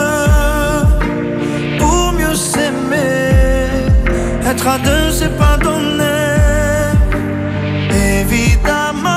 Être 4.67 4.73
à 4.73 4.79
deux, 4.79 5.11
c'est 5.11 5.37
pas 5.37 5.55
donné. 5.63 6.03
Évidemment, 8.19 9.07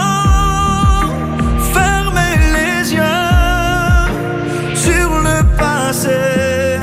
fermer 1.75 2.37
les 2.55 2.95
yeux 2.95 3.03
sur 4.77 5.09
le 5.27 5.43
passé. 5.59 6.79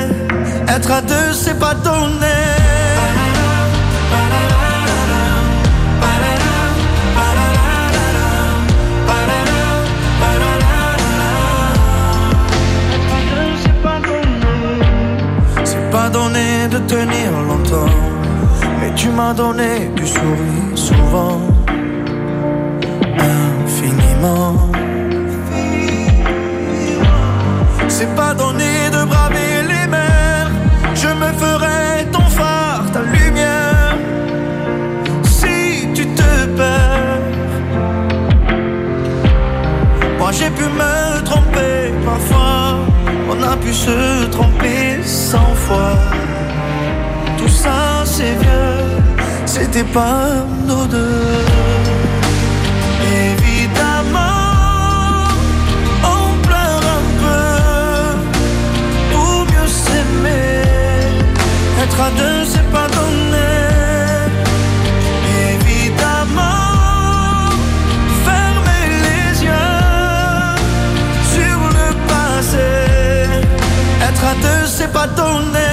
Être 0.67 0.91
à 0.91 1.01
deux, 1.01 1.31
c'est 1.31 1.57
pas 1.57 1.75
donné. 1.75 2.25
C'est 15.63 15.89
pas 15.89 16.09
donné 16.09 16.67
de 16.69 16.79
tenir 16.79 17.31
longtemps, 17.47 17.87
tu 18.97 19.09
m'as 19.09 19.33
donné 19.33 19.91
du 19.95 20.07
sourire 20.07 20.75
souvent, 20.75 21.39
infiniment. 23.63 24.55
C'est 27.87 28.13
pas 28.15 28.33
donné 28.33 28.89
de 28.91 29.05
braver 29.05 29.53
les 29.71 29.87
mers, 29.87 30.49
je 30.95 31.09
me 31.21 31.29
ferai 31.41 32.05
ton 32.11 32.27
phare, 32.37 32.85
ta 32.91 33.01
lumière. 33.03 33.95
Si 35.23 35.87
tu 35.93 36.05
te 36.19 36.31
perds, 36.57 37.21
moi 40.17 40.31
j'ai 40.31 40.49
pu 40.49 40.65
me 40.81 41.23
tromper 41.23 41.93
parfois, 42.03 42.79
on 43.29 43.43
a 43.43 43.55
pu 43.57 43.71
se 43.71 44.25
tromper 44.35 45.03
cent 45.03 45.53
fois. 45.65 45.93
Tout 47.37 47.53
ça 47.63 48.03
c'est 48.03 48.35
vieux 48.41 48.76
c'était 49.59 49.83
pas 49.83 50.45
nos 50.67 50.85
deux. 50.85 51.45
Évidemment, 53.25 54.19
on 56.15 56.47
pleure 56.47 56.83
un 56.99 57.05
peu 57.23 57.45
pour 59.11 59.45
mieux 59.51 59.69
s'aimer. 59.85 60.63
Être 61.83 61.99
à 62.07 62.11
deux, 62.21 62.39
c'est 62.51 62.69
pas 62.77 62.87
donné. 62.97 63.51
Évidemment, 65.51 66.71
fermer 68.25 68.85
les 69.05 69.29
yeux 69.47 69.81
sur 71.33 71.59
le 71.77 71.87
passé. 72.11 72.69
Être 74.07 74.25
à 74.33 74.35
deux, 74.45 74.65
c'est 74.67 74.91
pas 74.91 75.07
donné. 75.07 75.66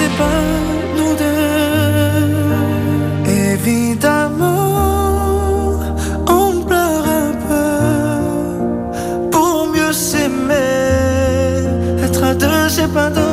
C'était 0.00 0.16
pas 0.16 0.42
nous 0.96 1.14
deux. 1.16 2.40
Évidemment, 3.52 4.60
on 6.26 6.62
pleure 6.62 7.06
un 7.22 7.32
peu 7.48 7.70
pour 9.30 9.68
mieux 9.68 9.92
s'aimer. 9.92 10.54
Être 12.04 12.24
à 12.24 12.34
deux 12.34 12.68
c'est 12.68 12.92
pas 12.92 13.10
donné. 13.10 13.29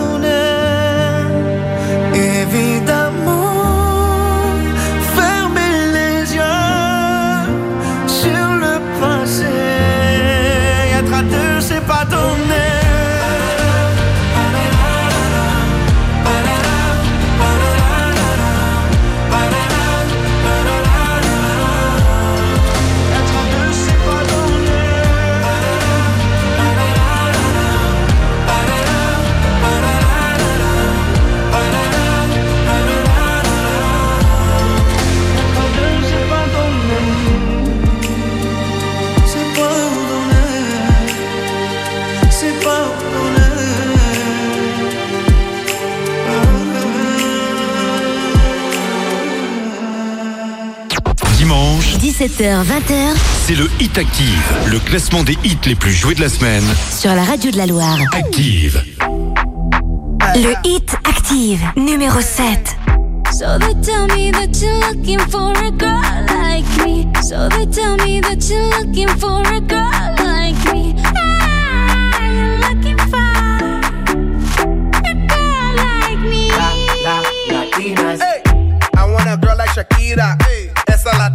18h-20h, 52.38 53.16
c'est 53.48 53.56
le 53.56 53.68
Hit 53.80 53.98
Active, 53.98 54.54
le 54.68 54.78
classement 54.78 55.24
des 55.24 55.36
hits 55.44 55.58
les 55.66 55.74
plus 55.74 55.92
joués 55.92 56.14
de 56.14 56.22
la 56.22 56.30
semaine. 56.30 56.64
Sur 56.96 57.16
la 57.16 57.24
radio 57.24 57.50
de 57.50 57.58
la 57.58 57.66
Loire. 57.66 57.98
Active. 58.12 58.84
Le 60.36 60.54
Hit 60.64 60.96
Active, 61.04 61.60
numéro 61.76 62.22
7. 62.22 62.76
So 63.32 63.58
they 63.58 63.74
tell 63.82 64.06
me 64.16 64.32
that 64.32 64.56
you're 64.62 64.78
looking 64.88 65.20
for 65.32 65.52
a 65.58 65.72
girl 65.72 66.00
like 66.28 66.86
me. 66.86 67.08
So 67.24 67.50
they 67.50 67.66
tell 67.66 67.98
me 68.06 68.22
that 68.22 68.48
you're 68.48 68.70
looking 68.82 69.10
for 69.18 69.42
a 69.42 69.60
girl 69.60 69.90
like 70.20 70.72
me. 70.72 70.94
Ah, 71.16 72.70
looking 72.70 72.98
for 72.98 73.18
a 75.06 75.14
girl 75.28 75.76
like 75.76 76.20
me. 76.20 76.52
Hey, 78.20 78.44
I 78.96 79.10
want 79.10 79.28
a 79.28 79.38
girl 79.38 79.58
like 79.58 79.70
Shakira. 79.70 80.38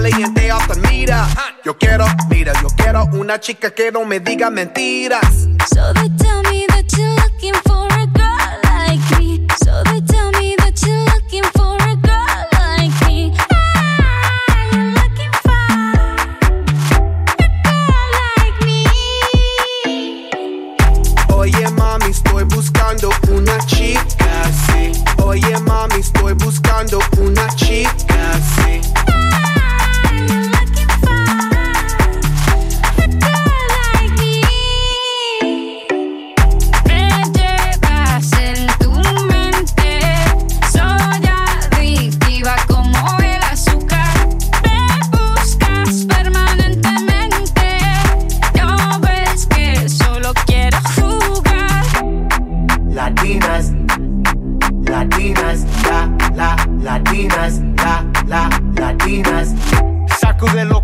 Caliente 0.00 0.50
off 0.50 0.66
the 0.66 0.80
meter. 0.80 1.22
Yo 1.62 1.76
quiero, 1.76 2.06
mira, 2.30 2.54
yo 2.62 2.68
quiero 2.74 3.04
una 3.12 3.38
chica 3.38 3.70
que 3.70 3.92
no 3.92 4.06
me 4.06 4.18
diga 4.18 4.48
mentiras. 4.48 5.46
So 5.74 5.92
they 5.92 6.08
tell 6.16 6.42
me 6.44 6.64
that 6.68 6.90
you're 6.96 7.14
looking 7.16 7.52
for 7.66 7.86
a 7.92 8.06
girl 8.06 8.60
like 8.64 9.18
me. 9.18 9.46
So 9.62 9.82
they 9.84 10.00
tell 10.00 10.30
me 10.40 10.56
that 10.56 10.80
you're 10.86 11.04
looking 11.04 11.44
for 11.52 11.76
a 11.76 11.96
girl 11.96 12.46
like 12.50 13.06
me. 13.06 13.36
Ah, 13.50 14.32
you're 14.72 14.94
looking 14.94 15.32
for 15.44 15.52
a 17.36 17.48
girl 17.66 18.08
like 18.16 18.58
me. 18.64 18.86
Oye 21.34 21.68
mami, 21.76 22.06
estoy 22.08 22.44
buscando 22.44 23.10
una 23.28 23.58
chica, 23.66 24.50
sí. 24.66 24.92
Oye 25.22 25.58
mami, 25.60 26.00
estoy 26.00 26.32
buscando 26.32 27.00
una 27.18 27.46
chica, 27.54 28.09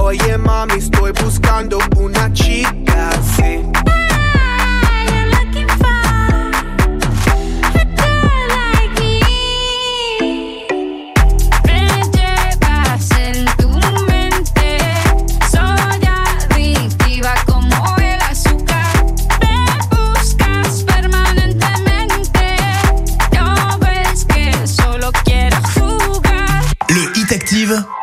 Oye 0.00 0.36
mami, 0.38 0.74
estoy 0.74 1.12
buscando 1.12 1.78
una 1.96 2.32
chica 2.32 3.10
así. 3.10 3.62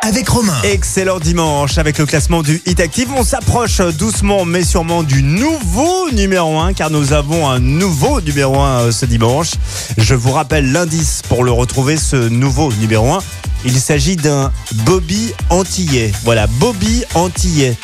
Avec 0.08 0.26
Romain. 0.30 0.56
Excellent 0.62 1.20
dimanche 1.20 1.76
avec 1.76 1.98
le 1.98 2.06
classement 2.06 2.42
du 2.42 2.62
Hit 2.64 2.80
Active. 2.80 3.10
On 3.14 3.22
s'approche 3.22 3.82
doucement 3.98 4.46
mais 4.46 4.64
sûrement 4.64 5.02
du 5.02 5.22
nouveau 5.22 6.10
numéro 6.12 6.58
1 6.58 6.72
car 6.72 6.88
nous 6.88 7.12
avons 7.12 7.46
un 7.46 7.58
nouveau 7.58 8.22
numéro 8.22 8.58
1 8.58 8.90
ce 8.90 9.04
dimanche. 9.04 9.50
Je 9.98 10.14
vous 10.14 10.32
rappelle 10.32 10.72
l'indice 10.72 11.20
pour 11.28 11.44
le 11.44 11.52
retrouver 11.52 11.98
ce 11.98 12.16
nouveau 12.16 12.72
numéro 12.80 13.12
1. 13.12 13.18
Il 13.66 13.78
s'agit 13.78 14.16
d'un 14.16 14.50
Bobby 14.86 15.34
Antillais. 15.50 16.10
Voilà, 16.24 16.46
Bobby 16.46 17.04
Antillais. 17.14 17.76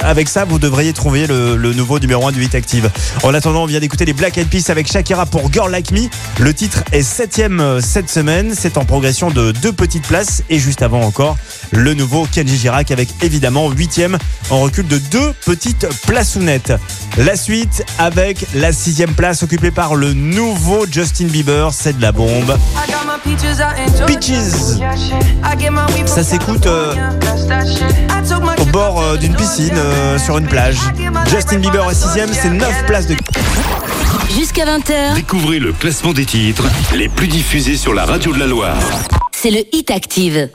Avec 0.00 0.28
ça, 0.28 0.44
vous 0.44 0.58
devriez 0.58 0.92
trouver 0.92 1.26
le, 1.26 1.56
nouveau 1.72 1.98
numéro 1.98 2.26
1 2.26 2.32
du 2.32 2.44
Hit 2.44 2.54
Active. 2.54 2.90
En 3.22 3.32
attendant, 3.34 3.62
on 3.62 3.66
vient 3.66 3.80
d'écouter 3.80 4.04
les 4.04 4.12
Black 4.12 4.36
Eyed 4.38 4.48
Peas 4.48 4.70
avec 4.70 4.90
Shakira 4.90 5.26
pour 5.26 5.52
Girl 5.52 5.70
Like 5.70 5.90
Me. 5.90 6.08
Le 6.38 6.52
titre 6.52 6.84
est 6.92 7.02
septième 7.02 7.60
euh, 7.60 7.80
cette 7.80 8.10
semaine. 8.10 8.54
C'est 8.56 8.78
en 8.78 8.84
progression 8.84 9.30
de 9.30 9.52
deux 9.52 9.72
petites 9.72 10.06
places. 10.06 10.42
Et 10.50 10.58
juste 10.58 10.82
avant 10.82 11.00
encore, 11.00 11.36
le 11.72 11.94
nouveau 11.94 12.26
Kenji 12.30 12.56
Girac 12.56 12.90
avec 12.90 13.08
évidemment 13.22 13.70
huitième 13.70 14.18
en 14.50 14.60
recul 14.60 14.86
de 14.86 14.98
deux 14.98 15.32
petites 15.44 15.86
placounettes. 16.06 16.72
La 17.18 17.36
suite 17.36 17.84
avec 17.98 18.46
la 18.54 18.72
sixième 18.72 19.12
place 19.12 19.42
occupée 19.42 19.70
par 19.70 19.94
le 19.94 20.12
nouveau 20.12 20.86
Justin 20.90 21.26
Bieber. 21.26 21.72
C'est 21.72 21.96
de 21.96 22.02
la 22.02 22.12
bombe. 22.12 22.56
Peaches. 24.06 24.78
Ça 26.06 26.22
s'écoute 26.22 26.66
euh, 26.66 26.94
au 28.58 28.64
bord 28.66 29.00
euh, 29.00 29.16
d'une 29.16 29.34
piscine 29.34 29.74
euh, 29.76 30.18
sur 30.18 30.38
une 30.38 30.46
plage. 30.46 30.78
Justin 31.30 31.58
Bieber 31.58 31.90
est 31.90 31.94
sixième, 31.94 32.32
c'est 32.32 32.50
9 32.50 32.86
places 32.86 33.06
de... 33.06 33.16
Jusqu'à 34.34 34.64
20h, 34.64 35.14
Découvrez 35.14 35.58
le 35.58 35.72
classement 35.72 36.12
des 36.12 36.24
titres 36.24 36.64
les 36.94 37.08
plus 37.08 37.28
diffusés 37.28 37.76
sur 37.76 37.94
la 37.94 38.04
radio 38.04 38.32
de 38.32 38.38
la 38.38 38.46
Loire. 38.46 38.76
c'est 39.32 39.50
le 39.50 39.60
Hit 39.72 39.90
Active. 39.90 40.50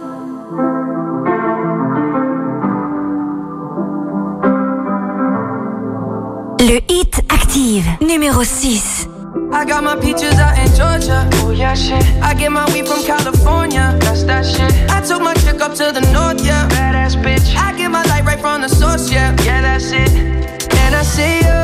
Le 6.62 6.80
Hit 6.90 7.24
Active, 7.28 7.88
numéro 8.02 8.44
6. 8.44 9.08
I 9.52 9.66
got 9.66 9.84
my 9.84 9.96
peaches 9.96 10.38
out 10.38 10.56
in 10.60 10.68
Georgia. 10.76 11.28
Oh 11.44 11.50
yeah, 11.50 11.74
shit. 11.74 12.06
I 12.22 12.36
get 12.36 12.52
my 12.52 12.72
weed 12.72 12.88
from 12.88 13.04
California. 13.04 13.98
That's 14.02 14.24
that 14.26 14.46
shit. 14.46 14.72
I 14.92 15.02
took 15.02 15.24
my 15.24 15.34
chick 15.34 15.60
up 15.60 15.74
to 15.74 15.92
the 15.92 16.02
north, 16.14 16.46
yeah. 16.46 16.70
Badass 16.70 17.16
bitch. 17.16 17.56
I 17.58 17.76
get 17.76 17.90
my 17.90 18.04
light 18.04 18.26
right 18.26 18.40
from 18.40 18.62
the 18.62 18.70
source, 18.70 19.10
yeah. 19.12 19.36
Yeah, 19.44 19.62
that's 19.62 19.92
it. 19.92 20.14
And 20.14 20.94
I 20.94 21.02
see 21.02 21.38
you. 21.38 21.62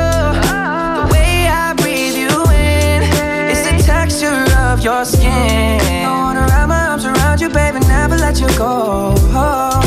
The 0.98 1.14
way 1.14 1.48
I 1.48 1.76
breathe 1.78 2.18
you 2.18 2.34
in. 2.50 3.04
It's 3.52 3.70
the 3.70 3.78
texture 3.86 4.46
of 4.66 4.84
your 4.84 5.06
skin. 5.06 5.80
I 6.06 6.10
wanna 6.10 6.48
wrap 6.50 6.70
my 6.70 6.88
arms 6.88 7.06
around 7.06 7.40
you, 7.40 7.50
baby, 7.50 7.80
never 7.82 8.18
let 8.18 8.40
you 8.40 8.48
go. 8.58 9.14
And 9.14 9.87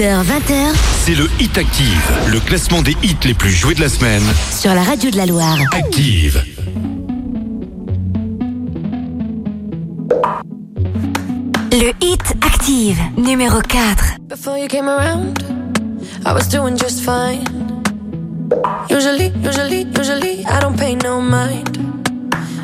C'est 0.00 1.14
le 1.14 1.28
Hit 1.40 1.58
Active, 1.58 2.10
le 2.32 2.40
classement 2.40 2.80
des 2.80 2.96
hits 3.02 3.18
les 3.26 3.34
plus 3.34 3.50
joués 3.50 3.74
de 3.74 3.82
la 3.82 3.90
semaine. 3.90 4.22
Sur 4.50 4.72
la 4.72 4.82
radio 4.82 5.10
de 5.10 5.16
la 5.18 5.26
Loire. 5.26 5.58
Active. 5.72 6.42
Le 11.70 11.92
Hit 12.00 12.22
Active, 12.40 12.98
numéro 13.18 13.60
4. 13.60 14.16
Before 14.26 14.56
you 14.56 14.68
came 14.68 14.88
around, 14.88 15.38
I 16.24 16.32
was 16.32 16.48
doing 16.48 16.78
just 16.78 17.02
fine. 17.02 17.44
Usually, 18.88 19.30
usually, 19.44 19.86
usually, 19.98 20.46
I 20.46 20.60
don't 20.60 20.78
pay 20.78 20.94
no 20.94 21.20
mind. 21.20 21.76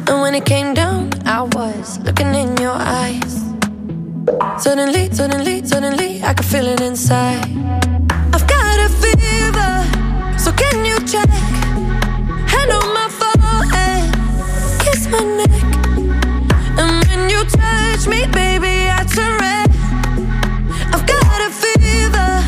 And 0.08 0.22
when 0.22 0.34
it 0.34 0.46
came 0.46 0.72
down, 0.72 1.10
I 1.26 1.42
was 1.42 1.98
looking 2.02 2.34
in 2.34 2.56
your 2.56 2.78
eyes. 2.78 3.35
Suddenly, 4.58 5.10
suddenly, 5.12 5.64
suddenly, 5.64 6.22
I 6.24 6.32
could 6.34 6.46
feel 6.46 6.66
it 6.66 6.80
inside. 6.80 7.44
I've 8.32 8.46
got 8.46 8.78
a 8.80 8.88
fever, 8.88 9.72
so 10.38 10.50
can 10.52 10.84
you 10.84 10.98
check? 11.06 11.28
Hand 12.52 12.72
on 12.72 12.88
my 12.94 13.08
forehead, 13.20 14.10
kiss 14.80 15.08
my 15.08 15.20
neck. 15.38 15.52
And 16.78 17.04
when 17.06 17.30
you 17.30 17.44
touch 17.44 18.08
me, 18.08 18.26
baby, 18.32 18.88
I 18.90 19.04
turn 19.14 19.38
red. 19.38 19.70
I've 20.92 21.06
got 21.06 21.40
a 21.42 21.50
fever, 21.62 22.42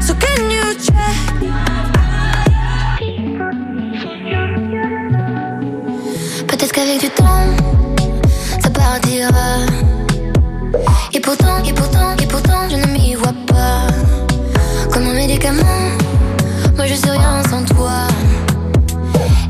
so 0.00 0.14
can 0.14 0.50
you 0.50 0.74
check? 0.74 1.16
Peut-être 6.48 6.72
qu'avec 6.72 7.00
du 7.00 7.10
temps, 7.10 7.46
ça 8.60 8.70
partira. 8.70 9.89
Et 11.12 11.18
pourtant, 11.18 11.58
et 11.66 11.72
pourtant, 11.72 12.14
et 12.22 12.26
pourtant, 12.26 12.68
je 12.70 12.76
ne 12.76 12.86
m'y 12.86 13.14
vois 13.14 13.34
pas. 13.48 13.88
Comme 14.92 15.08
un 15.08 15.14
médicament, 15.14 15.88
moi 16.76 16.86
je 16.86 16.94
suis 16.94 17.10
rien 17.10 17.42
sans 17.50 17.64
toi. 17.64 18.06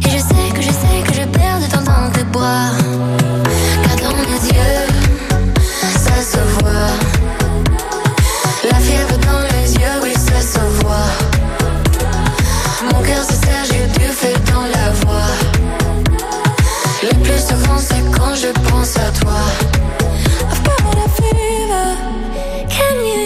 Et 0.06 0.10
je 0.10 0.18
sais 0.18 0.48
que 0.54 0.62
je 0.62 0.70
sais 0.70 1.02
que 1.06 1.12
je 1.12 1.26
perds 1.28 1.60
de 1.60 1.66
temps 1.66 1.82
dans 1.82 2.10
tes 2.12 2.24
bras. 2.24 2.70
Car 3.84 3.96
dans 3.96 4.16
mes 4.16 4.40
yeux, 4.48 4.86
ça 5.98 6.22
se 6.32 6.38
voit. 6.60 6.92
La 8.70 8.78
fièvre 8.78 9.18
dans 9.18 9.42
les 9.52 9.74
yeux, 9.74 9.96
oui, 10.02 10.14
ça 10.14 10.40
se 10.40 10.64
voit. 10.80 11.10
Mon 12.90 13.02
cœur 13.02 13.22
se 13.22 13.34
serre, 13.34 13.64
j'ai 13.70 13.86
du 14.00 14.06
feu 14.08 14.32
dans 14.50 14.62
la 14.62 14.90
voix. 15.02 15.30
Le 17.02 17.14
plus 17.22 17.38
souvent, 17.38 17.78
c'est 17.78 18.18
quand 18.18 18.34
je 18.34 18.48
pense 18.70 18.96
à 18.96 19.10
toi. 19.20 19.80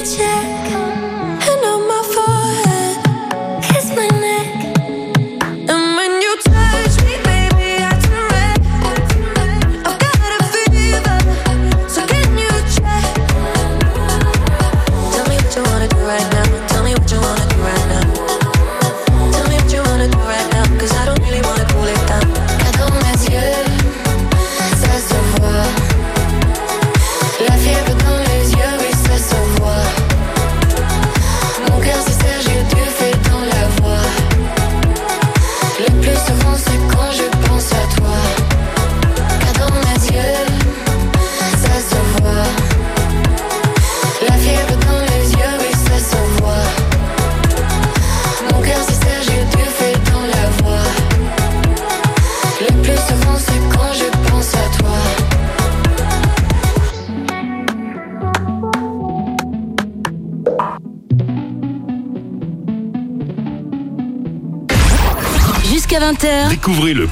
Can 0.04 0.53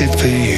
it 0.00 0.18
for 0.18 0.26
you. 0.26 0.53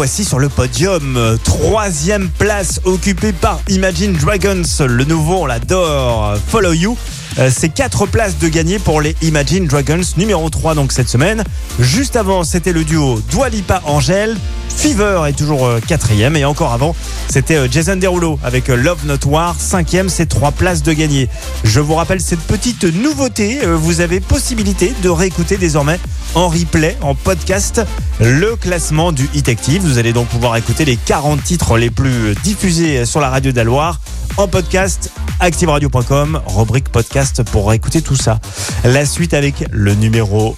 Voici 0.00 0.24
sur 0.24 0.38
le 0.38 0.48
podium. 0.48 1.36
Troisième 1.44 2.30
place 2.30 2.80
occupée 2.86 3.34
par 3.34 3.60
Imagine 3.68 4.14
Dragons. 4.14 4.62
Le 4.80 5.04
nouveau, 5.04 5.42
on 5.42 5.44
l'adore. 5.44 6.36
Follow 6.48 6.72
You. 6.72 6.96
Euh, 7.38 7.50
C'est 7.54 7.68
quatre 7.68 8.06
places 8.06 8.38
de 8.38 8.48
gagner 8.48 8.78
pour 8.78 9.02
les 9.02 9.14
Imagine 9.20 9.66
Dragons. 9.66 10.00
Numéro 10.16 10.48
3 10.48 10.74
donc 10.74 10.92
cette 10.92 11.10
semaine. 11.10 11.44
Juste 11.78 12.16
avant, 12.16 12.44
c'était 12.44 12.72
le 12.72 12.84
duo 12.84 13.20
Dua 13.30 13.50
Lipa 13.50 13.82
Angèle. 13.84 14.38
Fever 14.80 15.24
est 15.28 15.34
toujours 15.34 15.66
euh, 15.66 15.78
quatrième. 15.78 16.36
Et 16.36 16.46
encore 16.46 16.72
avant, 16.72 16.96
c'était 17.28 17.56
euh, 17.56 17.68
Jason 17.70 17.96
Derulo 17.96 18.38
avec 18.42 18.70
euh, 18.70 18.76
Love 18.76 19.04
Not 19.04 19.26
War. 19.26 19.54
Cinquième, 19.58 20.08
c'est 20.08 20.24
trois 20.24 20.52
places 20.52 20.82
de 20.82 20.94
gagner. 20.94 21.28
Je 21.64 21.80
vous 21.80 21.94
rappelle 21.94 22.18
cette 22.18 22.40
petite 22.40 22.84
nouveauté. 22.84 23.60
Vous 23.66 24.00
avez 24.00 24.20
possibilité 24.20 24.94
de 25.02 25.10
réécouter 25.10 25.58
désormais 25.58 26.00
en 26.34 26.48
replay, 26.48 26.96
en 27.02 27.14
podcast, 27.14 27.82
le 28.20 28.56
classement 28.56 29.12
du 29.12 29.28
Hit 29.34 29.50
Active. 29.50 29.82
Vous 29.82 29.98
allez 29.98 30.14
donc 30.14 30.28
pouvoir 30.28 30.56
écouter 30.56 30.86
les 30.86 30.96
40 30.96 31.44
titres 31.44 31.76
les 31.76 31.90
plus 31.90 32.34
diffusés 32.42 33.04
sur 33.04 33.20
la 33.20 33.28
radio 33.28 33.52
d'Aloire 33.52 34.00
en 34.38 34.48
podcast 34.48 35.10
activeradio.com, 35.40 36.40
rubrique 36.46 36.88
podcast 36.88 37.42
pour 37.42 37.68
réécouter 37.68 38.00
tout 38.00 38.16
ça. 38.16 38.40
La 38.84 39.04
suite 39.04 39.34
avec 39.34 39.66
le 39.70 39.94
numéro 39.94 40.56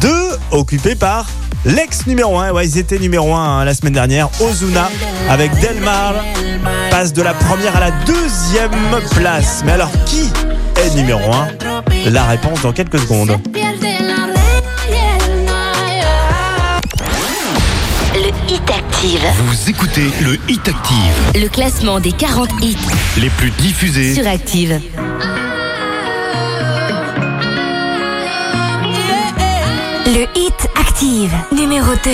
2 0.00 0.08
occupé 0.52 0.94
par 0.94 1.26
l'ex 1.64 2.06
numéro 2.06 2.38
1. 2.38 2.52
Ouais, 2.52 2.66
ils 2.66 2.78
étaient 2.78 2.98
numéro 2.98 3.34
1 3.34 3.64
la 3.64 3.74
semaine 3.74 3.92
dernière. 3.94 4.28
Ozuna 4.40 4.90
avec 5.28 5.52
Delmar 5.60 6.14
passe 6.90 7.12
de 7.12 7.22
la 7.22 7.34
première 7.34 7.76
à 7.76 7.80
la 7.80 7.90
deuxième 8.06 8.70
place. 9.14 9.62
Mais 9.64 9.72
alors 9.72 9.90
qui 10.06 10.30
est 10.76 10.94
numéro 10.96 11.20
1 11.32 12.10
La 12.10 12.24
réponse 12.24 12.62
dans 12.62 12.72
quelques 12.72 12.98
secondes. 13.00 13.36
Le 18.14 18.28
Hit 18.52 18.70
Active, 18.70 19.20
Vous 19.46 19.70
écoutez 19.70 20.10
le 20.22 20.38
Hit 20.48 20.68
Active, 20.68 21.14
le 21.42 21.48
classement 21.48 21.98
des 22.00 22.12
40 22.12 22.48
hits 22.62 22.76
les 23.18 23.28
plus 23.30 23.50
diffusés. 23.50 24.14
sur 24.14 24.26
Active. 24.26 24.80
Le 30.14 30.28
Hit 30.36 30.68
Active, 30.76 31.34
numéro 31.50 31.90
2. 32.04 32.10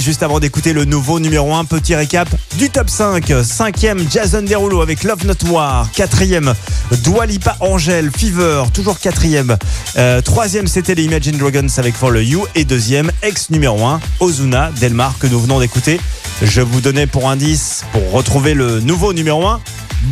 Juste 0.00 0.22
avant 0.22 0.40
d'écouter 0.40 0.72
le 0.72 0.84
nouveau 0.84 1.20
numéro 1.20 1.54
1, 1.54 1.64
petit 1.64 1.94
récap 1.94 2.28
du 2.56 2.70
top 2.70 2.88
5. 2.88 3.32
Cinquième, 3.44 4.04
Jason 4.10 4.42
Derulo 4.42 4.80
avec 4.80 5.02
Love 5.04 5.26
Not 5.26 5.50
War. 5.50 5.90
Quatrième, 5.92 6.54
Dua 7.02 7.26
Lipa 7.26 7.56
Angel, 7.60 8.10
Fever, 8.16 8.64
toujours 8.72 8.98
quatrième. 8.98 9.56
Euh, 9.96 10.20
troisième, 10.20 10.66
c'était 10.66 10.94
les 10.94 11.04
Imagine 11.04 11.36
Dragons 11.36 11.66
avec 11.76 11.94
the 11.98 12.22
You. 12.22 12.46
Et 12.54 12.64
deuxième, 12.64 13.10
ex 13.22 13.50
numéro 13.50 13.84
1, 13.84 14.00
Ozuna, 14.20 14.70
Delmar, 14.80 15.18
que 15.18 15.26
nous 15.26 15.40
venons 15.40 15.60
d'écouter. 15.60 16.00
Je 16.42 16.60
vous 16.60 16.80
donnais 16.80 17.06
pour 17.06 17.28
indice, 17.28 17.84
pour 17.92 18.12
retrouver 18.12 18.54
le 18.54 18.80
nouveau 18.80 19.12
numéro 19.12 19.46
1, 19.46 19.60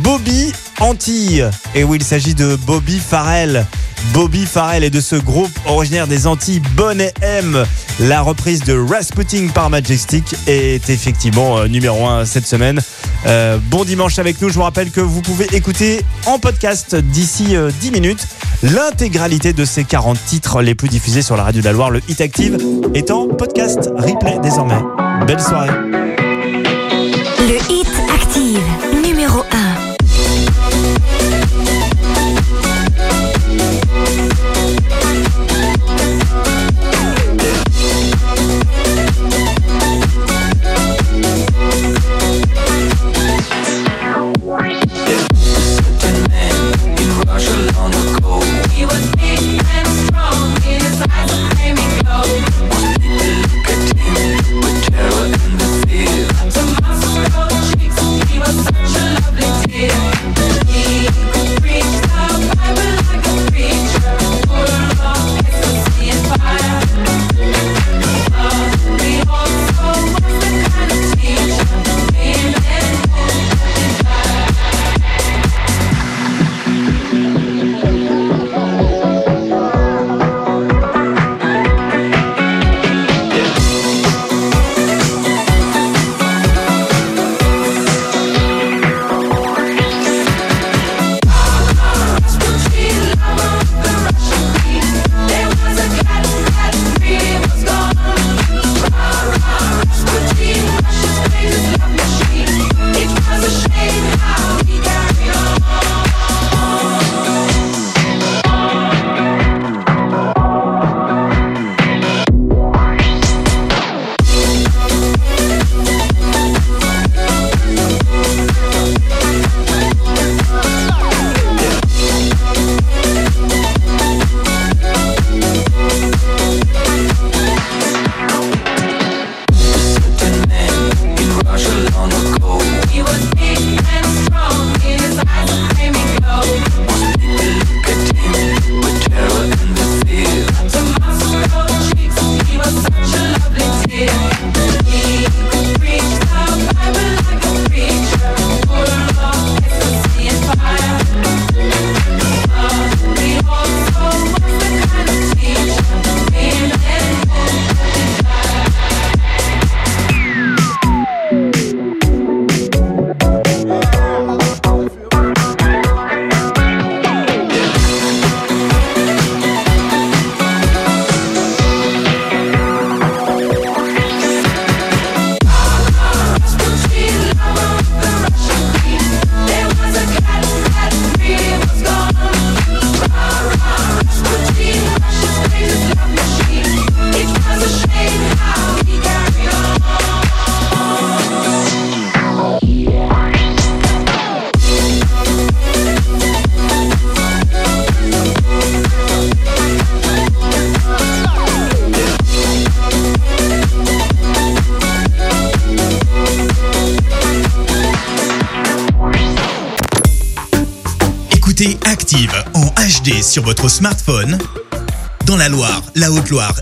Bobby 0.03 0.53
Antilles. 0.81 1.49
Et 1.75 1.83
oui, 1.83 1.97
il 1.99 2.03
s'agit 2.03 2.35
de 2.35 2.55
Bobby 2.55 2.99
Farrell. 2.99 3.65
Bobby 4.13 4.45
Farrell 4.45 4.83
est 4.83 4.89
de 4.89 4.99
ce 4.99 5.15
groupe 5.15 5.51
originaire 5.67 6.07
des 6.07 6.27
Antilles, 6.27 6.61
Bonnet 6.75 7.13
M. 7.21 7.65
La 7.99 8.21
reprise 8.21 8.63
de 8.63 8.77
Rasputin 8.77 9.47
par 9.53 9.69
Majestic 9.69 10.35
est 10.47 10.89
effectivement 10.89 11.59
euh, 11.59 11.67
numéro 11.67 12.05
1 12.07 12.25
cette 12.25 12.47
semaine. 12.47 12.81
Euh, 13.27 13.57
bon 13.69 13.85
dimanche 13.85 14.17
avec 14.19 14.41
nous. 14.41 14.49
Je 14.49 14.55
vous 14.55 14.63
rappelle 14.63 14.91
que 14.91 15.01
vous 15.01 15.21
pouvez 15.21 15.45
écouter 15.55 16.01
en 16.25 16.39
podcast 16.39 16.95
d'ici 16.95 17.55
euh, 17.55 17.69
10 17.79 17.91
minutes 17.91 18.27
l'intégralité 18.63 19.53
de 19.53 19.65
ces 19.65 19.83
40 19.83 20.17
titres 20.25 20.61
les 20.61 20.75
plus 20.75 20.89
diffusés 20.89 21.21
sur 21.21 21.37
la 21.37 21.43
radio 21.43 21.61
de 21.61 21.65
la 21.65 21.73
Loire. 21.73 21.91
Le 21.91 22.01
Hit 22.09 22.21
Active 22.21 22.57
est 22.93 23.11
en 23.11 23.27
podcast 23.27 23.89
replay 23.97 24.39
désormais. 24.41 24.81
Belle 25.27 25.39
soirée. 25.39 25.69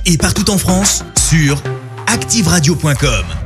Et 0.10 0.18
partout 0.18 0.49
en 0.49 0.57
France, 0.57 1.03
sur 1.15 1.61
ActiveRadio.com. 2.07 3.39